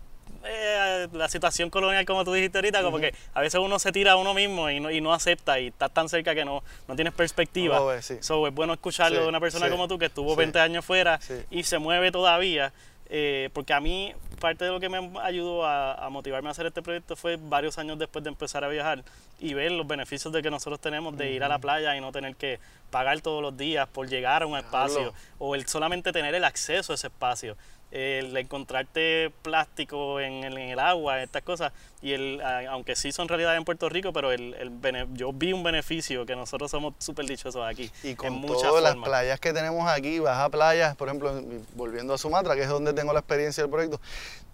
eh, 0.44 1.06
la 1.12 1.28
situación 1.28 1.70
colonial 1.70 2.04
como 2.06 2.24
tú 2.24 2.32
dijiste 2.32 2.58
ahorita, 2.58 2.82
como 2.82 2.98
que 2.98 3.14
a 3.32 3.40
veces 3.40 3.60
uno 3.60 3.78
se 3.78 3.92
tira 3.92 4.12
a 4.12 4.16
uno 4.16 4.34
mismo 4.34 4.68
y 4.70 4.80
no, 4.80 4.90
y 4.90 5.00
no 5.00 5.12
acepta 5.14 5.60
y 5.60 5.68
estás 5.68 5.92
tan 5.94 6.08
cerca 6.08 6.34
que 6.34 6.44
no, 6.44 6.64
no 6.88 6.96
tienes 6.96 7.12
perspectiva. 7.14 7.76
No 7.76 7.82
lo 7.82 7.86
ves, 7.88 8.04
sí. 8.06 8.18
So, 8.22 8.44
es 8.48 8.52
bueno 8.54 8.72
escucharlo 8.72 9.18
Sí, 9.18 9.22
de 9.22 9.28
una 9.28 9.38
persona 9.38 9.66
sí, 9.66 9.70
como 9.70 9.86
tú 9.86 9.96
que 9.96 10.06
estuvo 10.06 10.30
sí. 10.32 10.36
20 10.38 10.58
años 10.58 10.84
fuera 10.84 11.20
y 11.48 11.62
se 11.62 11.78
mueve 11.78 12.10
todavía. 12.10 12.72
Eh, 13.12 13.50
porque 13.52 13.72
a 13.72 13.80
mí 13.80 14.14
parte 14.40 14.64
de 14.64 14.70
lo 14.70 14.78
que 14.78 14.88
me 14.88 15.10
ayudó 15.20 15.66
a, 15.66 15.94
a 15.94 16.08
motivarme 16.10 16.48
a 16.48 16.52
hacer 16.52 16.66
este 16.66 16.80
proyecto 16.80 17.16
fue 17.16 17.36
varios 17.36 17.76
años 17.76 17.98
después 17.98 18.22
de 18.22 18.30
empezar 18.30 18.64
a 18.64 18.68
viajar 18.68 19.02
y 19.40 19.52
ver 19.52 19.72
los 19.72 19.86
beneficios 19.86 20.32
de 20.32 20.42
que 20.42 20.50
nosotros 20.50 20.80
tenemos 20.80 21.16
de 21.18 21.32
ir 21.32 21.42
a 21.42 21.48
la 21.48 21.58
playa 21.58 21.96
y 21.96 22.00
no 22.00 22.12
tener 22.12 22.36
que 22.36 22.60
pagar 22.90 23.20
todos 23.20 23.42
los 23.42 23.56
días 23.56 23.88
por 23.88 24.08
llegar 24.08 24.44
a 24.44 24.46
un 24.46 24.56
espacio 24.56 25.12
o 25.38 25.54
el 25.54 25.66
solamente 25.66 26.12
tener 26.12 26.34
el 26.34 26.44
acceso 26.44 26.92
a 26.92 26.94
ese 26.94 27.08
espacio. 27.08 27.56
El 27.90 28.36
encontrarte 28.36 29.32
plástico 29.42 30.20
en, 30.20 30.44
el- 30.44 30.56
en 30.58 30.68
el 30.70 30.78
agua, 30.78 31.22
estas 31.22 31.42
cosas, 31.42 31.72
y 32.02 32.12
el, 32.12 32.40
aunque 32.70 32.94
sí 32.94 33.10
son 33.10 33.26
realidad 33.28 33.56
en 33.56 33.64
Puerto 33.64 33.88
Rico, 33.88 34.12
pero 34.12 34.30
el, 34.32 34.54
el 34.54 34.70
bene- 34.70 35.06
yo 35.14 35.32
vi 35.32 35.52
un 35.52 35.62
beneficio 35.64 36.24
que 36.24 36.36
nosotros 36.36 36.70
somos 36.70 36.94
súper 36.98 37.26
dichosos 37.26 37.66
aquí. 37.66 37.90
Y 38.04 38.14
con 38.14 38.32
muchas 38.34 38.62
todas 38.68 38.82
las 38.84 38.94
playas 39.04 39.40
que 39.40 39.52
tenemos 39.52 39.88
aquí, 39.90 40.18
vas 40.20 40.38
a 40.38 40.48
playas, 40.48 40.94
por 40.96 41.08
ejemplo, 41.08 41.36
en- 41.36 41.66
volviendo 41.74 42.14
a 42.14 42.18
Sumatra, 42.18 42.54
que 42.54 42.62
es 42.62 42.68
donde 42.68 42.92
tengo 42.92 43.12
la 43.12 43.18
experiencia 43.20 43.62
del 43.64 43.70
proyecto, 43.70 44.00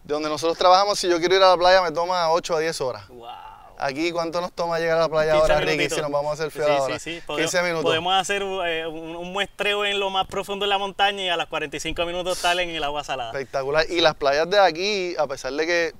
de 0.05 0.14
donde 0.14 0.28
nosotros 0.30 0.57
trabajamos, 0.57 0.99
si 0.99 1.09
yo 1.09 1.18
quiero 1.18 1.34
ir 1.37 1.43
a 1.43 1.51
la 1.51 1.57
playa 1.57 1.82
me 1.82 1.93
toma 1.93 2.30
8 2.30 2.57
a 2.57 2.61
10 2.61 2.80
horas. 2.80 3.07
Wow. 3.09 3.28
Aquí, 3.79 4.11
¿cuánto 4.11 4.41
nos 4.41 4.53
toma 4.53 4.79
llegar 4.79 4.97
a 4.99 5.01
la 5.03 5.09
playa 5.09 5.33
15 5.35 5.43
ahora, 5.53 5.61
Ricky, 5.64 5.70
minutitos. 5.77 5.97
si 5.97 6.03
nos 6.03 6.11
vamos 6.11 6.31
a 6.31 6.33
hacer 6.35 6.51
Sí, 6.53 6.59
fiel 6.59 6.70
ahora? 6.70 6.99
sí, 6.99 7.20
sí. 7.20 7.22
15 7.27 7.62
minutos. 7.62 7.83
Podemos 7.85 8.14
hacer 8.14 8.43
eh, 8.43 8.87
un, 8.87 9.16
un 9.16 9.33
muestreo 9.33 9.85
en 9.85 10.01
lo 10.01 10.11
más 10.11 10.27
profundo 10.27 10.64
de 10.64 10.70
la 10.70 10.79
montaña 10.79 11.22
y 11.22 11.29
a 11.29 11.37
las 11.37 11.47
45 11.49 12.05
minutos 12.07 12.37
estar 12.39 12.59
en 12.59 12.70
el 12.70 12.83
agua 12.85 13.05
salada. 13.05 13.31
Espectacular. 13.33 13.85
Y 13.91 14.01
las 14.01 14.14
playas 14.14 14.49
de 14.49 14.59
aquí, 14.59 15.14
a 15.18 15.27
pesar 15.27 15.53
de 15.53 15.66
que 15.66 15.93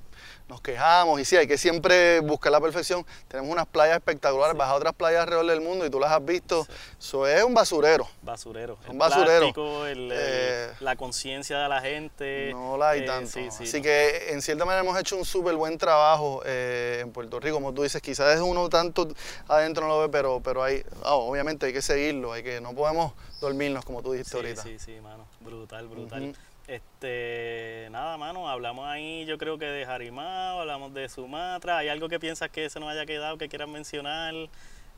nos 0.47 0.61
quejamos 0.61 1.19
y 1.19 1.25
sí, 1.25 1.35
hay 1.35 1.45
que 1.47 1.57
siempre 1.57 2.21
buscar 2.21 2.51
la 2.51 2.61
perfección, 2.61 3.05
tenemos 3.27 3.51
unas 3.51 3.65
playas 3.67 3.97
espectaculares, 3.97 4.55
vas 4.55 4.69
a 4.69 4.75
otras 4.75 4.93
playas 4.93 5.23
alrededor 5.23 5.45
del 5.47 5.61
mundo 5.61 5.85
y 5.85 5.89
tú 5.89 5.99
las 5.99 6.11
has 6.11 6.23
visto, 6.23 6.65
eso 6.97 7.27
es 7.27 7.43
un 7.43 7.53
basurero. 7.53 8.07
Basurero. 8.21 8.77
Un 8.87 8.93
el 8.93 8.97
basurero. 8.97 9.39
plástico, 9.39 9.85
el- 9.85 10.09
Eh, 10.13 10.71
la 10.79 10.95
conciencia 10.95 11.59
de 11.59 11.67
la 11.69 11.81
gente. 11.81 12.51
No 12.53 12.77
la 12.77 12.91
hay 12.91 13.01
eh, 13.01 13.05
tanto. 13.05 13.29
sí, 13.31 13.49
sí. 13.51 13.63
Así 13.65 13.81
que 13.81 14.31
en 14.31 14.41
cierta 14.41 14.63
manera 14.63 14.81
hemos 14.83 14.97
hecho 14.97 15.17
un 15.17 15.25
súper 15.25 15.55
buen 15.55 15.77
trabajo 15.77 16.41
eh, 16.45 16.99
en 17.01 17.11
Puerto 17.11 17.39
Rico, 17.39 17.55
como 17.55 17.73
tú 17.73 17.83
dices, 17.83 18.01
quizás 18.01 18.33
es 18.35 18.41
uno 18.41 18.69
tanto 18.69 19.07
adentro 19.49 19.85
no 19.87 19.95
lo 19.95 19.99
ve, 20.01 20.09
pero, 20.09 20.39
pero 20.41 20.63
hay, 20.63 20.83
ah, 21.03 21.15
obviamente 21.15 21.65
hay 21.65 21.73
que 21.73 21.81
seguirlo, 21.81 22.31
hay 22.31 22.43
que, 22.43 22.61
no 22.61 22.73
podemos 22.73 23.11
dormirnos 23.41 23.83
como 23.83 24.01
tú 24.01 24.13
dijiste 24.13 24.31
Sí, 24.31 24.37
ahorita. 24.37 24.63
sí, 24.63 24.79
sí, 24.79 24.99
mano. 25.01 25.25
Brutal, 25.41 25.87
brutal. 25.87 26.35
Este, 26.67 27.87
nada, 27.91 28.17
mano, 28.17 28.49
hablamos 28.49 28.85
ahí, 28.87 29.25
yo 29.25 29.37
creo 29.37 29.57
que 29.57 29.65
de 29.65 29.85
Jarimao, 29.85 30.59
hablamos 30.61 30.93
de 30.93 31.07
Sumatra. 31.07 31.77
¿Hay 31.77 31.87
algo 31.87 32.09
que 32.09 32.19
piensas 32.19 32.49
que 32.49 32.69
se 32.69 32.79
nos 32.79 32.89
haya 32.89 33.05
quedado, 33.05 33.37
que 33.37 33.47
quieras 33.47 33.69
mencionar? 33.69 34.33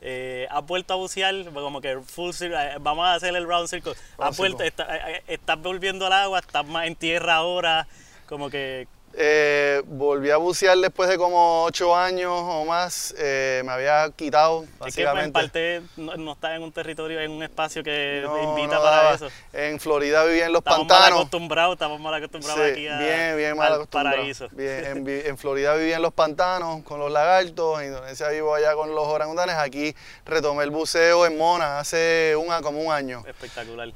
Eh, 0.01 0.47
¿Has 0.49 0.65
vuelto 0.65 0.93
a 0.93 0.97
bucear? 0.97 1.35
Como 1.53 1.79
que 1.81 1.99
full 1.99 2.31
circle, 2.31 2.57
eh, 2.59 2.77
vamos 2.81 3.05
a 3.05 3.13
hacer 3.13 3.35
el 3.35 3.45
round 3.47 3.67
circle. 3.67 3.93
¿Has 4.17 4.37
vuelto, 4.37 4.63
está- 4.63 4.95
eh, 4.95 5.15
eh, 5.17 5.23
estás 5.27 5.61
volviendo 5.61 6.07
al 6.07 6.13
agua, 6.13 6.39
estás 6.39 6.65
más 6.65 6.87
en 6.87 6.95
tierra 6.95 7.35
ahora, 7.35 7.87
como 8.27 8.49
que 8.49 8.87
Eh, 9.13 9.81
volví 9.85 10.29
a 10.29 10.37
bucear 10.37 10.77
después 10.77 11.09
de 11.09 11.17
como 11.17 11.63
ocho 11.63 11.95
años 11.95 12.31
o 12.31 12.63
más, 12.63 13.13
eh, 13.17 13.61
me 13.65 13.71
había 13.71 14.09
quitado 14.15 14.63
es 14.63 14.69
que 14.69 14.73
en 14.73 14.79
básicamente. 14.79 15.31
parte 15.31 15.81
no, 15.97 16.15
no 16.15 16.31
estás 16.33 16.55
en 16.55 16.63
un 16.63 16.71
territorio, 16.71 17.19
en 17.19 17.31
un 17.31 17.43
espacio 17.43 17.83
que 17.83 18.21
No, 18.23 18.33
te 18.35 18.43
invita 18.43 18.75
no 18.75 18.81
para 18.83 19.13
eso. 19.15 19.27
En 19.51 19.79
Florida 19.79 20.23
vivía 20.25 20.45
en 20.45 20.53
los 20.53 20.59
Estamos 20.59 20.79
mal 20.81 20.87
pantanos. 20.87 21.19
acostumbrados, 21.19 21.73
estamos 21.73 21.99
mal 21.99 22.13
acostumbrados 22.13 22.61
Sí, 22.65 22.71
aquí 22.71 22.87
a, 22.87 22.99
bien, 22.99 23.37
bien 23.37 23.57
mal 23.57 23.73
al 23.73 23.87
paraíso. 23.87 24.47
Bien, 24.51 25.07
en, 25.07 25.37
Florida 25.39 25.73
viví 25.73 25.91
en 25.91 26.01
los 26.01 26.13
pantanos 26.13 26.83
con 26.83 26.99
los 26.99 27.11
lagartos, 27.11 27.81
en 27.81 27.87
Indonesia 27.87 28.29
vivo 28.29 28.53
allá 28.53 28.73
con 28.75 28.93
los 28.93 29.05
orangutanes. 29.07 29.55
Aquí 29.55 29.95
retomé 30.25 30.63
el 30.63 30.69
buceo 30.71 31.25
en 31.25 31.37
Mona 31.37 31.79
hace 31.79 32.35
un, 32.37 32.51
a- 32.53 32.61
como 32.61 32.79
un 32.79 32.91
año. 32.93 33.23
Espectacular. 33.27 33.91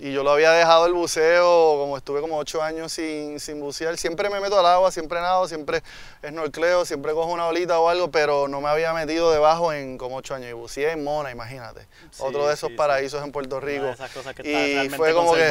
Y 0.00 0.12
yo 0.12 0.22
lo 0.22 0.30
había 0.30 0.52
dejado 0.52 0.86
el 0.86 0.94
buceo, 0.94 1.76
como 1.78 1.96
estuve 1.96 2.20
como 2.20 2.38
ocho 2.38 2.62
años 2.62 2.92
sin, 2.92 3.38
sin 3.38 3.60
bucear. 3.60 3.96
Siempre 3.98 4.30
me 4.30 4.40
meto 4.40 4.58
al 4.58 4.66
agua, 4.66 4.90
siempre 4.90 5.20
nado, 5.20 5.46
siempre 5.46 5.82
snorcleo, 6.26 6.84
siempre 6.84 7.12
cojo 7.12 7.30
una 7.30 7.46
olita 7.46 7.78
o 7.78 7.88
algo, 7.88 8.10
pero 8.10 8.48
no 8.48 8.60
me 8.60 8.68
había 8.68 8.92
metido 8.94 9.30
debajo 9.30 9.72
en 9.72 9.98
como 9.98 10.16
ocho 10.16 10.34
años. 10.34 10.50
Y 10.50 10.52
buceé 10.54 10.92
en 10.92 11.04
Mona, 11.04 11.30
imagínate. 11.30 11.82
Sí, 12.10 12.22
Otro 12.22 12.46
de 12.46 12.54
esos 12.54 12.68
sí, 12.68 12.72
sí. 12.72 12.76
paraísos 12.76 13.22
en 13.22 13.32
Puerto 13.32 13.60
Rico. 13.60 13.86
esas 13.86 14.10
cosas 14.10 14.34
que 14.34 14.84
y 14.84 14.88
fue 14.90 15.12
como 15.12 15.34
que. 15.34 15.50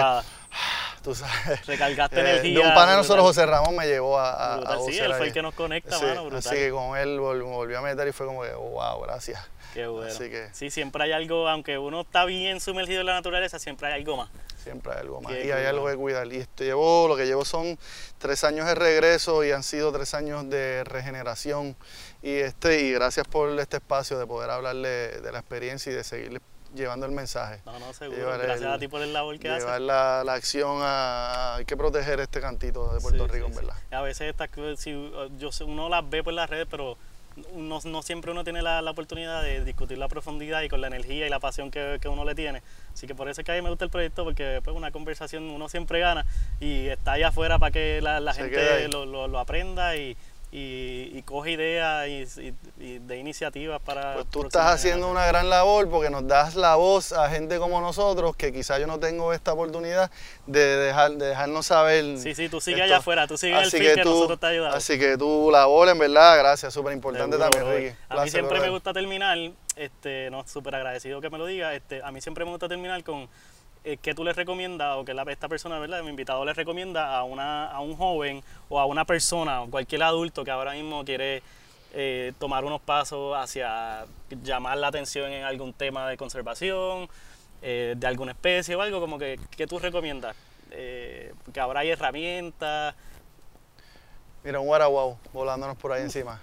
Tú 1.02 1.16
sabes. 1.16 1.66
Recargaste 1.66 2.18
eh, 2.18 2.20
energía. 2.22 2.60
De 2.60 2.68
un 2.68 2.74
pana 2.74 2.92
de 2.92 2.98
nosotros. 2.98 3.26
José 3.26 3.46
Ramón, 3.46 3.76
me 3.76 3.88
llevó 3.88 4.18
a, 4.20 4.32
a, 4.32 4.56
a 4.56 4.80
sí, 4.82 4.98
él 5.00 5.14
fue 5.16 5.28
el 5.28 5.34
que 5.34 5.42
nos 5.42 5.54
conecta, 5.54 5.98
Sí, 5.98 6.06
mano, 6.06 6.26
brutal. 6.26 6.40
Así 6.40 6.56
que 6.56 6.70
con 6.72 6.98
él 6.98 7.20
vol- 7.20 7.38
me 7.38 7.44
volvió 7.44 7.80
a 7.80 7.82
meter 7.82 8.08
y 8.08 8.12
fue 8.12 8.26
como 8.26 8.44
que, 8.44 8.54
wow, 8.54 9.02
gracias. 9.02 9.40
Qué 9.74 9.86
bueno. 9.88 10.12
Así 10.12 10.30
que- 10.30 10.50
Sí, 10.54 10.72
siempre 10.72 11.04
hay 11.04 11.12
algo, 11.12 11.48
aunque 11.48 11.78
uno 11.78 12.02
está 12.02 12.26
bien 12.26 12.60
sumergido 12.60 13.02
en 13.02 13.06
la 13.08 13.14
naturaleza, 13.14 13.60
siempre 13.60 13.88
hay 13.88 13.94
algo 13.94 14.18
más. 14.18 14.30
Siempre 14.64 14.92
hay 14.92 15.00
algo 15.00 15.22
más. 15.22 15.32
Qué 15.34 15.48
y 15.48 15.52
hay 15.52 15.66
algo 15.66 15.88
que 15.88 15.96
cuidar. 15.96 16.28
Y 16.34 16.38
esto 16.38 16.64
llevo, 16.64 17.08
lo 17.08 17.16
que 17.16 17.26
llevo 17.26 17.46
son 17.46 17.80
tres 18.18 18.44
años 18.44 18.66
de 18.68 18.76
regreso 18.76 19.44
y 19.46 19.52
han 19.52 19.64
sido 19.64 19.92
tres 19.92 20.14
años 20.14 20.50
de 20.50 20.84
regeneración. 20.84 21.78
Y 22.22 22.32
este, 22.40 22.82
y 22.82 22.92
gracias 22.92 23.26
por 23.28 23.58
este 23.60 23.78
espacio 23.78 24.20
de 24.20 24.28
poder 24.28 24.50
hablarle 24.50 24.90
de 25.22 25.32
la 25.32 25.40
experiencia 25.40 25.92
y 25.92 25.96
de 25.96 26.04
seguir 26.04 26.42
llevando 26.76 27.06
el 27.06 27.12
mensaje. 27.12 27.62
No, 27.66 27.78
no, 27.80 27.94
seguro. 27.94 28.18
Llevar 28.18 28.40
Gracias 28.42 28.62
el- 28.68 28.74
a 28.74 28.80
ti 28.80 28.88
por 28.88 29.02
el 29.02 29.14
labor 29.14 29.38
que 29.40 29.48
Llevar 29.50 29.62
haces. 29.70 29.82
la, 29.82 30.24
la 30.26 30.34
acción 30.34 30.80
a. 30.82 31.56
Hay 31.56 31.66
que 31.66 31.76
proteger 31.78 32.20
este 32.20 32.42
cantito 32.42 32.94
de 32.94 33.00
Puerto 33.02 33.26
Sí, 33.28 33.32
Rico, 33.34 33.48
sí, 33.48 33.52
en 33.54 33.60
sí. 33.60 33.66
verdad. 33.66 33.82
A 33.92 34.02
veces 34.02 34.30
estas 34.30 34.50
si, 34.80 35.12
yo 35.38 35.52
sé, 35.52 35.64
uno 35.64 35.90
las 35.90 36.10
ve 36.10 36.24
por 36.24 36.34
las 36.34 36.50
redes, 36.50 36.68
pero 36.70 36.98
no, 37.56 37.80
no 37.86 38.02
siempre 38.02 38.32
uno 38.32 38.44
tiene 38.44 38.62
la, 38.62 38.82
la 38.82 38.92
oportunidad 38.92 39.42
de 39.44 39.64
discutir 39.64 39.98
la 39.98 40.08
profundidad 40.10 40.62
y 40.62 40.68
con 40.68 40.82
la 40.82 40.88
energía 40.88 41.26
y 41.26 41.30
la 41.30 41.40
pasión 41.40 41.72
que, 41.72 41.98
que 42.02 42.10
uno 42.10 42.26
le 42.26 42.36
tiene. 42.36 42.62
Así 42.94 43.08
que 43.08 43.16
por 43.16 43.30
eso 43.30 43.42
es 43.42 43.46
que 43.46 43.52
a 43.52 43.56
mí 43.56 43.62
me 43.62 43.70
gusta 43.70 43.86
el 43.86 43.92
proyecto, 43.92 44.24
porque 44.26 44.60
pues 44.64 44.76
una 44.76 44.92
conversación 44.92 45.44
uno 45.50 45.70
siempre 45.70 46.00
gana 46.00 46.26
y 46.60 46.88
está 46.88 47.14
allá 47.14 47.30
afuera 47.30 47.58
para 47.60 47.72
que 47.72 48.02
la, 48.02 48.20
la 48.20 48.34
gente 48.34 48.88
lo, 48.90 49.06
lo- 49.06 49.28
lo 49.28 49.40
aprenda 49.40 49.96
y, 49.96 50.18
y, 50.52 51.12
y 51.14 51.22
coge 51.24 51.52
ideas 51.52 52.08
y, 52.08 53.00
de 53.00 53.18
iniciativas 53.18 53.80
para... 53.82 54.16
Pues 54.16 54.26
tú 54.32 54.44
estás 54.44 54.66
haciendo 54.74 55.08
una 55.10 55.28
gran 55.28 55.48
labor 55.50 55.88
porque 55.90 56.10
nos 56.10 56.28
das 56.28 56.56
la 56.56 56.76
voz 56.76 57.12
a 57.12 57.30
gente 57.30 57.60
como 57.60 57.80
nosotros 57.82 58.36
que 58.36 58.52
quizás 58.52 58.80
yo 58.80 58.88
no 58.88 59.00
tengo 59.00 59.32
esta 59.32 59.54
oportunidad 59.54 60.10
de, 60.48 60.60
dejar, 60.60 61.12
de 61.12 61.28
dejarnos 61.28 61.68
saber. 61.68 62.18
Sí, 62.18 62.34
sí, 62.34 62.50
tú 62.50 62.60
sigue 62.60 62.78
esto. 62.78 62.86
allá 62.86 62.98
afuera, 62.98 63.28
tú 63.28 63.38
sigue 63.38 63.54
el 63.60 63.68
Así 63.68 63.78
fin 63.78 63.96
que 63.96 64.02
tú- 64.02 64.10
nosotros 64.10 64.40
te 64.40 64.48
ayudamos. 64.48 64.76
Así 64.76 64.98
que 64.98 65.18
tu 65.18 65.52
labor, 65.52 65.90
en 65.90 66.00
verdad, 66.00 66.38
gracias, 66.40 66.74
súper 66.74 66.94
importante 66.94 67.38
también. 67.38 67.66
Ricky. 67.70 67.96
A 68.10 68.24
mí 68.24 68.30
siempre 68.32 68.60
me 68.60 68.70
gusta 68.70 68.92
terminar, 68.92 69.38
este, 69.76 70.32
no, 70.32 70.48
súper 70.48 70.74
agradecido 70.76 71.22
que 71.22 71.30
me 71.30 71.38
lo 71.38 71.46
diga, 71.46 71.76
este, 71.76 72.02
a 72.04 72.12
mí 72.12 72.22
siempre 72.22 72.44
me 72.44 72.52
gusta 72.52 72.68
terminar 72.68 73.04
con 73.04 73.30
qué 73.84 74.14
tú 74.14 74.24
le 74.24 74.34
recomiendas 74.34 74.98
o 74.98 75.06
que 75.06 75.14
la, 75.14 75.24
esta 75.24 75.48
persona, 75.48 75.80
¿verdad? 75.80 76.04
Mi 76.04 76.10
invitado 76.10 76.44
le 76.46 76.54
recomienda 76.54 77.16
a, 77.16 77.24
una, 77.24 77.72
a 77.72 77.80
un 77.80 77.96
joven 77.96 78.44
o 78.68 78.80
a 78.80 78.86
una 78.86 79.06
persona 79.06 79.62
o 79.62 79.70
cualquier 79.70 80.04
adulto 80.04 80.44
que 80.44 80.52
ahora 80.52 80.74
mismo 80.74 81.04
quiere 81.06 81.42
eh, 81.94 82.34
tomar 82.40 82.66
unos 82.66 82.82
pasos 82.82 83.36
hacia 83.38 84.06
llamar 84.44 84.78
la 84.78 84.88
atención 84.88 85.32
en 85.32 85.44
algún 85.44 85.74
tema 85.74 86.08
de 86.08 86.18
conservación, 86.18 87.10
eh, 87.62 87.96
de 87.98 88.08
alguna 88.08 88.34
especie 88.34 88.76
o 88.76 88.82
algo, 88.82 89.00
como 89.00 89.18
que, 89.18 89.40
¿qué 89.58 89.66
tú 89.66 89.80
recomiendas? 89.80 90.36
Eh, 90.72 91.34
que 91.52 91.60
ahora 91.60 91.80
hay 91.80 91.90
herramientas, 91.90 92.94
Mira, 94.44 94.60
un 94.60 94.68
guaraguau 94.68 95.18
volándonos 95.34 95.76
por 95.78 95.92
ahí 95.92 96.02
encima. 96.04 96.40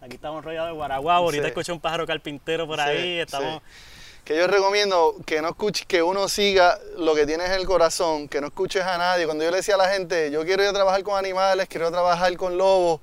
aquí 0.00 0.14
estamos 0.14 0.44
rodeados 0.44 0.70
de 0.70 0.74
guaraguao, 0.76 1.24
ahorita 1.24 1.42
Sí. 1.44 1.48
escuché 1.48 1.72
un 1.72 1.80
pájaro 1.80 2.06
carpintero 2.06 2.66
por 2.66 2.76
Sí, 2.78 2.82
ahí, 2.84 3.18
estamos... 3.18 3.60
sí. 3.62 4.02
Que 4.26 4.36
yo 4.36 4.48
recomiendo 4.48 5.14
que 5.24 5.40
no 5.40 5.50
escuche, 5.50 5.84
que 5.86 6.02
uno 6.02 6.28
siga 6.28 6.78
lo 6.96 7.14
que 7.14 7.26
tienes 7.26 7.46
en 7.46 7.52
el 7.54 7.64
corazón, 7.64 8.28
que 8.28 8.40
no 8.40 8.48
escuches 8.48 8.82
a 8.82 8.98
nadie. 8.98 9.24
Cuando 9.24 9.44
yo 9.44 9.52
le 9.52 9.58
decía 9.58 9.76
a 9.76 9.78
la 9.78 9.88
gente, 9.88 10.32
yo 10.32 10.44
quiero 10.44 10.64
ir 10.64 10.68
a 10.68 10.72
trabajar 10.72 11.02
con 11.04 11.16
animales, 11.16 11.68
quiero 11.68 11.92
trabajar 11.92 12.36
con 12.36 12.58
lobos, 12.58 13.00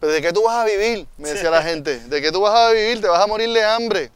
pero 0.00 0.12
¿de 0.12 0.20
qué 0.20 0.32
tú 0.32 0.42
vas 0.42 0.56
a 0.56 0.64
vivir? 0.64 1.06
Me 1.16 1.28
decía 1.30 1.50
la 1.50 1.62
gente. 1.62 2.00
¿De 2.00 2.20
qué 2.20 2.32
tú 2.32 2.40
vas 2.40 2.54
a 2.58 2.72
vivir? 2.72 3.00
Te 3.00 3.06
vas 3.06 3.22
a 3.22 3.26
morir 3.28 3.52
de 3.52 3.64
hambre. 3.64 4.10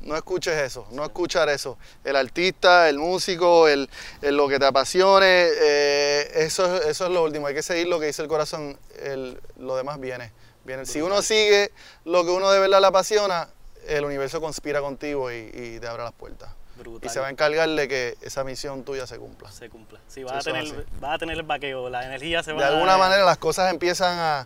No 0.00 0.16
escuches 0.16 0.56
eso, 0.56 0.86
no 0.90 1.04
escuchar 1.04 1.48
eso. 1.48 1.78
El 2.02 2.16
artista, 2.16 2.88
el 2.88 2.98
músico, 2.98 3.68
el, 3.68 3.88
el 4.22 4.36
lo 4.36 4.48
que 4.48 4.58
te 4.58 4.64
apasione, 4.66 5.26
eh, 5.60 6.30
eso, 6.34 6.76
es- 6.78 6.86
eso 6.86 7.04
es 7.06 7.10
lo 7.12 7.22
último. 7.22 7.46
Hay 7.46 7.54
que 7.54 7.62
seguir 7.62 7.86
lo 7.86 8.00
que 8.00 8.06
dice 8.06 8.22
el 8.22 8.28
corazón, 8.28 8.76
el- 9.02 9.40
lo 9.56 9.76
demás 9.76 10.00
viene. 10.00 10.32
viene. 10.64 10.84
Si 10.86 11.00
uno 11.00 11.22
sigue 11.22 11.70
lo 12.04 12.24
que 12.24 12.30
uno 12.30 12.50
de 12.50 12.58
verdad 12.60 12.80
le 12.80 12.86
apasiona, 12.88 13.48
el 13.86 14.04
universo 14.04 14.40
conspira 14.40 14.80
contigo 14.80 15.30
y, 15.32 15.50
y 15.52 15.78
te 15.80 15.86
abre 15.86 16.02
las 16.04 16.12
puertas. 16.12 16.50
Brutal. 16.76 17.10
Y 17.10 17.12
se 17.12 17.18
va 17.18 17.26
a 17.26 17.30
encargar 17.30 17.68
de 17.68 17.88
que 17.88 18.16
esa 18.20 18.44
misión 18.44 18.84
tuya 18.84 19.04
se 19.06 19.18
cumpla. 19.18 19.50
se 19.50 19.68
cumpla. 19.68 19.98
Sí, 20.06 20.20
Sí, 20.20 20.24
vas, 20.24 20.46
a 20.46 20.52
tener, 20.52 20.86
vas 21.00 21.14
a 21.14 21.18
tener 21.18 21.36
el 21.36 21.42
vaqueo, 21.42 21.90
la 21.90 22.04
energía 22.04 22.42
se 22.44 22.52
va 22.52 22.58
De 22.60 22.64
a 22.66 22.68
alguna 22.68 22.96
manera 22.96 23.24
las 23.24 23.38
cosas 23.38 23.72
empiezan 23.72 24.16
a, 24.18 24.40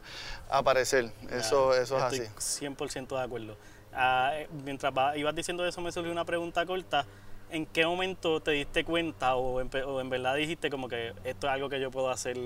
a 0.49 0.59
aparecer. 0.59 1.13
Ya, 1.31 1.37
Eso, 1.37 1.75
eso 1.75 1.99
es 1.99 2.05
estoy 2.15 2.29
así. 2.39 2.67
100% 2.67 3.09
de 3.19 3.23
acuerdo. 3.23 3.57
Ah, 3.93 4.31
eh, 4.35 4.49
mientras 4.65 4.93
va- 4.97 5.15
ibas 5.17 5.35
diciendo 5.35 5.67
eso, 5.67 5.83
me 5.83 5.93
surgió 5.93 6.11
una 6.11 6.25
pregunta 6.25 6.65
corta. 6.65 7.05
¿En 7.51 7.67
qué 7.67 7.85
momento 7.85 8.41
te 8.41 8.53
diste 8.53 8.83
cuenta 8.83 9.35
o 9.37 9.61
en 9.61 10.09
verdad 10.09 10.35
dijiste 10.37 10.71
como 10.71 10.89
que 10.89 11.13
esto 11.25 11.47
es 11.49 11.53
algo 11.53 11.69
que 11.69 11.79
yo 11.81 11.91
puedo 11.91 12.09
hacer? 12.09 12.39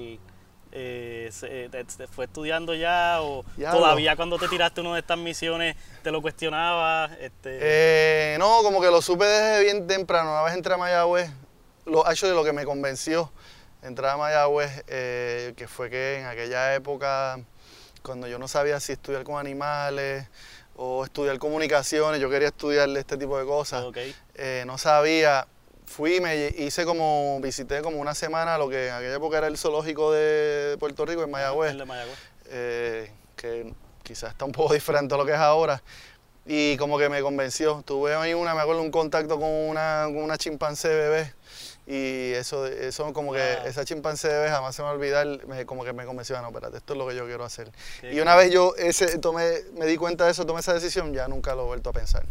Eh, 0.79 1.31
se- 1.33 1.65
eh, 1.65 1.69
te- 1.71 1.85
te 1.85 2.07
¿Fue 2.07 2.27
estudiando 2.27 2.75
ya 2.75 3.23
o 3.23 3.45
todavía 3.71 4.15
cuando 4.15 4.39
te 4.39 4.47
tiraste 4.47 4.83
una 4.83 4.93
de 4.93 5.01
estas 5.01 5.17
misiones 5.17 5.75
te 6.03 6.11
lo 6.11 6.21
cuestionabas? 6.21 7.13
Este, 7.13 7.59
Eh, 7.63 8.37
no, 8.39 8.63
como 8.63 8.81
que 8.83 8.89
lo 8.91 9.01
supe 9.01 9.25
desde 9.25 9.65
bien 9.65 9.87
temprano. 9.87 10.33
Una 10.33 10.43
vez 10.43 10.55
entré 10.55 10.75
a 10.75 10.77
Mayagüez, 10.77 11.31
lo, 11.87 12.09
hecho 12.11 12.29
de 12.29 12.35
lo 12.35 12.45
que 12.45 12.53
me 12.53 12.67
convenció 12.67 13.33
entrar 13.83 14.13
a 14.13 14.17
Mayagüez, 14.19 14.85
eh, 14.89 15.55
que 15.57 15.67
fue 15.67 15.89
que 15.89 16.19
en 16.21 16.27
aquella 16.27 16.75
época, 16.75 17.41
cuando 18.03 18.27
yo 18.27 18.39
no 18.39 18.47
sabía 18.47 18.79
si 18.79 18.93
estudiar 18.93 19.25
con 19.25 19.39
animales 19.39 20.29
o 20.77 21.05
estudiar 21.05 21.39
comunicaciones, 21.39 22.21
yo 22.21 22.29
quería 22.29 22.49
estudiar 22.49 22.89
este 22.91 23.17
tipo 23.17 23.39
de 23.39 23.47
cosas. 23.47 23.83
no 24.67 24.77
sabía. 24.77 25.47
Fui, 25.87 26.21
me 26.21 26.49
hice 26.59 26.85
como, 26.85 27.39
visité 27.41 27.81
como 27.81 27.99
una 27.99 28.15
semana 28.15 28.59
lo 28.59 28.69
que 28.69 28.89
en 28.89 28.95
aquella 28.95 29.15
época 29.15 29.39
era 29.39 29.47
el 29.47 29.57
zoológico 29.57 30.13
de 30.13 30.77
Puerto 30.79 31.07
Rico, 31.07 31.23
en 31.23 31.31
Mayagüez 31.31 31.71
el 31.71 31.79
de 31.79 31.85
Mayagüez. 31.85 32.19
eh, 32.51 33.11
que 33.37 33.73
quizás 34.03 34.33
está 34.33 34.45
un 34.45 34.53
poco 34.53 34.75
diferente 34.75 35.15
a 35.15 35.19
lo 35.19 35.25
que 35.25 35.33
es 35.33 35.39
ahora. 35.39 35.83
Y 36.49 36.77
como 36.77 36.97
que 36.99 37.09
me 37.09 37.21
convenció. 37.23 37.83
Tuve 37.85 38.15
ahí 38.15 38.33
una, 38.35 38.55
me 38.55 38.61
acuerdo, 38.61 38.81
un 38.83 38.91
contacto 38.93 39.39
con 39.41 39.49
una, 39.51 40.05
con 40.07 40.19
una 40.19 40.37
chimpancé 40.39 40.89
bebé. 40.89 41.33
Y 41.89 42.33
eso, 42.35 42.67
eso 42.67 43.13
como 43.13 43.33
que, 43.33 43.39
Wow. 43.59 43.67
esa 43.67 43.85
chimpancé 43.85 44.29
bebé 44.29 44.49
jamás 44.51 44.75
se 44.75 44.83
me 44.83 44.87
va 44.87 44.91
a 44.93 44.95
olvidar, 44.95 45.27
me- 45.47 45.67
como 45.67 45.85
que 45.85 45.93
me 45.93 46.05
convenció, 46.05 46.37
"Ah, 46.37 46.43
no, 46.43 46.49
espérate, 46.49 46.77
esto 46.79 46.93
es 46.93 46.99
lo 46.99 47.07
que 47.09 47.15
yo 47.17 47.27
quiero 47.27 47.45
hacer. 47.45 47.71
Qué 48.01 48.13
y 48.13 48.21
una 48.21 48.35
vez 48.37 48.51
yo 48.53 48.75
ese, 48.77 49.19
tomé, 49.19 49.63
me 49.75 49.87
di 49.87 49.97
cuenta 49.97 50.25
de 50.25 50.33
eso, 50.33 50.45
tomé 50.47 50.61
esa 50.61 50.73
decisión, 50.75 51.13
ya 51.15 51.27
nunca 51.29 51.55
lo 51.55 51.63
he 51.63 51.67
vuelto 51.67 51.91
a 51.91 51.93
pensar. 51.93 52.25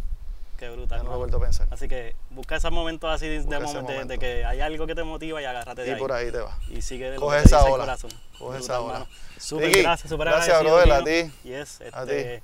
Qué 0.57 0.65
Ya 0.65 0.71
brutal. 0.71 1.03
no 1.03 1.09
lo 1.09 1.15
he 1.15 1.17
vuelto 1.17 1.37
a 1.37 1.41
pensar. 1.41 1.67
Así 1.71 1.87
que 1.87 2.15
busca 2.29 2.55
esos 2.55 2.71
momentos 2.71 3.09
así 3.13 3.27
de, 3.27 3.37
ese 3.37 3.47
momento, 3.47 3.73
de- 3.73 3.81
de, 3.81 3.93
momento. 4.03 4.19
que 4.19 4.45
hay 4.45 4.61
algo 4.61 4.87
que 4.87 4.95
te 4.95 5.03
motiva 5.03 5.41
y 5.41 5.45
agárrate 5.45 5.81
de 5.81 5.87
Y 5.87 5.91
ahí. 5.91 5.99
por 5.99 6.11
ahí 6.11 6.31
te 6.31 6.39
va. 6.39 6.57
Y 6.69 6.81
sigue 6.81 7.09
de 7.11 7.17
Coge 7.17 7.39
esa 7.39 7.63
ola. 7.65 7.83
corazón. 7.85 8.11
Coge 8.39 8.57
Brutal, 8.57 8.61
esa 8.61 8.79
ola. 8.81 9.07
Súper 9.37 9.69
gracias, 9.81 10.09
súper 10.09 10.27
gracias, 10.27 10.63
brother, 10.63 10.91
a 10.93 11.03
ti. 11.03 11.31
Yes, 11.43 11.81
A 11.81 12.03
este, 12.03 12.41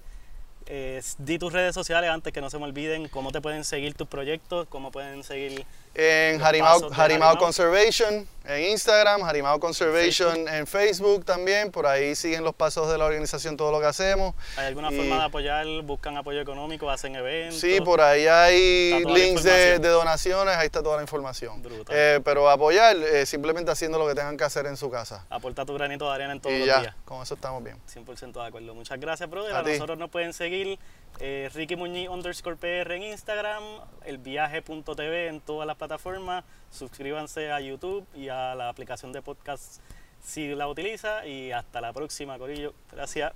eh, 0.68 1.01
di 1.18 1.39
tus 1.39 1.53
redes 1.53 1.74
sociales 1.74 2.09
antes 2.09 2.32
que 2.34 2.41
no 2.41 2.49
se 2.49 2.57
me 2.59 2.66
olviden, 2.66 3.07
cómo 3.09 3.32
te 3.32 3.41
pueden 3.41 3.64
seguir 3.64 3.93
tus 3.95 4.07
proyectos, 4.07 4.68
cómo 4.70 4.91
pueden 4.91 5.24
seguir... 5.24 5.66
En 5.93 6.41
Harimao 6.41 6.89
Harimao. 6.93 7.37
Conservation 7.37 8.25
en 8.45 8.63
Instagram, 8.71 9.23
Harimao 9.23 9.59
Conservation 9.59 10.47
en 10.47 10.65
Facebook 10.65 11.25
también. 11.25 11.69
Por 11.69 11.85
ahí 11.85 12.15
siguen 12.15 12.43
los 12.43 12.55
pasos 12.55 12.89
de 12.89 12.97
la 12.97 13.05
organización, 13.05 13.57
todo 13.57 13.71
lo 13.71 13.79
que 13.81 13.87
hacemos. 13.87 14.33
¿Hay 14.57 14.67
alguna 14.67 14.91
Y- 14.91 14.95
forma 14.95 15.17
de 15.17 15.23
apoyar? 15.25 15.65
¿Buscan 15.83 16.15
apoyo 16.17 16.39
económico? 16.41 16.89
¿Hacen 16.89 17.15
eventos? 17.15 17.59
Sí, 17.59 17.81
por 17.81 17.99
ahí 18.01 18.25
hay 18.25 19.03
links 19.03 19.43
de, 19.43 19.79
donaciones, 19.79 20.55
ahí 20.55 20.65
está 20.67 20.81
toda 20.81 20.95
la 20.95 21.01
información. 21.03 21.61
Brutal. 21.61 21.95
Eh, 21.95 22.19
pero 22.23 22.49
apoyar, 22.49 22.95
eh, 22.95 23.25
simplemente 23.25 23.69
haciendo 23.69 23.99
lo 23.99 24.07
que 24.07 24.15
tengan 24.15 24.37
que 24.37 24.43
hacer 24.45 24.65
en 24.67 24.77
su 24.77 24.89
casa. 24.89 25.25
Aporta 25.29 25.65
tu 25.65 25.73
granito 25.73 26.07
de 26.07 26.15
arena 26.15 26.31
en 26.31 26.39
todos 26.39 26.55
y 26.55 26.59
los 26.59 26.67
ya, 26.67 26.79
días. 26.81 26.95
con 27.05 27.21
eso 27.21 27.35
estamos 27.35 27.61
bien. 27.63 27.77
100% 27.93 28.39
de 28.41 28.47
acuerdo. 28.47 28.73
Muchas 28.73 28.99
gracias, 28.99 29.29
brother. 29.29 29.53
A 29.53 29.59
A, 29.59 29.63
nosotros 29.63 29.97
nos 29.97 30.09
pueden 30.09 30.33
seguir 30.33 30.79
eh, 31.24 31.51
Ricky 31.53 31.76
Muñiz 31.76 32.09
underscore 32.09 32.55
PR 32.55 32.91
en 32.93 33.03
Instagram, 33.03 33.63
elviaje.tv 34.05 35.28
en 35.28 35.39
todas 35.39 35.67
las 35.67 35.78
plataformas. 35.78 36.43
Suscríbanse 36.72 37.51
a 37.51 37.59
YouTube 37.59 38.07
y 38.15 38.30
a 38.30 38.55
la 38.55 38.69
aplicación 38.69 39.13
de 39.13 39.22
podcast 39.22 39.82
si 40.24 40.55
la 40.55 40.67
utiliza. 40.67 41.26
Y 41.28 41.51
hasta 41.51 41.80
la 41.80 41.93
próxima, 41.93 42.39
Corillo. 42.39 42.74
Gracias. 42.91 43.34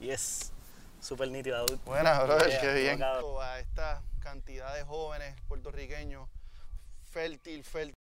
Yes. 0.00 0.52
Súper 1.00 1.30
nítida. 1.30 1.64
Buenas, 1.86 2.22
brother, 2.24 2.50
Yeah, 2.50 2.60
qué 2.60 2.74
bien. 2.74 3.02
A 3.02 3.58
esta 3.58 4.02
cantidad 4.20 4.74
de 4.74 4.84
jóvenes 4.84 5.34
puertorriqueños, 5.48 6.28
fértil, 7.10 7.64
fértil. 7.64 7.94